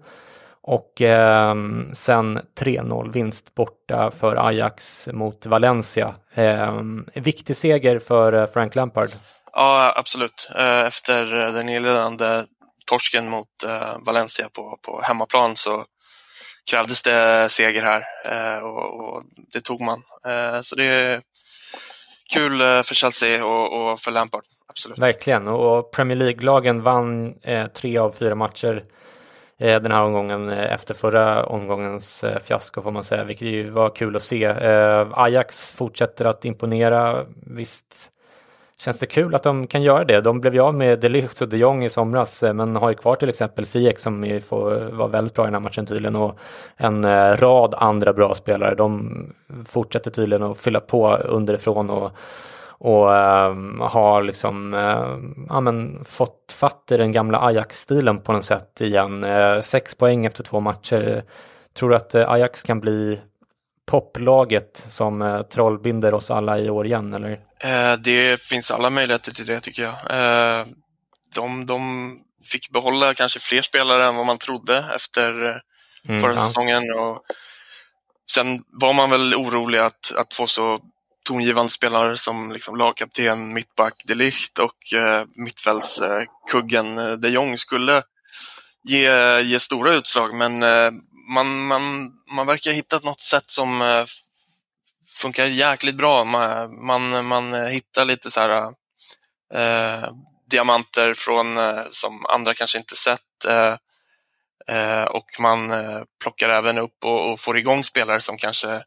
och 0.63 1.01
eh, 1.01 1.55
sen 1.93 2.39
3-0 2.59 3.11
vinst 3.11 3.55
borta 3.55 4.11
för 4.19 4.47
Ajax 4.47 5.07
mot 5.11 5.45
Valencia. 5.45 6.15
Eh, 6.33 6.81
viktig 7.13 7.57
seger 7.57 7.99
för 7.99 8.33
eh, 8.33 8.47
Frank 8.47 8.75
Lampard. 8.75 9.09
Ja, 9.53 9.93
absolut. 9.95 10.51
Efter 10.87 11.25
den 11.51 11.69
inledande 11.69 12.43
torsken 12.85 13.29
mot 13.29 13.47
Valencia 13.99 14.49
på, 14.53 14.79
på 14.81 15.01
hemmaplan 15.03 15.55
så 15.55 15.83
krävdes 16.71 17.01
det 17.01 17.49
seger 17.49 17.83
här 17.83 18.03
och, 18.63 18.99
och 18.99 19.23
det 19.53 19.59
tog 19.59 19.81
man. 19.81 20.01
Så 20.61 20.75
det 20.75 20.85
är 20.85 21.21
kul 22.33 22.57
för 22.59 22.95
Chelsea 22.95 23.45
och, 23.45 23.91
och 23.91 23.99
för 23.99 24.11
Lampard. 24.11 24.43
Absolut. 24.67 24.99
Verkligen, 24.99 25.47
och 25.47 25.91
Premier 25.91 26.17
League-lagen 26.17 26.81
vann 26.81 27.33
tre 27.73 27.97
av 27.97 28.11
fyra 28.11 28.35
matcher 28.35 28.83
Eh, 28.83 29.10
Eh, 29.61 29.81
den 29.81 29.91
här 29.91 30.03
omgången 30.03 30.49
eh, 30.49 30.73
efter 30.73 30.93
förra 30.93 31.45
omgångens 31.45 32.23
eh, 32.23 32.39
fiasko 32.39 32.81
får 32.81 32.91
man 32.91 33.03
säga, 33.03 33.23
vilket 33.23 33.47
ju 33.47 33.69
var 33.69 33.89
kul 33.89 34.15
att 34.15 34.21
se. 34.21 34.45
Ajax 35.11 35.71
fortsätter 35.71 36.25
att 36.25 36.45
imponera. 36.45 37.25
Visst 37.45 38.09
känns 38.77 38.99
det 38.99 39.05
kul 39.05 39.35
att 39.35 39.43
de 39.43 39.67
kan 39.67 39.81
göra 39.81 40.03
det. 40.03 40.21
De 40.21 40.41
blev 40.41 40.53
ju 40.53 40.59
av 40.61 40.75
med 40.75 40.99
de 40.99 41.09
Ligt 41.09 41.41
och 41.41 41.49
de 41.49 41.57
Jong 41.57 41.83
i 41.83 41.89
somras, 41.89 42.43
men 42.53 42.75
har 42.75 42.89
ju 42.89 42.95
kvar 42.95 43.15
till 43.15 43.29
exempel 43.29 43.65
Ziyech 43.65 43.99
som 43.99 44.41
får 44.45 44.71
vara 44.91 45.07
väldigt 45.07 45.33
bra 45.33 45.45
i 45.45 45.47
den 45.47 45.53
här 45.53 45.61
matchen 45.61 45.85
tydligen 45.85 46.15
och 46.15 46.39
en 46.77 47.03
rad 47.37 47.75
andra 47.77 48.13
bra 48.13 48.35
spelare. 48.35 48.75
De 48.75 49.13
fortsätter 49.65 50.11
tydligen 50.11 50.43
att 50.43 50.57
fylla 50.57 50.79
på 50.79 51.15
underifrån 51.15 51.89
och 51.89 52.11
och 52.83 53.09
um, 53.11 53.79
har 53.79 54.23
liksom 54.23 54.73
uh, 54.73 55.19
ja, 55.49 55.61
men 55.61 56.05
fått 56.05 56.55
fatt 56.57 56.91
i 56.91 56.97
den 56.97 57.11
gamla 57.11 57.39
Ajax-stilen 57.39 58.23
på 58.23 58.33
något 58.33 58.45
sätt 58.45 58.81
igen. 58.81 59.23
Uh, 59.23 59.61
sex 59.61 59.95
poäng 59.95 60.25
efter 60.25 60.43
två 60.43 60.59
matcher. 60.59 61.23
Tror 61.73 61.89
du 61.89 61.95
att 61.95 62.15
uh, 62.15 62.29
Ajax 62.29 62.63
kan 62.63 62.79
bli 62.79 63.19
poplaget 63.85 64.83
som 64.87 65.21
uh, 65.21 65.41
trollbinder 65.41 66.13
oss 66.13 66.31
alla 66.31 66.59
i 66.59 66.69
år 66.69 66.85
igen? 66.85 67.13
Eller? 67.13 67.39
det 67.99 68.41
finns 68.41 68.71
alla 68.71 68.89
möjligheter 68.89 69.31
till 69.31 69.45
det 69.45 69.59
tycker 69.59 69.83
jag. 69.83 69.95
de, 71.35 71.65
de 71.65 71.81
fick 72.45 72.69
behålla 72.69 73.13
kanske 73.13 73.39
fler 73.39 73.61
spelare 73.61 74.05
än 74.05 74.15
vad 74.15 74.25
man 74.25 74.37
trodde 74.37 74.85
efter 74.95 75.61
mm, 76.07 76.21
förra 76.21 76.33
ja. 76.33 76.45
säsongen. 76.45 76.83
Och 76.93 77.23
sen 78.31 78.63
var 78.67 78.93
man 78.93 79.09
väl 79.09 79.35
orolig 79.35 79.79
att, 79.79 80.13
att 80.17 80.33
få 80.33 80.47
så 80.47 80.79
tongivande 81.23 81.71
spelare 81.71 82.17
som 82.17 82.51
liksom 82.51 82.75
lagkapten, 82.75 83.53
mittback 83.53 84.01
de 84.05 84.15
Ligt 84.15 84.59
och 84.59 84.93
eh, 84.93 85.25
mittfältskuggen 85.35 86.97
eh, 86.97 87.11
de 87.11 87.29
Jong 87.29 87.57
skulle 87.57 88.03
ge, 88.83 89.39
ge 89.41 89.59
stora 89.59 89.95
utslag. 89.95 90.35
Men 90.35 90.63
eh, 90.63 90.91
man, 91.33 91.67
man, 91.67 92.11
man 92.31 92.47
verkar 92.47 92.71
ha 92.71 92.75
hittat 92.75 93.03
något 93.03 93.19
sätt 93.19 93.49
som 93.49 93.81
eh, 93.81 94.05
funkar 95.13 95.45
jäkligt 95.47 95.95
bra. 95.95 96.23
Man, 96.23 96.85
man, 96.85 97.25
man 97.25 97.53
hittar 97.53 98.05
lite 98.05 98.31
så 98.31 98.39
här 98.39 98.73
eh, 99.53 100.09
diamanter 100.49 101.13
från, 101.13 101.57
eh, 101.57 101.83
som 101.89 102.25
andra 102.25 102.53
kanske 102.53 102.77
inte 102.77 102.95
sett. 102.95 103.45
Eh, 104.67 105.03
och 105.03 105.25
man 105.39 105.71
plockar 106.21 106.49
även 106.49 106.77
upp 106.77 107.03
och, 107.03 107.31
och 107.31 107.39
får 107.39 107.57
igång 107.57 107.83
spelare 107.83 108.21
som 108.21 108.37
kanske 108.37 108.83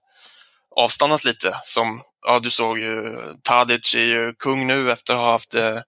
avstannat 0.76 1.24
lite. 1.24 1.60
Som, 1.64 2.02
ja 2.24 2.38
du 2.38 2.50
såg 2.50 2.78
ju, 2.78 3.16
Tadic 3.42 3.94
är 3.94 3.98
ju 3.98 4.32
kung 4.38 4.66
nu 4.66 4.92
efter 4.92 5.14
att 5.14 5.20
ha 5.20 5.30
haft 5.32 5.54
eh, 5.54 5.78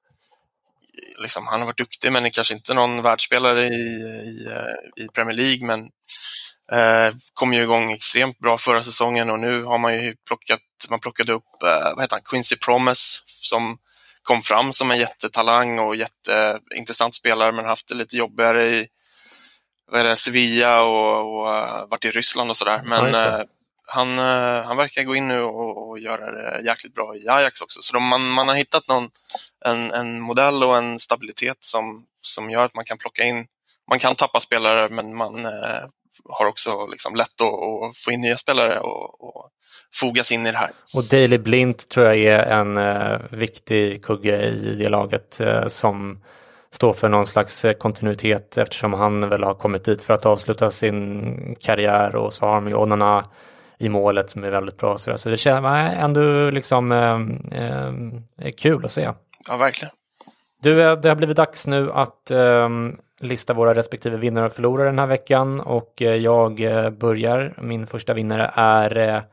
liksom, 1.19 1.47
han 1.47 1.61
har 1.61 1.67
varit 1.67 1.79
duktig 1.79 2.13
men 2.13 2.27
är 2.27 2.31
kanske 2.31 2.55
inte 2.55 2.75
någon 2.75 3.03
världsspelare 3.03 3.63
i, 3.63 3.75
i, 3.75 4.47
eh, 4.47 5.05
i 5.05 5.09
Premier 5.09 5.37
League 5.37 5.67
men 5.67 5.81
eh, 6.73 7.15
kom 7.35 7.53
ju 7.53 7.63
igång 7.63 7.93
extremt 7.93 8.39
bra 8.39 8.59
förra 8.59 8.83
säsongen 8.83 9.31
och 9.31 9.41
nu 9.41 9.65
har 9.65 9.79
man 9.79 9.95
ju 10.05 10.15
plockat, 10.27 10.61
man 10.91 11.01
plockade 11.01 11.33
upp, 11.33 11.63
eh, 11.63 11.95
vad 11.95 12.01
heter 12.01 12.17
han, 12.17 12.25
Quincy 12.25 12.57
Promise 12.57 13.19
som 13.27 13.79
kom 14.23 14.43
fram 14.43 14.73
som 14.73 14.91
en 14.91 14.99
jättetalang 14.99 15.79
och 15.79 15.97
jätteintressant 15.97 17.15
spelare 17.15 17.53
men 17.53 17.65
haft 17.65 17.89
det 17.89 17.95
lite 17.95 18.17
jobbigare 18.17 18.69
i 18.69 18.87
vad 19.93 20.05
det, 20.05 20.17
Sevilla 20.17 20.83
och, 20.83 21.41
och 21.41 21.47
uh, 21.47 21.89
varit 21.89 22.05
i 22.05 22.11
Ryssland 22.11 22.51
och 22.51 22.57
sådär. 22.57 22.83
Men 22.85 23.13
ja, 23.13 23.45
han, 23.87 24.19
eh, 24.19 24.65
han 24.65 24.77
verkar 24.77 25.03
gå 25.03 25.17
in 25.17 25.29
nu 25.29 25.41
och, 25.41 25.89
och 25.89 25.99
göra 25.99 26.31
det 26.33 26.61
jäkligt 26.65 26.95
bra 26.95 27.17
i 27.17 27.29
Ajax 27.29 27.61
också. 27.61 27.83
Så 27.83 27.93
de, 27.93 28.09
man, 28.09 28.31
man 28.31 28.49
har 28.49 28.55
hittat 28.55 28.89
någon, 28.89 29.11
en, 29.65 29.91
en 29.91 30.21
modell 30.21 30.65
och 30.65 30.77
en 30.77 30.99
stabilitet 30.99 31.57
som, 31.61 32.05
som 32.21 32.51
gör 32.51 32.65
att 32.65 32.75
man 32.75 32.85
kan 32.85 32.99
plocka 32.99 33.25
in, 33.25 33.47
man 33.91 33.99
kan 33.99 34.15
tappa 34.15 34.41
spelare 34.41 34.89
men 34.89 35.17
man 35.17 35.45
eh, 35.45 35.85
har 36.29 36.47
också 36.47 36.87
liksom 36.87 37.15
lätt 37.15 37.41
att, 37.41 37.91
att, 37.91 37.97
få 37.97 38.13
in 38.13 38.21
nya 38.21 38.37
spelare 38.37 38.79
och, 38.81 39.25
och 39.25 39.51
fogas 39.95 40.33
in 40.33 40.47
i 40.47 40.53
det 40.53 40.59
här. 40.59 40.71
Och 40.95 41.05
Daley 41.05 41.39
Blint 41.39 41.89
tror 41.89 42.07
jag 42.07 42.17
är 42.19 42.39
en 42.39 42.77
eh, 42.77 43.21
viktig 43.31 44.05
kugge 44.05 44.47
i 44.47 44.75
det 44.75 44.89
laget 44.89 45.41
eh, 45.41 45.67
som 45.67 46.23
står 46.71 46.93
för 46.93 47.09
någon 47.09 47.27
slags 47.27 47.65
eh, 47.65 47.73
kontinuitet 47.73 48.59
eftersom 48.59 48.93
han 48.93 49.29
väl 49.29 49.43
har 49.43 49.55
kommit 49.55 49.85
dit 49.85 50.03
för 50.03 50.15
att 50.15 50.27
avsluta 50.27 50.71
sin 50.71 51.57
karriär 51.61 52.17
och 52.17 52.33
så 52.33 52.47
har 52.47 52.55
de 52.55 52.69
ju 52.69 52.75
Onana 52.75 53.25
i 53.79 53.89
målet 53.89 54.31
som 54.31 54.45
är 54.45 54.51
väldigt 54.51 54.77
bra. 54.77 54.99
Så, 54.99 55.19
så 55.19 55.29
det 55.29 55.37
känns 55.37 55.67
ändå 55.97 56.51
liksom 56.51 56.93
eh, 56.93 57.21
eh, 57.61 58.53
kul 58.57 58.85
att 58.85 58.93
se. 58.93 59.11
Ja, 59.49 59.57
verkligen. 59.57 59.93
Du, 60.63 60.83
eh, 60.83 61.01
det 61.01 61.09
har 61.09 61.17
blivit 61.17 61.37
dags 61.37 61.67
nu 61.67 61.93
att 61.93 62.31
eh, 62.31 62.69
lista 63.21 63.55
våra 63.55 63.75
respektive 63.75 64.17
vinnare 64.17 64.47
och 64.47 64.53
förlorare 64.53 64.89
den 64.89 64.99
här 64.99 65.07
veckan 65.07 65.61
och 65.61 66.03
eh, 66.03 66.15
jag 66.15 66.61
eh, 66.61 66.91
börjar. 66.91 67.55
Min 67.63 67.87
första 67.87 68.15
vinnare 68.15 68.51
är 68.55 69.25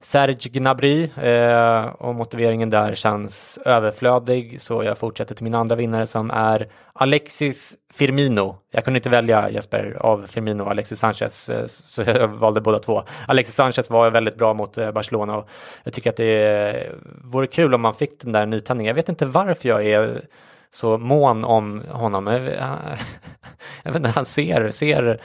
Serge 0.00 0.48
Gnabry 0.50 1.04
eh, 1.04 1.84
och 1.84 2.14
motiveringen 2.14 2.70
där 2.70 2.94
känns 2.94 3.58
överflödig 3.64 4.60
så 4.60 4.84
jag 4.84 4.98
fortsätter 4.98 5.34
till 5.34 5.44
min 5.44 5.54
andra 5.54 5.76
vinnare 5.76 6.06
som 6.06 6.30
är 6.30 6.68
Alexis 6.92 7.74
Firmino. 7.92 8.56
Jag 8.70 8.84
kunde 8.84 8.98
inte 8.98 9.08
välja 9.08 9.50
Jesper 9.50 9.96
av 10.00 10.26
Firmino 10.26 10.62
och 10.62 10.70
Alexis 10.70 10.98
Sanchez 10.98 11.48
eh, 11.48 11.66
så 11.66 12.02
jag 12.02 12.28
valde 12.38 12.60
båda 12.60 12.78
två. 12.78 13.04
Alexis 13.26 13.54
Sanchez 13.54 13.90
var 13.90 14.10
väldigt 14.10 14.36
bra 14.36 14.54
mot 14.54 14.78
eh, 14.78 14.92
Barcelona 14.92 15.36
och 15.36 15.48
jag 15.84 15.92
tycker 15.92 16.10
att 16.10 16.16
det 16.16 16.70
eh, 16.86 16.92
vore 17.24 17.46
kul 17.46 17.74
om 17.74 17.80
man 17.80 17.94
fick 17.94 18.20
den 18.20 18.32
där 18.32 18.46
nytändningen. 18.46 18.88
Jag 18.88 18.94
vet 18.94 19.08
inte 19.08 19.26
varför 19.26 19.68
jag 19.68 19.86
är 19.86 20.24
så 20.70 20.98
mån 20.98 21.44
om 21.44 21.84
honom. 21.90 22.26
Jag 22.26 22.40
vet 23.92 23.96
inte, 23.96 24.08
han 24.08 24.24
ser, 24.24 24.70
ser, 24.70 25.20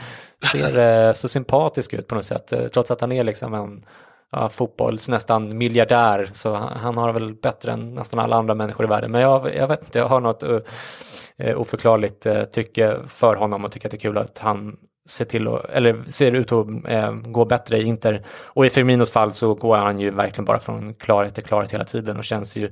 ser 0.52 0.78
eh, 0.78 1.14
så 1.14 1.28
sympatisk 1.28 1.94
ut 1.94 2.08
på 2.08 2.16
något 2.16 2.26
sätt 2.26 2.54
eh, 2.54 2.68
trots 2.68 2.92
att 2.92 3.02
han 3.02 3.12
är 3.12 3.24
liksom 3.24 3.54
en 3.54 3.86
ja, 4.34 4.50
fotbolls 4.50 5.10
nästan 5.10 5.58
miljardär 5.58 6.30
så 6.32 6.56
han 6.56 6.98
har 6.98 7.14
väl 7.14 7.34
bättre 7.34 7.72
än 7.72 7.94
nästan 7.94 8.20
alla 8.20 8.36
andra 8.36 8.56
människor 8.56 8.86
i 8.86 8.90
världen. 8.90 9.12
Men 9.12 9.22
jag, 9.22 9.56
jag 9.56 9.68
vet 9.68 9.84
inte, 9.84 10.00
jag 10.00 10.08
har 10.08 10.22
något 10.22 10.44
uh, 10.44 10.60
oförklarligt 11.56 12.26
uh, 12.26 12.44
tycke 12.44 12.98
för 13.08 13.36
honom 13.36 13.66
och 13.66 13.72
tycker 13.72 13.88
att 13.88 13.92
det 13.92 13.98
är 13.98 14.00
kul 14.00 14.18
att 14.18 14.40
han 14.40 14.78
ser 15.10 15.26
till 15.26 15.48
och, 15.48 15.70
eller 15.70 16.04
ser 16.08 16.32
ut 16.32 16.52
att 16.52 16.68
uh, 16.68 17.12
gå 17.12 17.46
bättre 17.46 17.78
i 17.78 17.84
Inter. 17.84 18.26
Och 18.46 18.66
i 18.66 18.70
Firminos 18.70 19.12
fall 19.12 19.34
så 19.34 19.54
går 19.54 19.78
han 19.78 20.00
ju 20.00 20.12
verkligen 20.12 20.46
bara 20.46 20.60
från 20.60 20.94
klarhet 20.94 21.36
till 21.36 21.44
klarhet 21.44 21.74
hela 21.74 21.86
tiden 21.86 22.18
och 22.18 22.24
känns 22.24 22.56
ju 22.56 22.72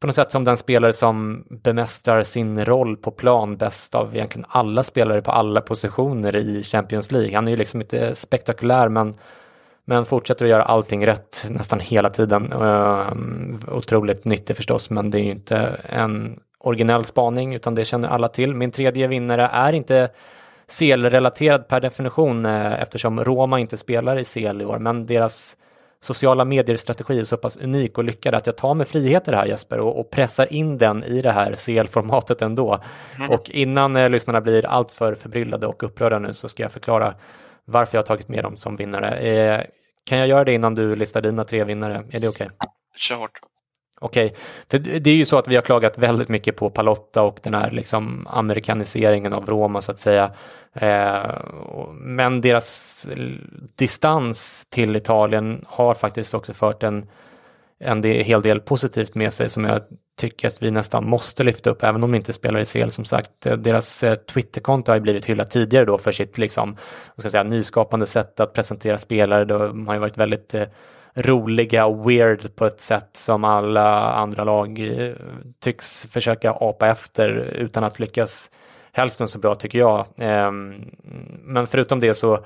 på 0.00 0.06
något 0.06 0.16
sätt 0.16 0.32
som 0.32 0.44
den 0.44 0.56
spelare 0.56 0.92
som 0.92 1.44
bemästrar 1.50 2.22
sin 2.22 2.64
roll 2.64 2.96
på 2.96 3.10
plan 3.10 3.56
bäst 3.56 3.94
av 3.94 4.16
egentligen 4.16 4.46
alla 4.48 4.82
spelare 4.82 5.22
på 5.22 5.30
alla 5.30 5.60
positioner 5.60 6.36
i 6.36 6.62
Champions 6.62 7.10
League. 7.10 7.34
Han 7.34 7.48
är 7.48 7.50
ju 7.50 7.56
liksom 7.56 7.80
inte 7.80 8.14
spektakulär 8.14 8.88
men 8.88 9.14
men 9.88 10.06
fortsätter 10.06 10.44
att 10.44 10.50
göra 10.50 10.62
allting 10.62 11.06
rätt 11.06 11.46
nästan 11.50 11.80
hela 11.80 12.10
tiden. 12.10 12.52
Uh, 12.52 13.12
otroligt 13.68 14.24
nyttig 14.24 14.56
förstås, 14.56 14.90
men 14.90 15.10
det 15.10 15.18
är 15.18 15.22
ju 15.22 15.30
inte 15.30 15.56
en 15.84 16.40
originell 16.58 17.04
spaning 17.04 17.54
utan 17.54 17.74
det 17.74 17.84
känner 17.84 18.08
alla 18.08 18.28
till. 18.28 18.54
Min 18.54 18.70
tredje 18.70 19.06
vinnare 19.06 19.50
är 19.52 19.72
inte 19.72 20.08
CL-relaterad 20.78 21.68
per 21.68 21.80
definition 21.80 22.46
uh, 22.46 22.82
eftersom 22.82 23.24
Roma 23.24 23.60
inte 23.60 23.76
spelar 23.76 24.18
i 24.18 24.24
CL 24.24 24.62
i 24.62 24.64
år, 24.64 24.78
men 24.78 25.06
deras 25.06 25.56
sociala 26.00 26.44
medier-strategi 26.44 27.18
är 27.20 27.24
så 27.24 27.36
pass 27.36 27.56
unik 27.56 27.98
och 27.98 28.04
lyckad 28.04 28.34
att 28.34 28.46
jag 28.46 28.56
tar 28.56 28.74
mig 28.74 28.86
friheter 28.86 29.32
här 29.32 29.46
Jesper 29.46 29.80
och, 29.80 30.00
och 30.00 30.10
pressar 30.10 30.52
in 30.52 30.78
den 30.78 31.04
i 31.04 31.22
det 31.22 31.32
här 31.32 31.52
CL-formatet 31.52 32.42
ändå. 32.42 32.80
Mm. 33.16 33.30
Och 33.30 33.50
innan 33.50 33.96
eh, 33.96 34.10
lyssnarna 34.10 34.40
blir 34.40 34.66
alltför 34.66 35.14
förbryllade 35.14 35.66
och 35.66 35.82
upprörda 35.82 36.18
nu 36.18 36.34
så 36.34 36.48
ska 36.48 36.62
jag 36.62 36.72
förklara 36.72 37.14
varför 37.70 37.98
jag 37.98 38.06
tagit 38.06 38.28
med 38.28 38.44
dem 38.44 38.56
som 38.56 38.76
vinnare. 38.76 39.16
Eh, 39.16 39.64
kan 40.08 40.18
jag 40.18 40.28
göra 40.28 40.44
det 40.44 40.52
innan 40.52 40.74
du 40.74 40.96
listar 40.96 41.22
dina 41.22 41.44
tre 41.44 41.64
vinnare? 41.64 42.04
Är 42.10 42.20
det 42.20 42.28
okej? 42.28 42.46
Okay? 42.46 42.48
Kör 42.96 43.16
hårt. 43.16 43.40
Okej, 44.00 44.26
okay. 44.26 44.36
för 44.70 45.00
det 45.00 45.10
är 45.10 45.14
ju 45.14 45.26
så 45.26 45.38
att 45.38 45.48
vi 45.48 45.54
har 45.54 45.62
klagat 45.62 45.98
väldigt 45.98 46.28
mycket 46.28 46.56
på 46.56 46.70
Palotta 46.70 47.22
och 47.22 47.38
den 47.42 47.54
här 47.54 47.70
liksom 47.70 48.26
amerikaniseringen 48.30 49.32
av 49.32 49.46
Roma 49.46 49.80
så 49.80 49.92
att 49.92 49.98
säga. 49.98 50.30
Eh, 50.72 51.34
men 51.92 52.40
deras 52.40 53.06
distans 53.76 54.66
till 54.68 54.96
Italien 54.96 55.64
har 55.66 55.94
faktiskt 55.94 56.34
också 56.34 56.54
fört 56.54 56.82
en 56.82 57.06
en 57.80 58.02
hel 58.02 58.42
del 58.42 58.60
positivt 58.60 59.14
med 59.14 59.32
sig 59.32 59.48
som 59.48 59.64
jag 59.64 59.82
tycker 60.18 60.48
att 60.48 60.62
vi 60.62 60.70
nästan 60.70 61.08
måste 61.08 61.44
lyfta 61.44 61.70
upp, 61.70 61.82
även 61.82 62.04
om 62.04 62.12
de 62.12 62.16
inte 62.16 62.32
spelar 62.32 62.60
i 62.60 62.64
CL 62.64 62.88
som 62.88 63.04
sagt. 63.04 63.46
Eh, 63.46 63.56
deras 63.56 64.02
eh, 64.02 64.14
Twitterkonto 64.14 64.90
har 64.90 64.96
ju 64.96 65.00
blivit 65.00 65.26
hyllat 65.26 65.50
tidigare 65.50 65.84
då 65.84 65.98
för 65.98 66.12
sitt 66.12 66.38
liksom, 66.38 66.76
ska 67.16 67.30
säga, 67.30 67.42
nyskapande 67.42 68.06
sätt 68.06 68.40
att 68.40 68.52
presentera 68.52 68.98
spelare. 68.98 69.44
De 69.44 69.86
har 69.86 69.94
ju 69.94 70.00
varit 70.00 70.18
väldigt 70.18 70.54
eh, 70.54 70.66
roliga 71.14 71.86
och 71.86 72.10
weird 72.10 72.56
på 72.56 72.66
ett 72.66 72.80
sätt 72.80 73.10
som 73.12 73.44
alla 73.44 74.12
andra 74.12 74.44
lag 74.44 74.78
eh, 74.78 75.14
tycks 75.60 76.06
försöka 76.06 76.50
apa 76.50 76.88
efter 76.88 77.28
utan 77.54 77.84
att 77.84 77.98
lyckas 77.98 78.50
hälften 78.92 79.28
så 79.28 79.38
bra 79.38 79.54
tycker 79.54 79.78
jag. 79.78 80.06
Ehm, 80.18 80.74
men 81.42 81.66
förutom 81.66 82.00
det 82.00 82.14
så 82.14 82.44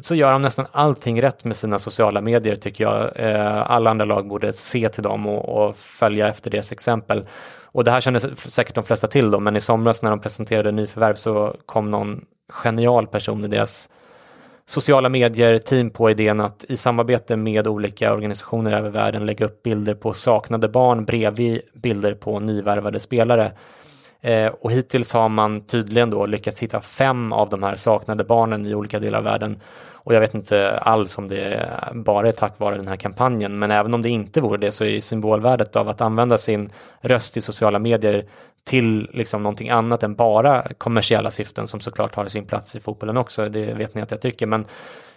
så 0.00 0.14
gör 0.14 0.32
de 0.32 0.42
nästan 0.42 0.66
allting 0.72 1.22
rätt 1.22 1.44
med 1.44 1.56
sina 1.56 1.78
sociala 1.78 2.20
medier 2.20 2.56
tycker 2.56 2.84
jag. 2.84 3.12
Eh, 3.16 3.70
alla 3.70 3.90
andra 3.90 4.04
lag 4.04 4.28
borde 4.28 4.52
se 4.52 4.88
till 4.88 5.02
dem 5.02 5.26
och, 5.26 5.68
och, 5.68 5.76
följa 5.76 6.28
efter 6.28 6.50
deras 6.50 6.72
exempel. 6.72 7.26
Och 7.64 7.84
det 7.84 7.90
här 7.90 8.00
känner 8.00 8.48
säkert 8.48 8.74
de 8.74 8.84
flesta 8.84 9.06
till 9.06 9.30
då, 9.30 9.40
men 9.40 9.56
i 9.56 9.60
somras 9.60 10.02
när 10.02 10.10
de 10.10 10.20
presenterade 10.20 10.72
nyförvärv 10.72 11.14
så 11.14 11.56
kom 11.66 11.90
någon 11.90 12.24
genial 12.48 13.06
person 13.06 13.44
i 13.44 13.48
deras 13.48 13.90
sociala 14.66 15.08
medier 15.08 15.58
team 15.58 15.90
på 15.90 16.10
idén 16.10 16.40
att 16.40 16.64
i 16.68 16.76
samarbete 16.76 17.36
med 17.36 17.66
olika 17.66 18.12
organisationer 18.12 18.72
över 18.72 18.90
världen 18.90 19.26
lägga 19.26 19.46
upp 19.46 19.62
bilder 19.62 19.94
på 19.94 20.12
saknade 20.12 20.68
barn 20.68 21.04
bredvid 21.04 21.60
bilder 21.74 22.14
på 22.14 22.40
nyvärvade 22.40 23.00
spelare. 23.00 23.52
Eh, 24.20 24.46
och 24.46 24.72
hittills 24.72 25.12
har 25.12 25.28
man 25.28 25.60
tydligen 25.60 26.10
då 26.10 26.26
lyckats 26.26 26.58
hitta 26.58 26.80
fem 26.80 27.32
av 27.32 27.48
de 27.48 27.62
här 27.62 27.74
saknade 27.74 28.24
barnen 28.24 28.66
i 28.66 28.74
olika 28.74 28.98
delar 28.98 29.18
av 29.18 29.24
världen. 29.24 29.60
Och 30.04 30.14
jag 30.14 30.20
vet 30.20 30.34
inte 30.34 30.78
alls 30.78 31.18
om 31.18 31.28
det 31.28 31.70
bara 31.92 32.28
är 32.28 32.32
tack 32.32 32.58
vare 32.58 32.76
den 32.76 32.88
här 32.88 32.96
kampanjen, 32.96 33.58
men 33.58 33.70
även 33.70 33.94
om 33.94 34.02
det 34.02 34.08
inte 34.08 34.40
vore 34.40 34.58
det 34.58 34.72
så 34.72 34.84
är 34.84 35.00
symbolvärdet 35.00 35.76
av 35.76 35.88
att 35.88 36.00
använda 36.00 36.38
sin 36.38 36.70
röst 37.00 37.36
i 37.36 37.40
sociala 37.40 37.78
medier 37.78 38.24
till 38.68 39.10
liksom 39.12 39.42
någonting 39.42 39.68
annat 39.68 40.02
än 40.02 40.14
bara 40.14 40.74
kommersiella 40.78 41.30
syften 41.30 41.68
som 41.68 41.80
såklart 41.80 42.14
har 42.14 42.26
sin 42.26 42.46
plats 42.46 42.76
i 42.76 42.80
fotbollen 42.80 43.16
också. 43.16 43.48
Det 43.48 43.74
vet 43.74 43.94
ni 43.94 44.02
att 44.02 44.10
jag 44.10 44.22
tycker, 44.22 44.46
men 44.46 44.66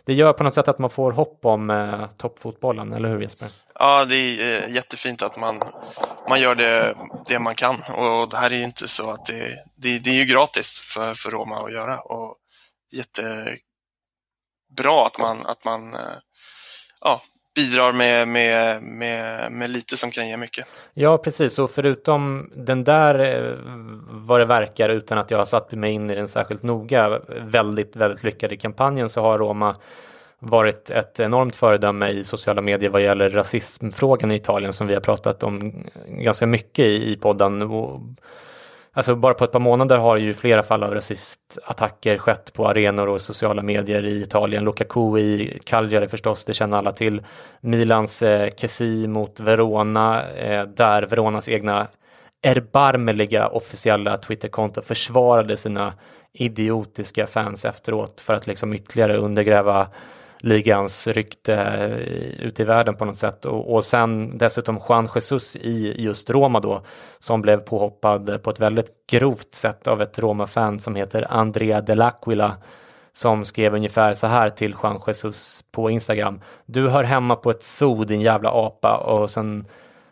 det 0.06 0.14
gör 0.14 0.34
på 0.34 0.43
något 0.43 0.54
sätt 0.54 0.68
att 0.68 0.80
man 0.80 0.89
får 0.89 1.12
hopp 1.12 1.45
om 1.45 1.70
eh, 1.70 2.08
toppfotbollen, 2.18 2.93
eller 2.93 3.10
hur 3.10 3.22
Jesper? 3.22 3.47
Ja, 3.80 4.06
det 4.06 4.16
är 4.16 4.64
eh, 4.64 4.76
jättefint 4.76 5.24
att 5.24 5.39
man, 5.39 5.62
man 6.30 6.41
gör 6.41 6.56
det, 6.56 6.95
det 7.28 7.39
man 7.39 7.56
kan 7.56 7.76
och 7.76 8.30
det 8.30 8.38
här 8.38 8.54
är 8.54 8.56
ju 8.56 8.64
inte 8.64 8.88
så 8.88 9.12
att 9.12 9.26
det, 9.26 9.64
det, 9.76 9.99
det 9.99 10.10
är 10.10 10.14
ju 10.14 10.26
gratis 10.26 10.80
för, 10.80 11.14
för 11.14 11.32
Roma 11.32 11.66
att 11.66 11.74
göra 11.74 11.99
och 11.99 12.36
jättebra 12.91 13.56
att 15.06 15.18
man, 15.20 15.45
att 15.45 15.66
man 15.66 15.93
eh, 15.93 16.18
ja, 17.02 17.22
bidrar 17.56 17.93
med, 17.93 18.28
med, 18.28 18.84
med, 18.84 19.52
med 19.52 19.70
lite 19.70 19.97
som 19.97 20.12
kan 20.12 20.28
ge 20.28 20.38
mycket. 20.38 20.66
Ja, 20.93 21.18
precis. 21.18 21.60
Och 21.60 21.72
förutom 21.72 22.49
den 22.56 22.84
där, 22.84 23.20
eh, 23.20 23.58
vad 24.10 24.39
det 24.39 24.45
verkar, 24.45 24.89
utan 24.89 25.18
att 25.18 25.32
jag 25.32 25.38
har 25.38 25.45
satt 25.45 25.72
mig 25.72 25.91
in 25.91 26.10
i 26.10 26.16
den 26.16 26.28
särskilt 26.28 26.64
noga, 26.64 27.22
väldigt, 27.41 27.95
väldigt 27.95 28.24
lyckade 28.24 28.58
kampanjen 28.58 29.10
så 29.10 29.22
har 29.22 29.38
Roma 29.38 29.76
varit 30.39 30.89
ett 30.89 31.20
enormt 31.20 31.56
föredöme 31.56 32.10
i 32.10 32.24
sociala 32.24 32.62
medier 32.62 32.89
vad 32.89 33.04
gäller 33.04 33.30
rasismfrågan 33.30 34.32
i 34.32 34.36
Italien 34.36 34.74
som 34.74 34.88
vi 34.88 34.93
har 34.93 35.02
pratat 35.02 35.43
om 35.43 35.84
ganska 36.08 36.47
mycket 36.47 36.86
i, 36.86 37.12
i 37.12 37.18
podden. 37.18 37.62
Och 37.62 38.02
Alltså 38.94 39.16
bara 39.16 39.34
på 39.34 39.44
ett 39.44 39.52
par 39.52 39.60
månader 39.60 39.98
har 39.98 40.18
ju 40.18 40.34
flera 40.34 40.64
fall 40.64 40.84
av 40.84 40.94
rasistattacker 40.94 42.18
skett 42.18 42.54
på 42.54 42.68
arenor 42.68 43.08
och 43.08 43.22
sociala 43.22 43.62
medier 43.62 44.06
i 44.06 44.22
Italien. 44.22 44.64
Lukaku 44.64 45.20
i 45.20 45.60
Cagliari 45.64 46.08
förstås, 46.08 46.46
det 46.46 46.54
känner 46.54 46.78
alla 46.78 46.92
till. 46.92 47.22
Milans 47.62 48.22
eh, 48.22 48.50
Kessi 48.58 49.08
mot 49.08 49.39
Verona, 49.39 50.30
eh, 50.32 50.64
där 50.64 51.04
Veronas 51.04 51.50
egna 51.50 51.88
erbarmeliga 52.44 53.48
officiella 53.48 54.18
Twitterkonto 54.18 54.82
försvarade 54.82 55.58
sina 55.58 55.94
idiotiska 56.34 57.28
fans 57.28 57.66
efteråt 57.66 58.22
för 58.22 58.34
att 58.34 58.48
liksom 58.48 58.74
ytterligare 58.74 59.18
undergräva 59.18 59.88
ligans 60.42 61.08
rykte 61.08 61.56
eh, 61.56 62.46
ute 62.46 62.62
i 62.62 62.66
världen 62.66 62.96
på 62.96 63.06
något 63.06 63.18
sätt. 63.18 63.46
Och, 63.46 63.74
och 63.74 63.84
sen 63.84 64.38
dessutom 64.38 64.80
Juan 64.89 65.08
Jesus 65.16 65.56
i 65.56 65.96
just 65.98 66.30
Roma 66.30 66.60
då, 66.60 66.84
som 67.20 67.42
blev 67.42 67.58
påhoppad 67.58 68.44
på 68.44 68.50
ett 68.50 68.60
väldigt 68.60 68.92
grovt 69.12 69.56
sätt 69.56 69.88
av 69.88 70.02
ett 70.02 70.20
Roma-fan 70.20 70.80
som 70.80 70.96
heter 70.96 71.28
Andrea 71.30 71.82
Dell'Aquila 71.82 72.52
som 73.14 73.46
skrev 73.46 73.74
ungefär 73.76 74.14
så 74.14 74.28
här 74.28 74.50
till 74.50 74.76
Juan 74.84 75.00
Jesus 75.08 75.64
på 75.72 75.89
Instagram. 75.89 76.42
Du 76.66 76.89
hör 76.89 77.04
hemma 77.04 77.36
på 77.36 77.50
ett 77.52 77.64
zoo 77.64 78.04
din 78.04 78.22
jävla 78.22 78.52
apa 78.52 78.98
och 78.98 79.32
sen 79.32 79.66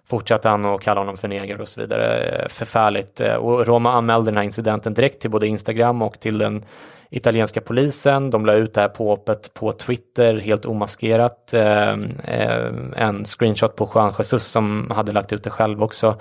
fortsatte 0.10 0.50
han 0.50 0.66
att 0.66 0.82
kalla 0.82 1.02
honom 1.02 1.18
för 1.18 1.28
neger 1.28 1.62
och 1.62 1.68
så 1.68 1.82
vidare. 1.82 2.20
Eh, 2.20 2.48
förfärligt. 2.48 3.22
Eh, 3.22 3.34
och 3.34 3.68
Roma 3.68 3.92
anmälde 3.92 4.32
den 4.32 4.38
här 4.38 4.44
incidenten 4.44 4.94
direkt 4.94 5.22
till 5.22 5.30
både 5.30 5.48
Instagram 5.48 6.02
och 6.02 6.20
till 6.20 6.38
den 6.38 6.66
italienska 7.10 7.62
polisen. 7.62 8.30
De 8.30 8.46
la 8.46 8.54
ut 8.54 8.74
det 8.74 8.82
här 8.82 8.88
påhoppet 8.88 9.54
på 9.54 9.72
Twitter 9.72 10.40
helt 10.40 10.66
omaskerat. 10.66 11.54
Eh, 11.54 11.92
eh, 12.24 12.72
en 12.96 13.26
screenshot 13.26 13.76
på 13.76 13.90
Juan 13.96 14.14
Jesus 14.18 14.46
som 14.46 14.92
hade 14.96 15.12
lagt 15.12 15.34
ut 15.34 15.44
det 15.44 15.50
själv 15.50 15.84
också. 15.84 16.18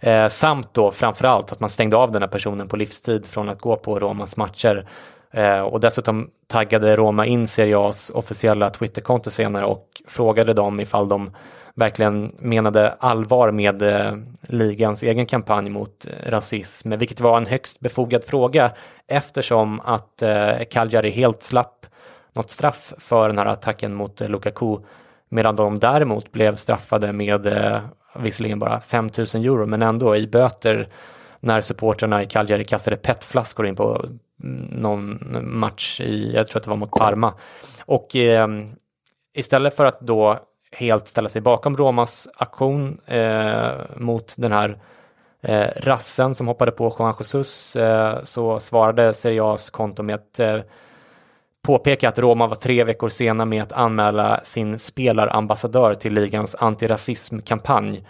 Eh, 0.00 0.26
samt 0.26 0.74
då 0.74 0.90
framförallt 0.90 1.52
att 1.52 1.60
man 1.60 1.70
stängde 1.70 1.96
av 1.96 2.10
den 2.10 2.22
här 2.22 2.28
personen 2.28 2.68
på 2.68 2.76
livstid 2.76 3.26
från 3.26 3.48
att 3.48 3.60
gå 3.60 3.76
på 3.76 3.98
Romas 3.98 4.36
matcher. 4.36 4.86
Eh, 5.32 5.60
och 5.60 5.80
dessutom 5.80 6.30
taggade 6.46 6.96
Roma 6.96 7.26
in 7.26 7.46
Serie 7.46 7.76
A's 7.76 8.12
officiella 8.12 8.70
Twitterkonto 8.70 9.30
senare 9.30 9.64
och 9.64 9.86
frågade 10.06 10.54
dem 10.54 10.80
ifall 10.80 11.08
de 11.08 11.30
verkligen 11.74 12.32
menade 12.38 12.92
allvar 12.92 13.50
med 13.50 13.82
eh, 13.82 14.14
ligans 14.42 15.02
egen 15.02 15.26
kampanj 15.26 15.70
mot 15.70 16.06
eh, 16.06 16.30
rasism, 16.30 16.90
vilket 16.90 17.20
var 17.20 17.36
en 17.36 17.46
högst 17.46 17.80
befogad 17.80 18.24
fråga 18.24 18.72
eftersom 19.06 19.80
att 19.80 20.22
eh, 20.22 20.58
Cagliari 20.70 21.10
helt 21.10 21.42
slapp 21.42 21.86
något 22.32 22.50
straff 22.50 22.92
för 22.98 23.28
den 23.28 23.38
här 23.38 23.46
attacken 23.46 23.94
mot 23.94 24.20
eh, 24.20 24.28
Lukaku 24.28 24.76
medan 25.28 25.56
de 25.56 25.78
däremot 25.78 26.32
blev 26.32 26.56
straffade 26.56 27.12
med 27.12 27.46
eh, 27.46 27.80
visserligen 28.18 28.58
bara 28.58 28.80
5000 28.80 29.44
euro 29.44 29.66
men 29.66 29.82
ändå 29.82 30.16
i 30.16 30.26
böter 30.26 30.88
när 31.40 31.60
supporterna 31.60 32.22
i 32.22 32.26
Cagliari 32.26 32.64
kastade 32.64 32.96
petflaskor 32.96 33.66
in 33.66 33.76
på 33.76 34.04
mm, 34.42 34.56
någon 34.56 35.18
match 35.58 36.00
i, 36.00 36.32
jag 36.34 36.48
tror 36.48 36.58
att 36.58 36.64
det 36.64 36.70
var 36.70 36.76
mot 36.76 36.90
Parma. 36.90 37.34
Och 37.84 38.16
eh, 38.16 38.48
istället 39.34 39.76
för 39.76 39.84
att 39.84 40.00
då 40.00 40.38
helt 40.72 41.06
ställa 41.06 41.28
sig 41.28 41.42
bakom 41.42 41.76
Romas 41.76 42.28
aktion 42.34 43.00
eh, 43.06 43.72
mot 43.96 44.34
den 44.36 44.52
här 44.52 44.78
eh, 45.40 45.68
rassen 45.76 46.34
som 46.34 46.48
hoppade 46.48 46.72
på 46.72 46.96
Juan 46.98 47.14
Jesus 47.18 47.76
eh, 47.76 48.22
så 48.22 48.60
svarade 48.60 49.14
Serie 49.14 49.42
A's 49.42 49.70
konto 49.70 50.02
med 50.02 50.14
att 50.14 50.40
eh, 50.40 50.60
påpeka 51.62 52.08
att 52.08 52.18
Roma 52.18 52.46
var 52.46 52.56
tre 52.56 52.84
veckor 52.84 53.08
sena 53.08 53.44
med 53.44 53.62
att 53.62 53.72
anmäla 53.72 54.40
sin 54.42 54.78
spelarambassadör 54.78 55.94
till 55.94 56.14
ligans 56.14 56.54
antirasismkampanj 56.58 58.04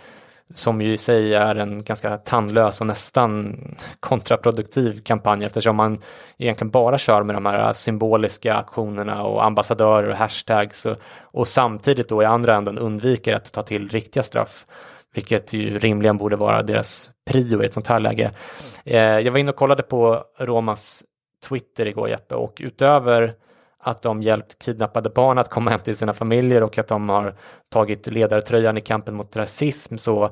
som 0.55 0.81
ju 0.81 0.93
i 0.93 0.99
sig 0.99 1.35
är 1.35 1.55
en 1.55 1.85
ganska 1.85 2.17
tandlös 2.17 2.81
och 2.81 2.87
nästan 2.87 3.57
kontraproduktiv 4.01 5.03
kampanj 5.03 5.45
eftersom 5.45 5.77
man 5.77 5.99
egentligen 6.39 6.71
bara 6.71 6.99
kör 6.99 7.23
med 7.23 7.37
de 7.37 7.47
här 7.47 7.73
symboliska 7.73 8.55
aktionerna 8.55 9.23
och 9.23 9.45
ambassadörer 9.45 10.09
och 10.09 10.17
hashtags 10.17 10.87
och, 10.87 10.97
och 11.23 11.49
samtidigt 11.49 12.09
då 12.09 12.23
i 12.23 12.27
andra 12.27 12.57
änden 12.57 12.79
undviker 12.79 13.35
att 13.35 13.53
ta 13.53 13.63
till 13.63 13.89
riktiga 13.89 14.23
straff 14.23 14.67
vilket 15.15 15.53
ju 15.53 15.79
rimligen 15.79 16.17
borde 16.17 16.37
vara 16.37 16.63
deras 16.63 17.11
prio 17.31 17.63
i 17.63 17.67
ett 17.67 17.75
sånt 17.75 17.87
här 17.87 18.01
läge. 18.01 18.31
Eh, 18.85 19.01
jag 19.01 19.33
var 19.33 19.39
inne 19.39 19.51
och 19.51 19.57
kollade 19.57 19.83
på 19.83 20.25
Romas 20.39 21.05
Twitter 21.49 21.87
igår 21.87 22.09
Jeppe 22.09 22.35
och 22.35 22.59
utöver 22.61 23.35
att 23.81 24.03
de 24.03 24.23
hjälpt 24.23 24.59
kidnappade 24.59 25.11
barn 25.11 25.39
att 25.39 25.51
komma 25.51 25.71
hem 25.71 25.81
till 25.81 25.97
sina 25.97 26.15
familjer 26.15 26.63
och 26.63 26.79
att 26.79 26.89
de 26.89 27.09
har 27.09 27.35
tagit 27.69 28.07
ledartröjan 28.07 28.77
i 28.77 28.81
kampen 28.81 29.15
mot 29.15 29.37
rasism 29.37 29.99
så 29.99 30.31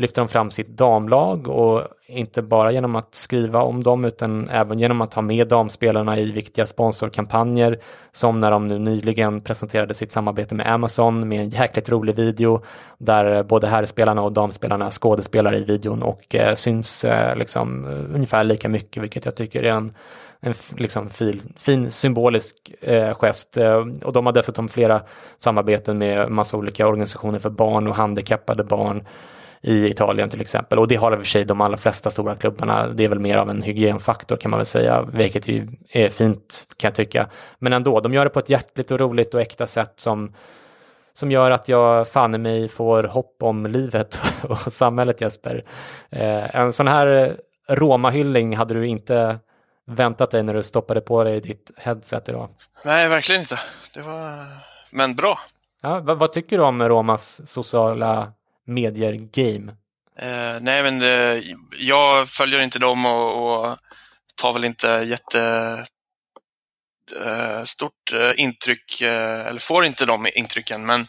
lyfter 0.00 0.22
de 0.22 0.28
fram 0.28 0.50
sitt 0.50 0.68
damlag 0.68 1.48
och 1.48 1.82
inte 2.06 2.42
bara 2.42 2.72
genom 2.72 2.96
att 2.96 3.14
skriva 3.14 3.62
om 3.62 3.82
dem 3.82 4.04
utan 4.04 4.48
även 4.48 4.78
genom 4.78 5.00
att 5.00 5.14
ha 5.14 5.22
med 5.22 5.48
damspelarna 5.48 6.18
i 6.18 6.30
viktiga 6.30 6.66
sponsorkampanjer 6.66 7.78
som 8.12 8.40
när 8.40 8.50
de 8.50 8.68
nu 8.68 8.78
nyligen 8.78 9.40
presenterade 9.40 9.94
sitt 9.94 10.12
samarbete 10.12 10.54
med 10.54 10.72
Amazon 10.72 11.28
med 11.28 11.40
en 11.40 11.48
jäkligt 11.48 11.88
rolig 11.88 12.16
video 12.16 12.62
där 12.98 13.42
både 13.42 13.66
herrspelarna 13.66 14.22
och 14.22 14.32
damspelarna 14.32 14.90
skådespelar 14.90 15.56
i 15.56 15.64
videon 15.64 16.02
och 16.02 16.34
eh, 16.34 16.54
syns 16.54 17.04
eh, 17.04 17.36
liksom 17.36 17.84
eh, 17.84 18.14
ungefär 18.14 18.44
lika 18.44 18.68
mycket 18.68 19.02
vilket 19.02 19.24
jag 19.24 19.34
tycker 19.34 19.62
är 19.62 19.72
en 19.72 19.92
en 20.40 20.54
liksom 20.76 21.10
fin, 21.10 21.52
fin 21.56 21.90
symbolisk 21.90 22.72
eh, 22.80 23.14
gest. 23.14 23.56
Eh, 23.56 23.86
och 24.04 24.12
de 24.12 24.26
har 24.26 24.32
dessutom 24.32 24.68
flera 24.68 25.02
samarbeten 25.38 25.98
med 25.98 26.30
massa 26.30 26.56
olika 26.56 26.88
organisationer 26.88 27.38
för 27.38 27.50
barn 27.50 27.86
och 27.86 27.94
handikappade 27.94 28.64
barn 28.64 29.06
i 29.62 29.86
Italien 29.86 30.28
till 30.28 30.40
exempel. 30.40 30.78
Och 30.78 30.88
det 30.88 30.96
har 30.96 31.12
i 31.12 31.14
och 31.14 31.18
för 31.18 31.26
sig 31.26 31.44
de 31.44 31.60
allra 31.60 31.76
flesta 31.76 32.10
stora 32.10 32.34
klubbarna. 32.34 32.88
Det 32.88 33.04
är 33.04 33.08
väl 33.08 33.18
mer 33.18 33.36
av 33.36 33.50
en 33.50 33.62
hygienfaktor 33.62 34.36
kan 34.36 34.50
man 34.50 34.58
väl 34.58 34.66
säga, 34.66 35.02
vilket 35.02 35.48
ju 35.48 35.68
är 35.88 36.08
fint 36.08 36.64
kan 36.76 36.88
jag 36.88 36.94
tycka. 36.94 37.28
Men 37.58 37.72
ändå, 37.72 38.00
de 38.00 38.14
gör 38.14 38.24
det 38.24 38.30
på 38.30 38.38
ett 38.38 38.50
hjärtligt 38.50 38.90
och 38.90 39.00
roligt 39.00 39.34
och 39.34 39.40
äkta 39.40 39.66
sätt 39.66 39.92
som 39.96 40.32
som 41.12 41.30
gör 41.30 41.50
att 41.50 41.68
jag 41.68 42.08
fan 42.08 42.34
i 42.34 42.38
mig 42.38 42.68
får 42.68 43.02
hopp 43.02 43.42
om 43.42 43.66
livet 43.66 44.20
och 44.42 44.58
samhället 44.58 45.20
Jesper. 45.20 45.64
Eh, 46.10 46.56
en 46.56 46.72
sån 46.72 46.88
här 46.88 47.06
eh, 47.06 47.32
Roma-hyllning 47.74 48.56
hade 48.56 48.74
du 48.74 48.86
inte 48.86 49.38
väntat 49.90 50.30
dig 50.30 50.42
när 50.42 50.54
du 50.54 50.62
stoppade 50.62 51.00
på 51.00 51.24
dig 51.24 51.40
ditt 51.40 51.70
headset 51.76 52.28
idag? 52.28 52.50
Nej, 52.84 53.08
verkligen 53.08 53.40
inte. 53.40 53.58
Det 53.94 54.02
var... 54.02 54.46
Men 54.90 55.14
bra. 55.14 55.38
Ja, 55.82 56.00
vad, 56.00 56.18
vad, 56.18 56.32
tycker 56.32 56.58
du 56.58 56.64
om 56.64 56.88
Romas 56.88 57.48
sociala 57.48 58.32
medier-game? 58.66 59.72
Eh, 60.18 60.60
nej, 60.60 60.82
men 60.82 60.98
det, 60.98 61.42
jag 61.78 62.28
följer 62.28 62.60
inte 62.60 62.78
dem 62.78 63.06
och, 63.06 63.60
och 63.60 63.76
tar 64.36 64.52
väl 64.52 64.64
inte 64.64 64.88
jätte 64.88 65.40
eh, 67.24 67.62
stort 67.62 68.12
eh, 68.14 68.32
intryck, 68.36 69.02
eh, 69.02 69.46
eller 69.46 69.60
får 69.60 69.84
inte 69.84 70.06
de 70.06 70.26
intrycken, 70.34 70.86
men 70.86 71.06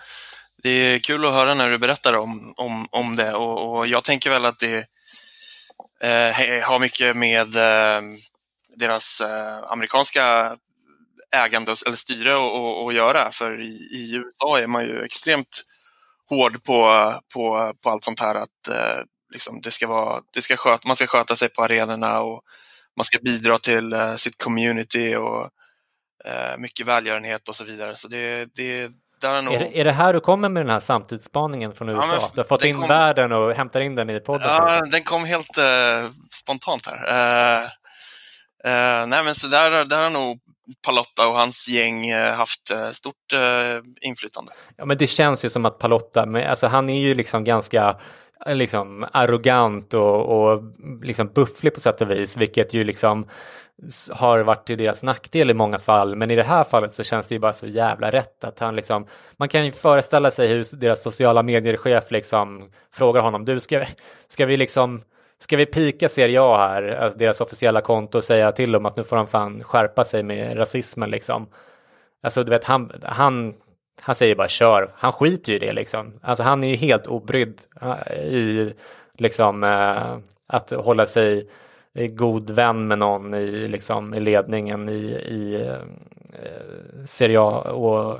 det 0.63 0.69
är 0.69 0.99
kul 0.99 1.25
att 1.25 1.33
höra 1.33 1.53
när 1.53 1.69
du 1.69 1.77
berättar 1.77 2.13
om, 2.13 2.53
om, 2.57 2.87
om 2.91 3.15
det 3.15 3.33
och, 3.33 3.77
och 3.77 3.87
jag 3.87 4.03
tänker 4.03 4.29
väl 4.29 4.45
att 4.45 4.59
det 4.59 4.77
eh, 6.01 6.63
har 6.63 6.79
mycket 6.79 7.17
med 7.17 7.55
eh, 7.55 8.01
deras 8.75 9.21
eh, 9.21 9.63
amerikanska 9.71 10.57
ägande 11.31 11.75
eller 11.85 11.95
styre 11.95 12.33
att 12.87 12.93
göra. 12.93 13.31
För 13.31 13.61
i, 13.61 13.75
i, 13.91 14.15
USA 14.15 14.59
är 14.59 14.67
man 14.67 14.85
ju 14.85 15.03
extremt 15.03 15.63
hård 16.29 16.63
på, 16.63 17.13
på, 17.33 17.73
på 17.83 17.89
allt 17.89 18.03
sånt 18.03 18.19
här 18.19 18.35
att 18.35 18.67
eh, 18.69 19.03
liksom 19.33 19.61
det 19.61 19.71
ska 19.71 19.87
vara, 19.87 20.21
det 20.33 20.41
ska 20.41 20.57
sköta, 20.57 20.87
man 20.87 20.95
ska 20.95 21.07
sköta 21.07 21.35
sig 21.35 21.49
på 21.49 21.63
arenorna 21.63 22.21
och 22.21 22.41
man 22.97 23.03
ska 23.03 23.19
bidra 23.21 23.57
till 23.57 23.93
eh, 23.93 24.15
sitt 24.15 24.43
community 24.43 25.15
och 25.15 25.49
eh, 26.25 26.57
mycket 26.57 26.87
välgörenhet 26.87 27.49
och 27.49 27.55
så 27.55 27.63
vidare. 27.63 27.95
Så 27.95 28.07
det, 28.07 28.49
det, 28.55 28.81
är, 29.23 29.41
nog... 29.41 29.53
är, 29.53 29.59
det, 29.59 29.79
är 29.79 29.83
det 29.83 29.91
här 29.91 30.13
du 30.13 30.19
kommer 30.19 30.49
med 30.49 30.65
den 30.65 30.71
här 30.71 30.79
samtidsspaningen 30.79 31.73
från 31.73 31.89
USA? 31.89 32.07
Ja, 32.11 32.31
du 32.33 32.39
har 32.39 32.45
fått 32.45 32.63
in 32.63 32.79
kom... 32.79 32.87
världen 32.87 33.31
och 33.31 33.53
hämtar 33.53 33.81
in 33.81 33.95
den 33.95 34.09
i 34.09 34.19
podden? 34.19 34.47
Ja, 34.47 34.81
den 34.91 35.03
kom 35.03 35.25
helt 35.25 35.57
uh, 35.57 36.11
spontant 36.31 36.87
här. 36.87 37.71
Uh, 38.67 39.07
nej, 39.07 39.23
men 39.23 39.35
så 39.35 39.47
där, 39.47 39.85
där 39.85 40.03
har 40.03 40.09
nog 40.09 40.39
Palotta 40.85 41.27
och 41.27 41.33
hans 41.33 41.67
gäng 41.67 42.07
eh, 42.07 42.33
haft 42.33 42.71
eh, 42.71 42.89
stort 42.89 43.15
inflytande. 44.01 44.51
Ja, 44.77 44.85
men 44.85 44.97
det 44.97 45.07
känns 45.07 45.45
ju 45.45 45.49
som 45.49 45.65
att 45.65 45.79
Palotta, 45.79 46.25
men, 46.25 46.49
alltså, 46.49 46.67
han 46.67 46.89
är 46.89 46.99
ju 46.99 47.15
liksom 47.15 47.43
ganska 47.43 47.99
liksom 48.45 49.07
arrogant 49.11 49.93
och, 49.93 50.25
och 50.25 50.61
liksom 51.03 51.27
bufflig 51.27 51.73
på 51.73 51.79
sätt 51.79 52.01
och 52.01 52.11
vis, 52.11 52.37
vilket 52.37 52.73
ju 52.73 52.83
liksom 52.83 53.27
har 54.11 54.39
varit 54.39 54.67
till 54.67 54.77
deras 54.77 55.03
nackdel 55.03 55.49
i 55.49 55.53
många 55.53 55.79
fall. 55.79 56.15
Men 56.15 56.31
i 56.31 56.35
det 56.35 56.43
här 56.43 56.63
fallet 56.63 56.93
så 56.93 57.03
känns 57.03 57.27
det 57.27 57.35
ju 57.35 57.39
bara 57.39 57.53
så 57.53 57.67
jävla 57.67 58.11
rätt 58.11 58.43
att 58.43 58.59
han 58.59 58.75
liksom, 58.75 59.07
man 59.37 59.49
kan 59.49 59.65
ju 59.65 59.71
föreställa 59.71 60.31
sig 60.31 60.47
hur 60.47 60.77
deras 60.77 61.03
sociala 61.03 61.43
medier-chef 61.43 62.11
liksom 62.11 62.69
frågar 62.93 63.21
honom, 63.21 63.45
du 63.45 63.59
ska, 63.59 63.85
ska 64.27 64.45
vi 64.45 64.57
liksom 64.57 65.01
Ska 65.41 65.57
vi 65.57 65.65
pika 65.65 66.09
Serie 66.09 66.41
A 66.41 66.57
här, 66.57 66.83
alltså 66.83 67.19
deras 67.19 67.41
officiella 67.41 67.81
konto 67.81 68.17
och 68.17 68.23
säga 68.23 68.51
till 68.51 68.71
dem 68.71 68.85
att 68.85 68.97
nu 68.97 69.03
får 69.03 69.15
de 69.15 69.27
fan 69.27 69.63
skärpa 69.63 70.03
sig 70.03 70.23
med 70.23 70.57
rasismen 70.57 71.09
liksom. 71.09 71.47
Alltså 72.23 72.43
du 72.43 72.49
vet, 72.49 72.63
han, 72.63 72.91
han 73.03 73.53
han 74.01 74.15
säger 74.15 74.35
bara 74.35 74.47
kör. 74.47 74.91
Han 74.95 75.11
skiter 75.11 75.51
ju 75.51 75.55
i 75.55 75.59
det 75.59 75.73
liksom. 75.73 76.13
Alltså 76.21 76.43
han 76.43 76.63
är 76.63 76.67
ju 76.67 76.75
helt 76.75 77.07
obrydd 77.07 77.61
eh, 77.81 78.17
i 78.17 78.73
liksom 79.17 79.63
eh, 79.63 80.17
att 80.47 80.71
hålla 80.71 81.05
sig 81.05 81.49
god 82.09 82.49
vän 82.49 82.87
med 82.87 82.99
någon 82.99 83.33
i, 83.33 83.67
liksom, 83.67 84.13
i 84.13 84.19
ledningen 84.19 84.89
i, 84.89 85.03
i 85.11 85.67
eh, 85.67 87.05
Serie 87.05 87.39
A 87.39 87.71
och 87.71 88.19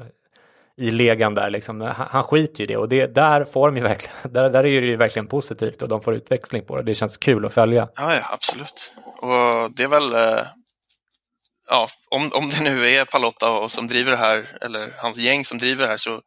i 0.78 0.92
legan 0.92 1.36
där 1.36 1.50
liksom. 1.50 1.82
Han, 1.82 2.08
han 2.12 2.24
skiter 2.24 2.60
ju 2.60 2.64
i 2.64 2.68
det 2.68 2.78
och 2.78 2.90
det, 2.90 3.16
där 3.16 3.46
får 3.46 3.68
de 3.68 3.78
ju 3.78 3.84
verkligen, 3.84 4.16
där, 4.34 4.50
där 4.50 4.66
är 4.66 4.82
det 4.82 4.88
ju 4.88 4.96
verkligen 4.96 5.28
positivt 5.28 5.82
och 5.82 5.90
de 5.90 6.02
får 6.02 6.14
utväxling 6.14 6.66
på 6.66 6.78
det. 6.78 6.84
Det 6.84 6.96
känns 6.96 7.18
kul 7.18 7.46
att 7.46 7.54
följa. 7.54 7.90
Ja, 7.96 8.16
ja 8.16 8.22
absolut. 8.32 8.94
Och 9.18 9.72
det 9.76 9.84
är 9.84 9.88
väl 9.88 10.14
eh, 10.14 10.46
ja, 11.70 11.88
om, 12.10 12.32
om 12.34 12.50
det 12.50 12.64
nu 12.64 12.90
är 12.90 13.06
Palotta 13.06 13.52
och 13.52 13.72
som 13.72 13.88
driver 13.88 14.12
det 14.12 14.18
här, 14.18 14.58
eller 14.62 14.96
hans 14.98 15.18
gäng 15.18 15.46
som 15.46 15.58
driver 15.58 15.84
det 15.84 15.90
här, 15.90 15.98
så 15.98 16.22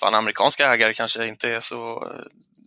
fan, 0.00 0.14
amerikanska 0.14 0.74
ägare 0.74 0.94
kanske 0.94 1.26
inte 1.26 1.54
är 1.54 1.60
så, 1.60 2.08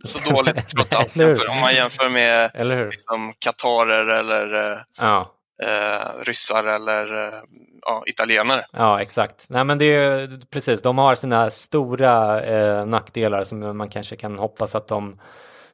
så 0.03 0.29
dåligt 0.29 0.67
trots 0.75 0.93
allt. 0.93 1.11
För 1.11 1.49
om 1.49 1.59
man 1.59 1.75
jämför 1.75 2.09
med 2.09 2.51
liksom, 2.91 3.33
katarer 3.39 4.07
eller 4.07 4.71
eh, 4.71 4.79
ja. 4.99 5.35
eh, 5.63 6.23
ryssar 6.23 6.63
eller 6.63 7.27
eh, 7.27 7.39
ja, 7.85 8.03
italienare. 8.05 8.65
Ja, 8.71 9.01
exakt. 9.01 9.45
Nej, 9.49 9.63
men 9.63 9.77
det 9.77 9.85
är 9.85 10.39
precis, 10.49 10.81
de 10.81 10.97
har 10.97 11.15
sina 11.15 11.49
stora 11.49 12.43
eh, 12.43 12.85
nackdelar 12.85 13.43
som 13.43 13.77
man 13.77 13.89
kanske 13.89 14.15
kan 14.15 14.39
hoppas 14.39 14.75
att 14.75 14.87
de 14.87 15.19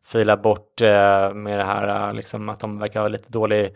filar 0.04 0.38
bort 0.38 0.82
eh, 0.82 1.34
med 1.34 1.60
det 1.60 1.66
här, 1.66 2.08
eh, 2.08 2.14
liksom, 2.14 2.50
att 2.50 2.60
de 2.60 2.80
verkar 2.80 3.02
ha 3.02 3.08
lite 3.08 3.30
dålig 3.30 3.76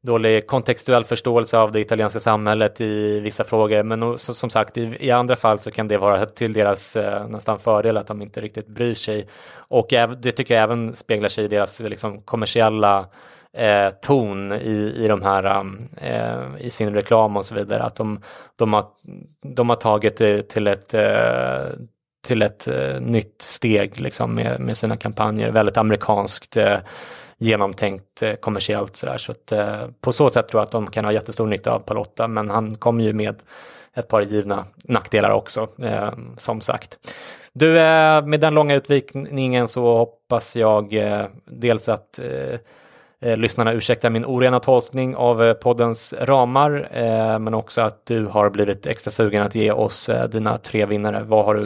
dålig 0.00 0.46
kontextuell 0.46 1.04
förståelse 1.04 1.58
av 1.58 1.72
det 1.72 1.80
italienska 1.80 2.20
samhället 2.20 2.80
i 2.80 3.20
vissa 3.20 3.44
frågor. 3.44 3.82
Men 3.82 4.18
som 4.18 4.50
sagt, 4.50 4.78
i, 4.78 4.96
i 5.00 5.10
andra 5.10 5.36
fall 5.36 5.58
så 5.58 5.70
kan 5.70 5.88
det 5.88 5.98
vara 5.98 6.26
till 6.26 6.52
deras 6.52 6.96
eh, 6.96 7.28
nästan 7.28 7.58
fördel 7.58 7.96
att 7.96 8.06
de 8.06 8.22
inte 8.22 8.40
riktigt 8.40 8.66
bryr 8.66 8.94
sig. 8.94 9.28
Och 9.68 9.86
det 10.18 10.32
tycker 10.32 10.54
jag 10.54 10.62
även 10.62 10.94
speglar 10.94 11.28
sig 11.28 11.44
i 11.44 11.48
deras 11.48 11.80
liksom, 11.80 12.22
kommersiella 12.22 13.08
eh, 13.58 13.90
ton 13.90 14.52
i, 14.52 14.94
i 14.96 15.08
de 15.08 15.22
här 15.22 15.60
um, 15.60 15.88
eh, 15.96 16.66
i 16.66 16.70
sin 16.70 16.94
reklam 16.94 17.36
och 17.36 17.44
så 17.44 17.54
vidare. 17.54 17.82
Att 17.82 17.96
de, 17.96 18.20
de, 18.56 18.72
har, 18.72 18.84
de 19.54 19.68
har 19.68 19.76
tagit 19.76 20.16
det 20.16 20.48
till 20.48 20.66
ett 20.66 20.94
eh, 20.94 21.66
till 22.26 22.42
ett 22.42 22.68
eh, 22.68 23.00
nytt 23.00 23.42
steg 23.42 24.00
liksom 24.00 24.34
med, 24.34 24.60
med 24.60 24.76
sina 24.76 24.96
kampanjer. 24.96 25.50
Väldigt 25.50 25.76
amerikanskt 25.76 26.56
eh, 26.56 26.78
genomtänkt 27.38 28.22
eh, 28.22 28.34
kommersiellt 28.34 28.96
sådär. 28.96 29.18
Så 29.18 29.32
att, 29.32 29.52
eh, 29.52 29.86
på 30.00 30.12
så 30.12 30.30
sätt 30.30 30.48
tror 30.48 30.60
jag 30.60 30.66
att 30.66 30.72
de 30.72 30.86
kan 30.86 31.04
ha 31.04 31.12
jättestor 31.12 31.46
nytta 31.46 31.72
av 31.72 31.78
Palotta, 31.78 32.28
men 32.28 32.50
han 32.50 32.76
kommer 32.76 33.04
ju 33.04 33.12
med 33.12 33.42
ett 33.94 34.08
par 34.08 34.20
givna 34.20 34.64
nackdelar 34.84 35.30
också, 35.30 35.68
eh, 35.82 36.12
som 36.36 36.60
sagt. 36.60 36.98
Du, 37.52 37.78
eh, 37.78 38.24
med 38.24 38.40
den 38.40 38.54
långa 38.54 38.74
utvikningen 38.74 39.68
så 39.68 39.96
hoppas 39.96 40.56
jag 40.56 40.94
eh, 40.94 41.26
dels 41.44 41.88
att 41.88 42.18
eh, 42.18 42.58
Eh, 43.24 43.36
lyssnarna 43.36 43.72
ursäktar 43.72 44.10
min 44.10 44.24
orena 44.24 44.60
tolkning 44.60 45.16
av 45.16 45.44
eh, 45.44 45.54
poddens 45.54 46.12
ramar, 46.12 46.88
eh, 46.92 47.38
men 47.38 47.54
också 47.54 47.80
att 47.80 48.06
du 48.06 48.26
har 48.26 48.50
blivit 48.50 48.86
extra 48.86 49.10
sugen 49.10 49.42
att 49.42 49.54
ge 49.54 49.72
oss 49.72 50.08
eh, 50.08 50.28
dina 50.28 50.58
tre 50.58 50.86
vinnare. 50.86 51.24
Vad 51.24 51.44
har 51.44 51.54
du 51.54 51.64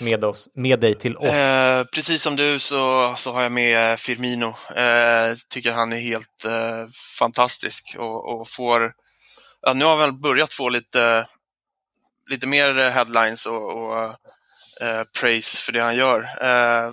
med, 0.00 0.24
oss, 0.24 0.48
med 0.54 0.80
dig 0.80 0.94
till 0.94 1.16
oss? 1.16 1.24
Eh, 1.24 1.84
precis 1.84 2.22
som 2.22 2.36
du 2.36 2.58
så, 2.58 3.12
så 3.16 3.32
har 3.32 3.42
jag 3.42 3.52
med 3.52 3.92
eh, 3.92 3.96
Firmino. 3.96 4.54
Eh, 4.76 5.34
tycker 5.48 5.72
han 5.72 5.92
är 5.92 6.00
helt 6.00 6.44
eh, 6.44 6.90
fantastisk 7.18 7.96
och, 7.98 8.40
och 8.40 8.48
får, 8.48 8.92
ja, 9.62 9.72
nu 9.72 9.84
har 9.84 9.90
han 9.90 10.00
väl 10.00 10.20
börjat 10.20 10.52
få 10.52 10.68
lite, 10.68 11.26
lite 12.30 12.46
mer 12.46 12.90
headlines 12.90 13.46
och, 13.46 13.76
och 13.76 14.04
eh, 14.82 15.04
praise 15.20 15.62
för 15.62 15.72
det 15.72 15.82
han 15.82 15.96
gör. 15.96 16.20
Eh, 16.42 16.92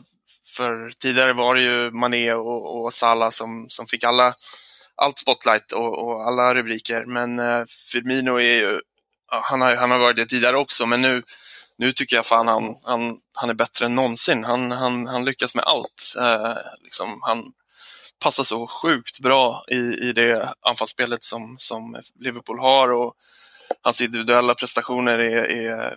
för 0.58 0.90
tidigare 1.00 1.34
var 1.34 1.56
det 1.56 1.62
ju 1.62 1.92
Mané 1.92 2.34
och, 2.34 2.86
och 2.86 2.94
Salah 2.94 3.30
som, 3.30 3.66
som 3.70 3.88
fick 3.88 4.04
alla, 4.04 4.34
allt 4.96 5.20
spotlight 5.20 5.72
och, 5.72 6.06
och 6.06 6.28
alla 6.28 6.56
rubriker. 6.56 7.06
Men 7.06 7.40
eh, 7.40 7.64
Firmino 7.92 8.40
är 8.40 8.60
ju, 8.60 8.80
han 9.28 9.62
har, 9.62 9.76
han 9.76 9.92
har 9.92 10.00
varit 10.00 10.16
det 10.16 10.26
tidigare 10.26 10.58
också, 10.58 10.86
men 10.86 11.02
nu 11.02 11.24
nu 11.78 11.92
tycker 11.92 12.16
jag 12.16 12.26
fan 12.26 12.48
han, 12.48 12.76
han, 12.84 13.18
han 13.38 13.50
är 13.50 13.54
bättre 13.54 13.86
än 13.86 13.96
någonsin. 13.96 14.44
Han, 14.44 14.72
han, 14.72 15.08
han 15.08 15.26
lyckas 15.26 15.56
med 15.56 15.64
allt. 15.64 16.16
Eh, 16.20 16.58
liksom, 16.84 17.20
han 17.22 17.44
passar 18.24 18.44
så 18.44 18.68
sjukt 18.68 19.20
bra 19.20 19.64
i, 19.72 20.10
i 20.10 20.14
det 20.16 20.54
anfallsspelet 20.62 21.24
som, 21.24 21.56
som 21.60 21.96
Liverpool 22.20 22.60
har 22.60 22.92
och 22.92 23.14
hans 23.82 24.02
individuella 24.02 24.56
prestationer 24.56 25.20
är, 25.20 25.44
är 25.44 25.96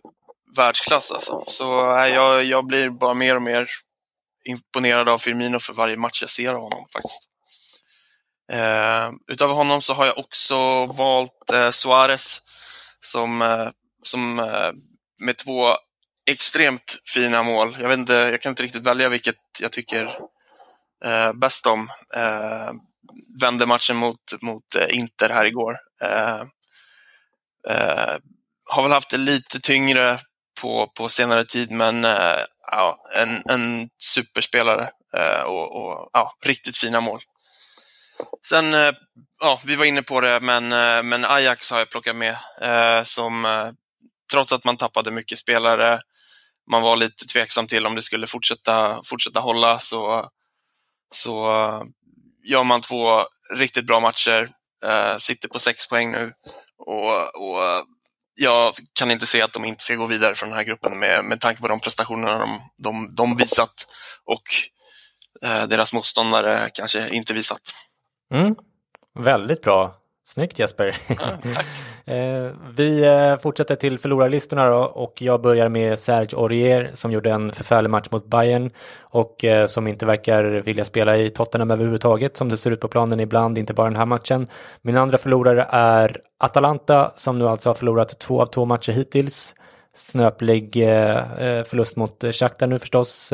världsklass. 0.57 1.13
Alltså. 1.13 1.45
Så 1.47 1.65
jag, 2.15 2.45
jag 2.45 2.67
blir 2.67 2.91
bara 2.91 3.15
mer 3.15 3.37
och 3.37 3.43
mer 3.43 3.69
imponerad 4.45 5.09
av 5.09 5.19
Firmino 5.19 5.59
för 5.59 5.73
varje 5.73 5.97
match 5.97 6.23
jag 6.23 6.31
ser 6.31 6.55
av 6.55 6.63
honom 6.63 6.87
faktiskt. 6.93 7.29
Eh, 8.53 9.11
utav 9.27 9.51
honom 9.51 9.83
så 9.83 9.93
har 9.93 10.07
jag 10.07 10.19
också 10.19 10.87
valt 10.87 11.51
eh, 11.53 11.71
Suarez 11.71 12.43
som, 13.01 13.43
eh, 13.43 13.69
som 14.03 14.39
eh, 14.39 14.71
med 15.19 15.37
två 15.37 15.75
extremt 16.31 16.99
fina 17.15 17.43
mål. 17.43 17.77
Jag, 17.81 17.89
vet 17.89 17.99
inte, 17.99 18.15
jag 18.15 18.41
kan 18.41 18.51
inte 18.51 18.63
riktigt 18.63 18.87
välja 18.87 19.09
vilket 19.09 19.37
jag 19.61 19.73
tycker 19.73 20.19
eh, 21.05 21.33
bäst 21.33 21.67
om. 21.67 21.91
Eh, 22.15 22.73
vände 23.41 23.67
matchen 23.67 23.97
mot, 23.97 24.43
mot 24.43 24.75
eh, 24.77 24.97
Inter 24.97 25.29
här 25.29 25.47
igår. 25.47 25.77
Eh, 26.03 26.41
eh, 27.69 28.17
har 28.71 28.83
väl 28.83 28.93
haft 28.93 29.11
det 29.11 29.19
lite 29.19 29.61
tyngre 29.61 30.19
på, 30.61 30.93
på 30.97 31.09
senare 31.09 31.45
tid, 31.45 31.71
men 31.71 32.05
eh, 32.05 32.39
ja, 32.71 32.97
en, 33.15 33.43
en 33.51 33.89
superspelare 33.99 34.91
eh, 35.15 35.43
och, 35.43 35.77
och 35.77 36.11
ja, 36.13 36.33
riktigt 36.45 36.77
fina 36.77 37.01
mål. 37.01 37.21
Sen, 38.47 38.75
eh, 38.75 38.93
ja, 39.41 39.61
vi 39.65 39.77
var 39.77 39.85
inne 39.85 40.03
på 40.03 40.21
det, 40.21 40.41
men, 40.41 40.73
eh, 40.73 41.03
men 41.03 41.25
Ajax 41.25 41.71
har 41.71 41.79
jag 41.79 41.91
plockat 41.91 42.17
med 42.17 42.37
som 43.07 43.47
trots 44.33 44.53
att 44.53 44.65
man 44.65 44.77
tappade 44.77 45.11
mycket 45.11 45.39
spelare, 45.39 46.01
man 46.71 46.83
var 46.83 46.97
lite 46.97 47.27
tveksam 47.27 47.67
till 47.67 47.87
om 47.87 47.95
det 47.95 48.03
skulle 48.03 48.27
fortsätta, 48.27 49.01
fortsätta 49.05 49.41
hålla, 49.41 49.79
så, 49.79 50.29
så 51.11 51.33
gör 52.45 52.65
man 52.65 52.81
två 52.81 53.23
riktigt 53.55 53.87
bra 53.87 54.01
matcher, 54.01 54.49
sitter 55.19 55.49
på 55.49 55.59
sex 55.59 55.89
poäng 55.89 56.13
nu 56.13 56.33
och, 56.79 57.35
och 57.35 57.87
jag 58.41 58.75
kan 58.93 59.11
inte 59.11 59.27
se 59.27 59.43
att 59.43 59.53
de 59.53 59.65
inte 59.65 59.83
ska 59.83 59.95
gå 59.95 60.07
vidare 60.07 60.35
från 60.35 60.49
den 60.49 60.59
här 60.59 60.65
gruppen 60.65 60.99
med, 60.99 61.25
med 61.25 61.41
tanke 61.41 61.61
på 61.61 61.69
de 61.69 61.81
prestationerna 61.81 62.39
de, 62.39 62.61
de, 62.77 63.15
de 63.15 63.37
visat 63.37 63.87
och 64.25 64.43
eh, 65.45 65.67
deras 65.67 65.93
motståndare 65.93 66.71
kanske 66.75 67.09
inte 67.09 67.35
visat. 67.35 67.61
Mm. 68.35 68.55
Väldigt 69.19 69.63
bra. 69.63 69.97
Snyggt 70.29 70.59
Jesper. 70.59 70.97
Ja. 71.09 71.15
Eh, 72.15 72.51
Vi 72.77 73.05
eh, 73.05 73.37
fortsätter 73.37 73.77
till 73.77 73.99
förlorarlistorna 73.99 74.71
då 74.71 74.77
och 74.79 75.23
jag 75.23 75.41
börjar 75.41 75.69
med 75.69 75.99
Serge 75.99 76.39
Aurier 76.39 76.91
som 76.95 77.13
gjorde 77.13 77.31
en 77.31 77.53
förfärlig 77.53 77.91
match 77.91 78.09
mot 78.11 78.27
Bayern 78.27 78.71
och 79.01 79.45
eh, 79.45 79.67
som 79.67 79.87
inte 79.87 80.07
verkar 80.07 80.45
vilja 80.45 80.85
spela 80.85 81.17
i 81.17 81.31
Tottenham 81.31 81.71
överhuvudtaget 81.71 82.37
som 82.37 82.49
det 82.49 82.57
ser 82.57 82.71
ut 82.71 82.81
på 82.81 82.89
planen 82.89 83.21
ibland, 83.21 83.59
inte 83.59 83.75
bara 83.75 83.87
den 83.87 83.97
här 83.97 84.07
matchen. 84.07 84.47
Min 84.83 84.97
andra 84.97 85.19
förlorare 85.19 85.67
är 85.71 86.21
Atalanta 86.39 87.13
som 87.17 87.39
nu 87.39 87.49
alltså 87.49 87.69
har 87.69 87.75
förlorat 87.75 88.19
två 88.19 88.43
av 88.43 88.47
två 88.47 88.65
matcher 88.65 88.93
hittills. 88.93 89.55
Snöplig 89.95 90.73
förlust 91.67 91.97
mot 91.97 92.25
Shakhtar 92.33 92.67
nu 92.67 92.79
förstås. 92.79 93.33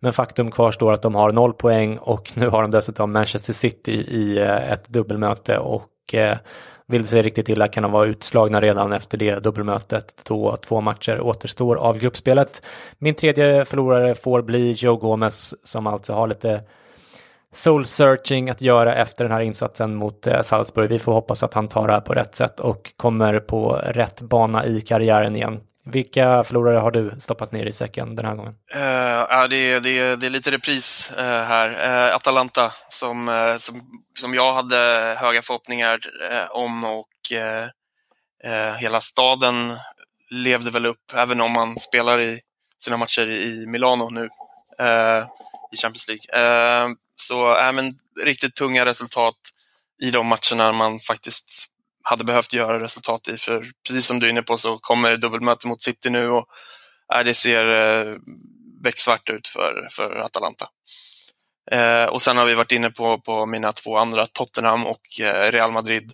Men 0.00 0.12
faktum 0.12 0.50
kvarstår 0.50 0.92
att 0.92 1.02
de 1.02 1.14
har 1.14 1.32
noll 1.32 1.52
poäng 1.52 1.98
och 1.98 2.32
nu 2.36 2.48
har 2.48 2.62
de 2.62 2.70
dessutom 2.70 3.12
Manchester 3.12 3.52
City 3.52 3.92
i 3.92 4.38
ett 4.38 4.88
dubbelmöte 4.88 5.58
och 5.58 5.84
Eh, 6.14 6.36
vill 6.90 7.06
sig 7.06 7.22
riktigt 7.22 7.48
illa 7.48 7.68
kan 7.68 7.82
de 7.82 7.92
vara 7.92 8.06
utslagna 8.06 8.60
redan 8.60 8.92
efter 8.92 9.18
det 9.18 9.38
dubbelmötet 9.38 10.22
då 10.24 10.56
två 10.56 10.80
matcher 10.80 11.20
återstår 11.20 11.76
av 11.76 11.98
gruppspelet. 11.98 12.62
Min 12.98 13.14
tredje 13.14 13.64
förlorare 13.64 14.14
får 14.14 14.42
bli 14.42 14.72
Joe 14.72 14.96
Gomez 14.96 15.54
som 15.62 15.86
alltså 15.86 16.12
har 16.12 16.26
lite 16.26 16.62
soul 17.52 17.86
searching 17.86 18.50
att 18.50 18.60
göra 18.60 18.94
efter 18.94 19.24
den 19.24 19.32
här 19.32 19.40
insatsen 19.40 19.94
mot 19.94 20.26
eh, 20.26 20.40
Salzburg. 20.40 20.88
Vi 20.88 20.98
får 20.98 21.12
hoppas 21.12 21.42
att 21.42 21.54
han 21.54 21.68
tar 21.68 21.86
det 21.86 21.92
här 21.92 22.00
på 22.00 22.12
rätt 22.12 22.34
sätt 22.34 22.60
och 22.60 22.92
kommer 22.96 23.40
på 23.40 23.72
rätt 23.72 24.20
bana 24.20 24.66
i 24.66 24.80
karriären 24.80 25.36
igen. 25.36 25.60
Vilka 25.92 26.44
förlorare 26.44 26.78
har 26.78 26.90
du 26.90 27.16
stoppat 27.18 27.52
ner 27.52 27.66
i 27.66 27.72
säcken 27.72 28.16
den 28.16 28.24
här 28.24 28.34
gången? 28.34 28.54
Uh, 28.74 28.82
ja, 29.30 29.46
det, 29.50 29.56
är, 29.56 29.80
det, 29.80 29.98
är, 29.98 30.16
det 30.16 30.26
är 30.26 30.30
lite 30.30 30.50
repris 30.50 31.12
uh, 31.18 31.24
här. 31.24 31.70
Uh, 31.70 32.14
Atalanta 32.14 32.72
som, 32.88 33.28
uh, 33.28 33.56
som, 33.56 33.82
som 34.18 34.34
jag 34.34 34.54
hade 34.54 34.76
höga 35.18 35.42
förhoppningar 35.42 35.98
om 36.50 36.84
och 36.84 37.08
hela 38.78 39.00
staden 39.00 39.76
levde 40.30 40.70
väl 40.70 40.86
upp, 40.86 41.12
även 41.14 41.40
om 41.40 41.52
man 41.52 41.78
spelar 41.78 42.20
i 42.20 42.40
sina 42.78 42.96
matcher 42.96 43.26
i 43.26 43.66
Milano 43.66 44.10
nu 44.10 44.28
i 45.72 45.76
Champions 45.76 46.08
League. 46.08 46.96
Så 47.20 47.56
äh, 47.56 47.72
men, 47.72 47.92
riktigt 48.24 48.54
tunga 48.54 48.84
resultat 48.84 49.36
i 50.02 50.10
de 50.10 50.26
matcherna 50.26 50.72
man 50.72 51.00
faktiskt 51.00 51.66
hade 52.08 52.24
behövt 52.24 52.52
göra 52.52 52.80
resultat 52.80 53.28
i. 53.28 53.36
För 53.36 53.70
precis 53.86 54.06
som 54.06 54.20
du 54.20 54.26
är 54.26 54.30
inne 54.30 54.42
på 54.42 54.58
så 54.58 54.78
kommer 54.78 55.16
dubbelmöte 55.16 55.66
mot 55.66 55.82
City 55.82 56.10
nu 56.10 56.28
och 56.28 56.46
äh, 57.14 57.24
det 57.24 57.34
ser 57.34 57.64
äh, 57.64 58.16
becksvart 58.82 59.30
ut 59.30 59.48
för, 59.48 59.88
för 59.90 60.16
Atalanta. 60.16 60.68
Eh, 61.70 62.04
och 62.04 62.22
sen 62.22 62.36
har 62.36 62.44
vi 62.44 62.54
varit 62.54 62.72
inne 62.72 62.90
på, 62.90 63.20
på 63.20 63.46
mina 63.46 63.72
två 63.72 63.98
andra, 63.98 64.26
Tottenham 64.26 64.86
och 64.86 65.20
eh, 65.20 65.52
Real 65.52 65.72
Madrid, 65.72 66.12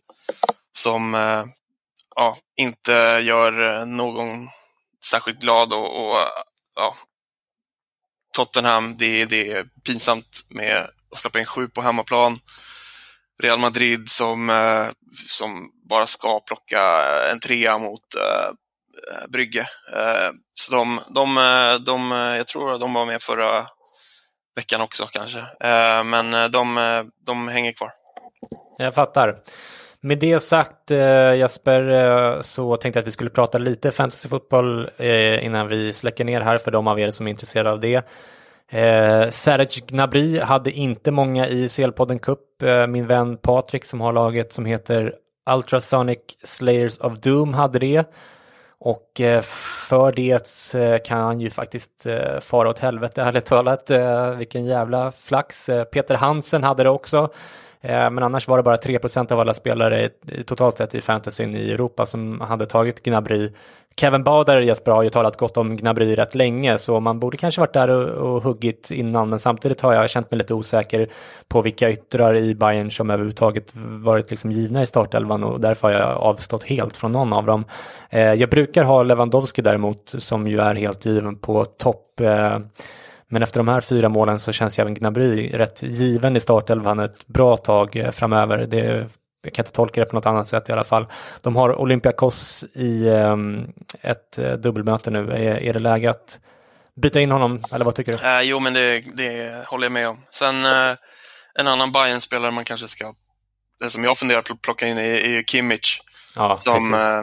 som 0.73 1.15
eh, 1.15 1.45
ja, 2.17 2.37
inte 2.57 2.93
gör 3.23 3.85
någon 3.85 4.49
särskilt 5.05 5.41
glad 5.41 5.73
och, 5.73 6.07
och 6.07 6.17
ja, 6.75 6.97
Tottenham, 8.37 8.97
det, 8.97 9.25
det 9.25 9.53
är 9.53 9.65
pinsamt 9.87 10.47
med 10.49 10.87
att 11.13 11.19
släppa 11.19 11.39
in 11.39 11.47
sju 11.47 11.69
på 11.69 11.83
hemmaplan. 11.83 12.39
Real 13.43 13.59
Madrid 13.59 14.09
som, 14.09 14.51
eh, 14.51 14.87
som 15.29 15.71
bara 15.89 16.07
ska 16.07 16.41
plocka 16.41 16.79
eh, 16.79 17.33
en 17.33 17.41
trea 17.41 17.79
mot 17.79 18.15
eh, 18.17 18.49
eh, 19.13 19.29
Brygge. 19.29 19.67
Eh, 19.97 20.31
så 20.55 20.77
de, 20.77 21.01
de, 21.09 21.39
eh, 21.39 21.75
de, 21.87 22.11
jag 22.11 22.47
tror 22.47 22.79
de 22.79 22.95
var 22.95 23.07
med 23.07 23.23
förra 23.23 23.67
veckan 24.57 24.81
också 24.81 25.07
kanske. 25.07 25.39
Eh, 25.39 26.05
men 26.05 26.51
de, 26.51 27.11
de 27.27 27.49
hänger 27.49 27.73
kvar. 27.73 27.91
Jag 28.79 28.95
fattar. 28.95 29.37
Med 30.01 30.19
det 30.19 30.41
sagt 30.41 30.91
Jesper 31.37 32.43
så 32.43 32.77
tänkte 32.77 32.99
jag 32.99 33.03
att 33.03 33.07
vi 33.07 33.13
skulle 33.13 33.31
prata 33.31 33.59
lite 33.59 33.91
fantasyfotboll 33.91 34.91
innan 35.41 35.69
vi 35.69 35.93
släcker 35.93 36.25
ner 36.25 36.41
här 36.41 36.59
för 36.59 36.71
de 36.71 36.87
av 36.87 37.01
er 37.01 37.11
som 37.11 37.27
är 37.27 37.31
intresserade 37.31 37.71
av 37.71 37.81
det. 37.81 38.09
Eh, 38.71 39.31
Serge 39.31 39.81
Gnabry 39.87 40.41
hade 40.41 40.71
inte 40.71 41.11
många 41.11 41.49
i 41.49 41.69
CL-podden 41.69 42.19
Cup. 42.19 42.63
Eh, 42.63 42.87
min 42.87 43.07
vän 43.07 43.37
Patrik 43.37 43.85
som 43.85 44.01
har 44.01 44.13
laget 44.13 44.53
som 44.53 44.65
heter 44.65 45.15
Ultrasonic 45.51 46.19
Slayers 46.43 46.99
of 46.99 47.21
Doom 47.21 47.55
hade 47.55 47.79
det. 47.79 48.05
Och 48.79 49.21
eh, 49.21 49.41
för 49.89 50.13
det 50.13 50.75
eh, 50.75 50.99
kan 51.05 51.21
han 51.21 51.41
ju 51.41 51.51
faktiskt 51.51 52.07
eh, 52.07 52.41
fara 52.41 52.69
åt 52.69 52.79
helvete 52.79 53.23
ärligt 53.23 53.47
talat. 53.47 53.91
Eh, 53.91 54.31
vilken 54.31 54.65
jävla 54.65 55.13
flax. 55.13 55.69
Eh, 55.69 55.85
Peter 55.85 56.15
Hansen 56.15 56.65
hade 56.65 56.83
det 56.83 56.91
också. 56.91 57.33
Eh, 57.85 58.11
men 58.11 58.19
annars 58.19 58.49
var 58.49 58.57
det 58.57 58.63
bara 58.63 58.77
3% 58.77 59.33
av 59.33 59.41
alla 59.41 59.55
spelare 59.55 60.09
totalt 60.47 60.77
sett 60.79 60.95
i 60.95 61.01
fantasyn 61.01 61.57
i 61.57 61.71
Europa 61.71 62.07
som 62.07 62.41
hade 62.41 62.67
tagit 62.67 63.03
Gnabry. 63.03 63.51
Kevin 63.97 64.25
Bader 64.25 64.61
Jesper 64.61 64.93
har 64.93 65.03
ju 65.03 65.11
talat 65.11 65.37
gott 65.37 65.57
om 65.57 65.77
Gnabry 65.77 66.15
rätt 66.15 66.35
länge 66.35 66.79
så 66.79 67.01
man 67.01 67.21
borde 67.21 67.37
kanske 67.37 67.61
varit 67.61 67.73
där 67.73 67.89
och, 67.89 68.35
och 68.35 68.43
huggit 68.43 68.91
innan 68.91 69.31
men 69.31 69.39
samtidigt 69.39 69.81
har 69.81 69.93
jag 69.93 70.11
känt 70.11 70.31
mig 70.31 70.39
lite 70.39 70.55
osäker 70.55 71.09
på 71.49 71.63
vilka 71.63 71.91
yttrar 71.91 72.37
i 72.37 72.55
Bayern 72.55 72.91
som 72.91 73.11
överhuvudtaget 73.11 73.73
varit 73.75 74.31
liksom 74.31 74.51
givna 74.53 74.83
i 74.83 74.87
startelvan 74.87 75.45
och 75.45 75.61
därför 75.61 75.89
har 75.89 76.01
jag 76.01 76.17
avstått 76.17 76.65
helt 76.65 76.97
från 76.97 77.13
någon 77.13 77.33
av 77.33 77.47
dem. 77.47 77.65
Eh, 78.11 78.33
Jag 78.33 78.51
brukar 78.51 78.85
ha 78.85 79.03
Lewandowski 79.03 79.63
däremot 79.63 80.15
som 80.19 80.47
ju 80.47 80.61
är 80.61 80.75
helt 80.75 81.05
given 81.07 81.39
på 81.39 81.65
topp. 81.65 82.21
Eh, 82.21 82.59
eh, 83.25 83.35
men 83.35 83.43
efter 83.43 83.61
de 83.61 83.69
här 83.69 83.81
fyra 83.81 84.09
målen 84.09 84.39
så 84.39 84.53
känns 84.53 84.79
ju 84.79 84.81
även 84.81 84.95
Gnabry 84.95 85.51
rätt 85.53 85.83
given 85.83 86.37
i 86.37 86.41
startelvan 86.41 86.99
ett 86.99 87.27
bra 87.27 87.57
tag 87.57 87.97
eh, 87.97 88.11
framöver. 88.11 88.59
Det, 88.67 89.09
jag 89.45 89.55
kan 89.55 89.63
inte 89.63 89.73
tolka 89.73 90.01
det 90.01 90.07
på 90.07 90.17
något 90.17 90.27
annat 90.27 90.49
sätt 90.49 90.69
i 90.69 90.73
alla 90.73 90.85
fall. 90.85 91.07
De 91.41 91.57
har 91.57 91.81
Olympiakos 91.81 92.65
i 92.73 93.09
ehm, 93.09 93.73
ett 94.01 94.39
eh, 94.39 94.53
dubbelmöte 94.53 95.11
nu. 95.11 95.33
Är, 95.33 95.63
är 95.63 95.73
det 95.73 95.79
läge 95.79 96.11
att 96.11 96.39
byta 96.97 97.21
in 97.21 97.31
honom, 97.31 97.61
eller 97.73 97.85
vad 97.85 97.95
tycker 97.95 98.13
du? 98.13 98.27
Eh, 98.27 98.41
jo, 98.41 98.61
men 98.61 98.75
det, 98.75 99.01
det 99.01 99.65
håller 99.67 99.85
jag 99.85 99.93
med 99.93 100.09
om. 100.09 100.21
Sen 100.31 100.65
eh, 100.65 100.97
en 101.55 101.69
annan 101.69 101.93
bayern 101.93 102.21
spelare 102.21 102.51
man 102.51 102.65
kanske 102.65 102.89
ska, 102.89 103.15
det 103.81 103.91
som 103.91 104.05
jag 104.05 104.19
funderar 104.19 104.43
på 104.43 104.53
att 104.53 104.63
plocka 104.63 104.87
in 104.87 104.99
är, 104.99 105.03
är 105.03 105.31
ju 105.31 105.45
Kimmich. 105.45 106.01
Ja, 106.37 106.57
som, 106.57 106.95
eh, 106.95 107.23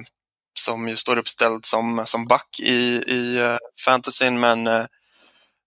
som 0.60 0.88
ju 0.88 0.95
står 0.95 1.18
uppställd 1.18 1.66
som, 1.66 2.04
som 2.06 2.28
back 2.28 2.60
i, 2.60 3.04
i 3.08 3.58
fantasyn 3.86 4.39
men 4.39 4.68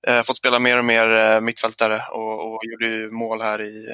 eh, 0.06 0.22
fått 0.22 0.36
spela 0.36 0.58
mer 0.58 0.78
och 0.78 0.84
mer 0.84 1.14
eh, 1.14 1.40
mittfältare 1.40 2.00
och, 2.12 2.54
och 2.54 2.60
gjorde 2.64 2.86
ju 2.86 3.10
mål 3.10 3.40
här 3.40 3.62
i, 3.62 3.88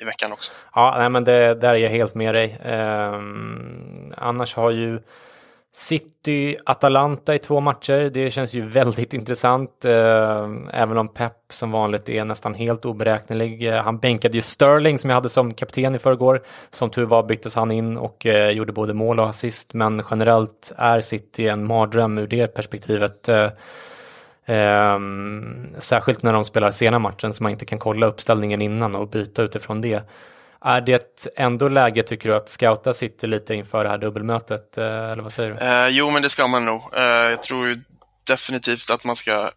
i 0.00 0.04
veckan 0.04 0.32
också. 0.32 0.52
Ja, 0.74 0.94
nej, 0.98 1.08
men 1.08 1.24
det, 1.24 1.54
där 1.54 1.68
är 1.68 1.76
jag 1.76 1.90
helt 1.90 2.14
med 2.14 2.34
dig. 2.34 2.58
Eh, 2.64 3.20
annars 4.16 4.54
har 4.54 4.70
ju 4.70 5.00
City 5.76 6.56
Atalanta 6.66 7.34
i 7.34 7.38
två 7.38 7.60
matcher. 7.60 8.10
Det 8.10 8.30
känns 8.30 8.54
ju 8.54 8.66
väldigt 8.66 9.14
intressant. 9.14 9.84
Ehm, 9.84 10.68
även 10.72 10.98
om 10.98 11.08
Pep 11.08 11.32
som 11.50 11.70
vanligt 11.70 12.08
är 12.08 12.24
nästan 12.24 12.54
helt 12.54 12.84
oberäknelig. 12.84 13.68
Eh, 13.68 13.82
han 13.82 13.98
bänkade 13.98 14.36
ju 14.36 14.42
Sterling 14.42 14.98
som 14.98 15.10
jag 15.10 15.14
hade 15.14 15.28
som 15.28 15.54
kapten 15.54 15.94
i 15.94 15.98
förrgår. 15.98 16.42
Som 16.70 16.90
tur 16.90 17.04
var 17.04 17.22
byttes 17.22 17.54
han 17.54 17.70
in 17.70 17.96
och 17.96 18.26
eh, 18.26 18.50
gjorde 18.50 18.72
både 18.72 18.94
mål 18.94 19.20
och 19.20 19.28
assist. 19.28 19.74
Men 19.74 20.02
generellt 20.10 20.72
är 20.76 21.00
City 21.00 21.48
en 21.48 21.66
mardröm 21.66 22.18
ur 22.18 22.26
det 22.26 22.46
perspektivet. 22.46 23.28
Eh, 23.28 23.50
särskilt 25.78 26.22
när 26.22 26.32
de 26.32 26.44
spelar 26.44 26.70
sena 26.70 26.98
matchen 26.98 27.34
så 27.34 27.42
man 27.42 27.52
inte 27.52 27.66
kan 27.66 27.78
kolla 27.78 28.06
uppställningen 28.06 28.62
innan 28.62 28.94
och 28.94 29.08
byta 29.08 29.42
utifrån 29.42 29.80
det. 29.80 30.02
Är 30.60 30.80
det 30.80 31.26
ändå 31.36 31.68
läge 31.68 32.02
tycker 32.02 32.28
du 32.28 32.34
att 32.36 32.48
scouta 32.48 32.94
City 32.94 33.26
lite 33.26 33.54
inför 33.54 33.84
det 33.84 33.90
här 33.90 33.98
dubbelmötet? 33.98 34.78
eh, 34.78 34.84
Eller 34.84 35.22
vad 35.22 35.32
säger 35.32 35.50
du? 35.50 35.56
Eh, 35.66 35.88
jo, 35.88 36.10
men 36.10 36.22
det 36.22 36.28
ska 36.28 36.46
man 36.46 36.64
nog. 36.64 36.82
Eh, 36.96 37.02
jag 37.04 37.42
tror 37.42 37.68
ju 37.68 37.76
definitivt 38.26 38.90
att 38.90 39.04
man 39.04 39.16
ska 39.16 39.50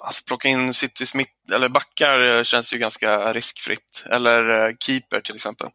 alltså, 0.00 0.22
plocka 0.26 0.48
in 0.48 0.74
Citys 0.74 1.14
mitt, 1.14 1.50
eller 1.54 1.68
backar 1.68 2.20
eh, 2.20 2.42
känns 2.42 2.74
ju 2.74 2.78
ganska 2.78 3.32
riskfritt. 3.32 4.04
Eller 4.10 4.68
eh, 4.68 4.74
keeper 4.80 5.20
till 5.20 5.34
exempel. 5.34 5.66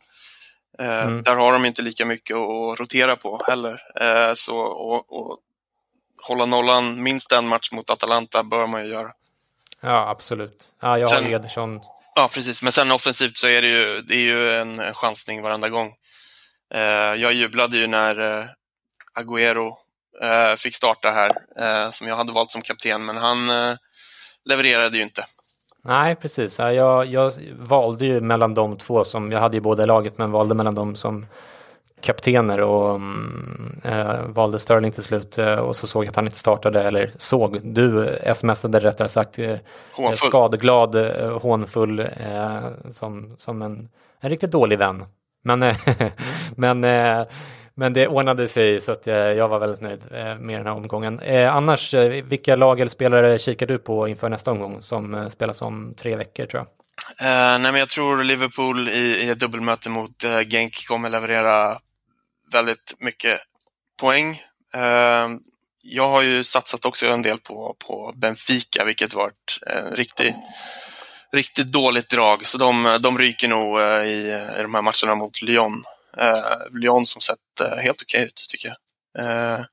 Eh, 0.80 1.04
Mm. 1.06 1.24
Där 1.24 1.36
har 1.36 1.52
de 1.54 1.66
inte 1.66 1.82
lika 1.82 2.06
mycket 2.06 2.38
att, 2.38 2.80
rotera 2.80 3.16
på 3.16 3.42
heller. 3.48 3.82
Så 4.36 4.58
och, 4.60 5.14
och 5.14 5.40
hålla 6.28 6.46
nollan 6.46 7.04
minst 7.04 7.32
en 7.32 7.48
match 7.48 7.72
mot 7.72 7.90
Atalanta 7.90 8.44
bör 8.44 8.68
man 8.68 8.86
ju 8.86 8.92
göra. 8.92 9.12
Ja, 9.82 10.10
absolut. 10.10 10.72
Ja, 10.82 10.98
jag 10.98 11.10
Sen- 11.10 11.24
har 11.24 11.32
Ederson. 11.32 11.80
Ja, 12.16 12.30
precis. 12.34 12.62
Men 12.64 12.72
sen 12.72 12.92
offensivt 12.92 13.38
så 13.38 13.48
är 13.48 13.62
det 13.62 13.68
ju, 13.68 14.02
det 14.02 14.14
är 14.16 14.20
ju 14.20 14.52
en, 14.56 14.80
en 14.80 14.94
chansning 14.94 15.42
varenda 15.42 15.70
gång. 15.70 15.94
Eh, 16.74 16.82
jag 17.22 17.34
jublade 17.34 17.78
ju 17.78 17.88
när 17.88 18.40
eh, 18.40 18.46
Agüero 19.20 19.74
eh, 20.24 20.56
fick 20.56 20.76
starta 20.76 21.12
här, 21.12 21.32
eh, 21.60 21.90
som 21.90 22.08
jag 22.08 22.16
hade 22.16 22.32
valt 22.34 22.52
som 22.52 22.62
kapten, 22.62 23.06
men 23.06 23.18
han 23.18 23.50
eh, 23.50 23.76
levererade 24.46 24.98
ju 24.98 25.04
inte. 25.04 25.26
Nej, 25.84 26.16
precis. 26.16 26.60
Ja, 26.60 26.72
jag, 26.72 27.06
jag 27.06 27.34
valde 27.60 28.06
ju 28.06 28.22
mellan 28.22 28.54
de 28.54 28.78
två 28.78 29.04
som, 29.04 29.32
jag 29.32 29.40
hade 29.40 29.58
ju 29.58 29.62
båda 29.62 29.84
i 29.84 29.86
laget, 29.86 30.18
men 30.18 30.32
valde 30.32 30.56
mellan 30.56 30.76
de 30.76 30.96
som 30.96 31.26
kaptener 32.06 32.62
och 32.62 32.96
mm, 32.96 33.80
eh, 33.84 34.22
valde 34.28 34.60
Sterling 34.60 34.92
till 34.92 35.04
slut 35.04 35.38
eh, 35.38 35.56
och 35.56 35.76
så 35.76 35.88
såg 35.88 36.04
jag 36.04 36.10
att 36.10 36.16
han 36.16 36.26
inte 36.26 36.38
startade, 36.38 36.84
eller 36.84 37.12
såg, 37.18 37.60
du 37.64 38.20
smsade 38.34 38.80
rättare 38.80 39.10
sagt 39.10 39.40
eh, 39.40 39.56
Hånfull. 39.92 40.18
skadeglad, 40.18 40.96
eh, 40.96 41.40
hånfull, 41.40 42.08
som, 42.90 43.36
som 43.38 43.62
en, 43.62 43.90
en 44.20 44.30
riktigt 44.30 44.52
dålig 44.52 44.78
vän. 44.80 45.06
Men, 45.44 45.64
eh, 45.64 45.78
men, 46.56 46.80
men 47.74 47.94
det 47.94 48.08
ordnade 48.08 48.48
sig 48.48 48.82
så 48.82 48.92
att 48.92 49.08
jag 49.08 49.48
var 49.48 49.60
väldigt 49.60 49.82
nöjd 49.82 50.02
med 50.40 50.60
den 50.60 50.68
här 50.68 50.74
omgången. 50.74 51.20
Annars, 51.50 51.94
vilka 52.24 52.56
lag 52.56 52.80
eller 52.80 52.92
spelare 52.92 53.40
kikar 53.40 53.68
du 53.68 53.78
på 53.78 54.08
inför 54.08 54.30
nästa 54.30 54.52
omgång 54.52 54.82
som 54.82 55.30
spelas 55.30 55.62
om 55.62 55.94
tre 55.98 56.16
veckor 56.16 56.46
tror 56.46 56.60
jag? 56.60 56.68
Eh, 57.20 57.60
nej, 57.60 57.72
men 57.72 57.76
jag 57.76 57.90
tror 57.90 58.24
Liverpool 58.24 58.90
i, 58.90 59.24
i 59.24 59.30
ett 59.30 59.40
dubbelmöte 59.40 59.90
mot 59.90 60.24
eh, 60.24 60.40
Genk 60.48 60.88
kommer 60.88 61.10
leverera 61.10 61.78
väldigt 62.52 62.94
mycket 63.00 63.42
poäng. 64.00 64.42
Ehm, 64.74 65.40
jag 65.82 66.10
har 66.10 66.22
ju 66.22 66.44
satsat 66.44 66.86
också 66.86 67.08
en 67.08 67.22
del 67.22 67.40
på, 67.40 67.76
på 67.80 68.14
Benfica, 68.16 68.86
vilket 68.86 69.14
varit 69.14 69.60
eh, 69.68 69.78
en 69.78 69.96
riktigt, 69.96 70.36
riktigt 71.32 71.72
dåligt 71.72 72.10
drag. 72.10 72.48
Så 72.48 72.58
de, 72.58 72.98
de 73.02 73.18
ryker 73.18 73.48
nog 73.48 73.80
eh, 73.80 74.04
i, 74.04 74.48
i 74.60 74.62
de 74.62 74.76
här 74.76 74.82
matcherna 74.82 75.16
mot 75.16 75.42
Lyon. 75.42 75.84
Eh, 76.18 76.58
Lyon 76.72 77.06
som 77.06 77.22
sett 77.22 77.60
eh, 77.62 77.78
helt 77.78 78.02
okej 78.02 78.24
ut, 78.24 78.46
tycker 78.50 78.68
jag. 78.68 78.78
Eh, 79.26 79.66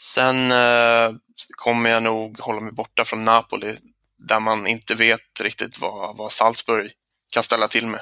sen 0.00 0.52
eh, 0.52 1.12
kommer 1.56 1.90
jag 1.90 2.02
nog 2.02 2.38
hålla 2.40 2.60
mig 2.60 2.72
borta 2.72 3.04
från 3.04 3.24
Napoli 3.24 3.76
där 4.18 4.40
man 4.40 4.66
inte 4.66 4.94
vet 4.94 5.40
riktigt 5.42 5.78
vad, 5.78 6.16
vad 6.16 6.32
Salzburg 6.32 6.92
kan 7.32 7.42
ställa 7.42 7.68
till 7.68 7.86
med. 7.86 8.00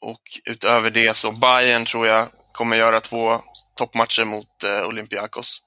Och 0.00 0.22
utöver 0.44 0.90
det 0.90 1.16
så 1.16 1.32
Bayern 1.32 1.84
tror 1.84 2.06
jag 2.06 2.28
kommer 2.52 2.76
göra 2.76 3.00
två 3.00 3.36
toppmatcher 3.76 4.24
mot 4.24 4.64
eh, 4.64 4.88
Olympiakos. 4.88 5.62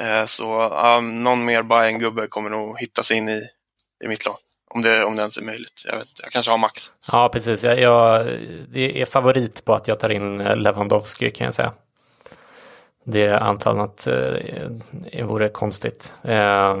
Eh, 0.00 0.24
så 0.24 0.44
ja, 0.72 1.00
någon 1.00 1.44
mer 1.44 1.62
bayern 1.62 1.98
gubbe 1.98 2.26
kommer 2.26 2.50
nog 2.50 2.80
hitta 2.80 3.02
sig 3.02 3.16
in 3.16 3.28
i, 3.28 3.42
i 4.04 4.08
mitt 4.08 4.26
lag. 4.26 4.36
Om 4.74 4.82
det, 4.82 5.04
om 5.04 5.16
det 5.16 5.20
ens 5.22 5.38
är 5.38 5.42
möjligt. 5.42 5.82
Jag, 5.86 5.96
vet, 5.96 6.08
jag 6.22 6.32
kanske 6.32 6.50
har 6.50 6.58
max. 6.58 6.90
Ja, 7.12 7.28
precis. 7.32 7.64
Jag, 7.64 7.80
jag, 7.80 8.26
det 8.68 9.00
är 9.00 9.06
favorit 9.06 9.64
på 9.64 9.74
att 9.74 9.88
jag 9.88 10.00
tar 10.00 10.08
in 10.08 10.40
eh, 10.40 10.56
Lewandowski 10.56 11.30
kan 11.30 11.44
jag 11.44 11.54
säga. 11.54 11.72
Det 13.12 13.38
antar 13.38 13.78
att 13.78 14.06
eh, 14.06 15.26
vore 15.26 15.48
konstigt. 15.48 16.14
Eh, 16.22 16.74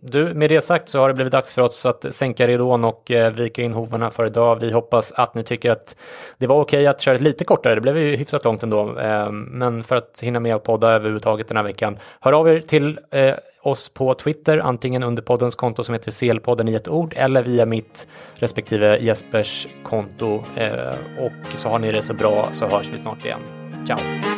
du, 0.00 0.34
med 0.34 0.50
det 0.50 0.60
sagt 0.60 0.88
så 0.88 1.00
har 1.00 1.08
det 1.08 1.14
blivit 1.14 1.32
dags 1.32 1.54
för 1.54 1.62
oss 1.62 1.86
att 1.86 2.14
sänka 2.14 2.46
ridån 2.46 2.84
och 2.84 3.10
eh, 3.10 3.32
vika 3.32 3.62
in 3.62 3.72
hovarna 3.72 4.10
för 4.10 4.26
idag. 4.26 4.60
Vi 4.60 4.72
hoppas 4.72 5.12
att 5.12 5.34
ni 5.34 5.44
tycker 5.44 5.70
att 5.70 5.96
det 6.38 6.46
var 6.46 6.60
okej 6.60 6.86
att 6.86 7.00
köra 7.00 7.18
lite 7.18 7.44
kortare. 7.44 7.74
Det 7.74 7.80
blev 7.80 7.98
ju 7.98 8.16
hyfsat 8.16 8.44
långt 8.44 8.62
ändå. 8.62 8.98
Eh, 8.98 9.30
men 9.30 9.84
för 9.84 9.96
att 9.96 10.20
hinna 10.22 10.40
med 10.40 10.54
att 10.54 10.64
podda 10.64 10.90
överhuvudtaget 10.90 11.48
den 11.48 11.56
här 11.56 11.64
veckan. 11.64 11.96
Hör 12.20 12.32
av 12.32 12.48
er 12.48 12.60
till 12.60 12.98
eh, 13.10 13.34
oss 13.62 13.88
på 13.88 14.14
Twitter, 14.14 14.58
antingen 14.58 15.02
under 15.02 15.22
poddens 15.22 15.54
konto 15.54 15.84
som 15.84 15.92
heter 15.92 16.10
CL-podden 16.10 16.70
i 16.70 16.74
ett 16.74 16.88
ord 16.88 17.14
eller 17.16 17.42
via 17.42 17.66
mitt 17.66 18.08
respektive 18.34 18.98
Jespers 18.98 19.66
konto. 19.82 20.42
Eh, 20.56 20.94
och 21.18 21.52
så 21.54 21.68
har 21.68 21.78
ni 21.78 21.92
det 21.92 22.02
så 22.02 22.14
bra 22.14 22.48
så 22.52 22.66
hörs 22.66 22.90
vi 22.92 22.98
snart 22.98 23.24
igen. 23.24 23.40
Ciao! 23.86 24.37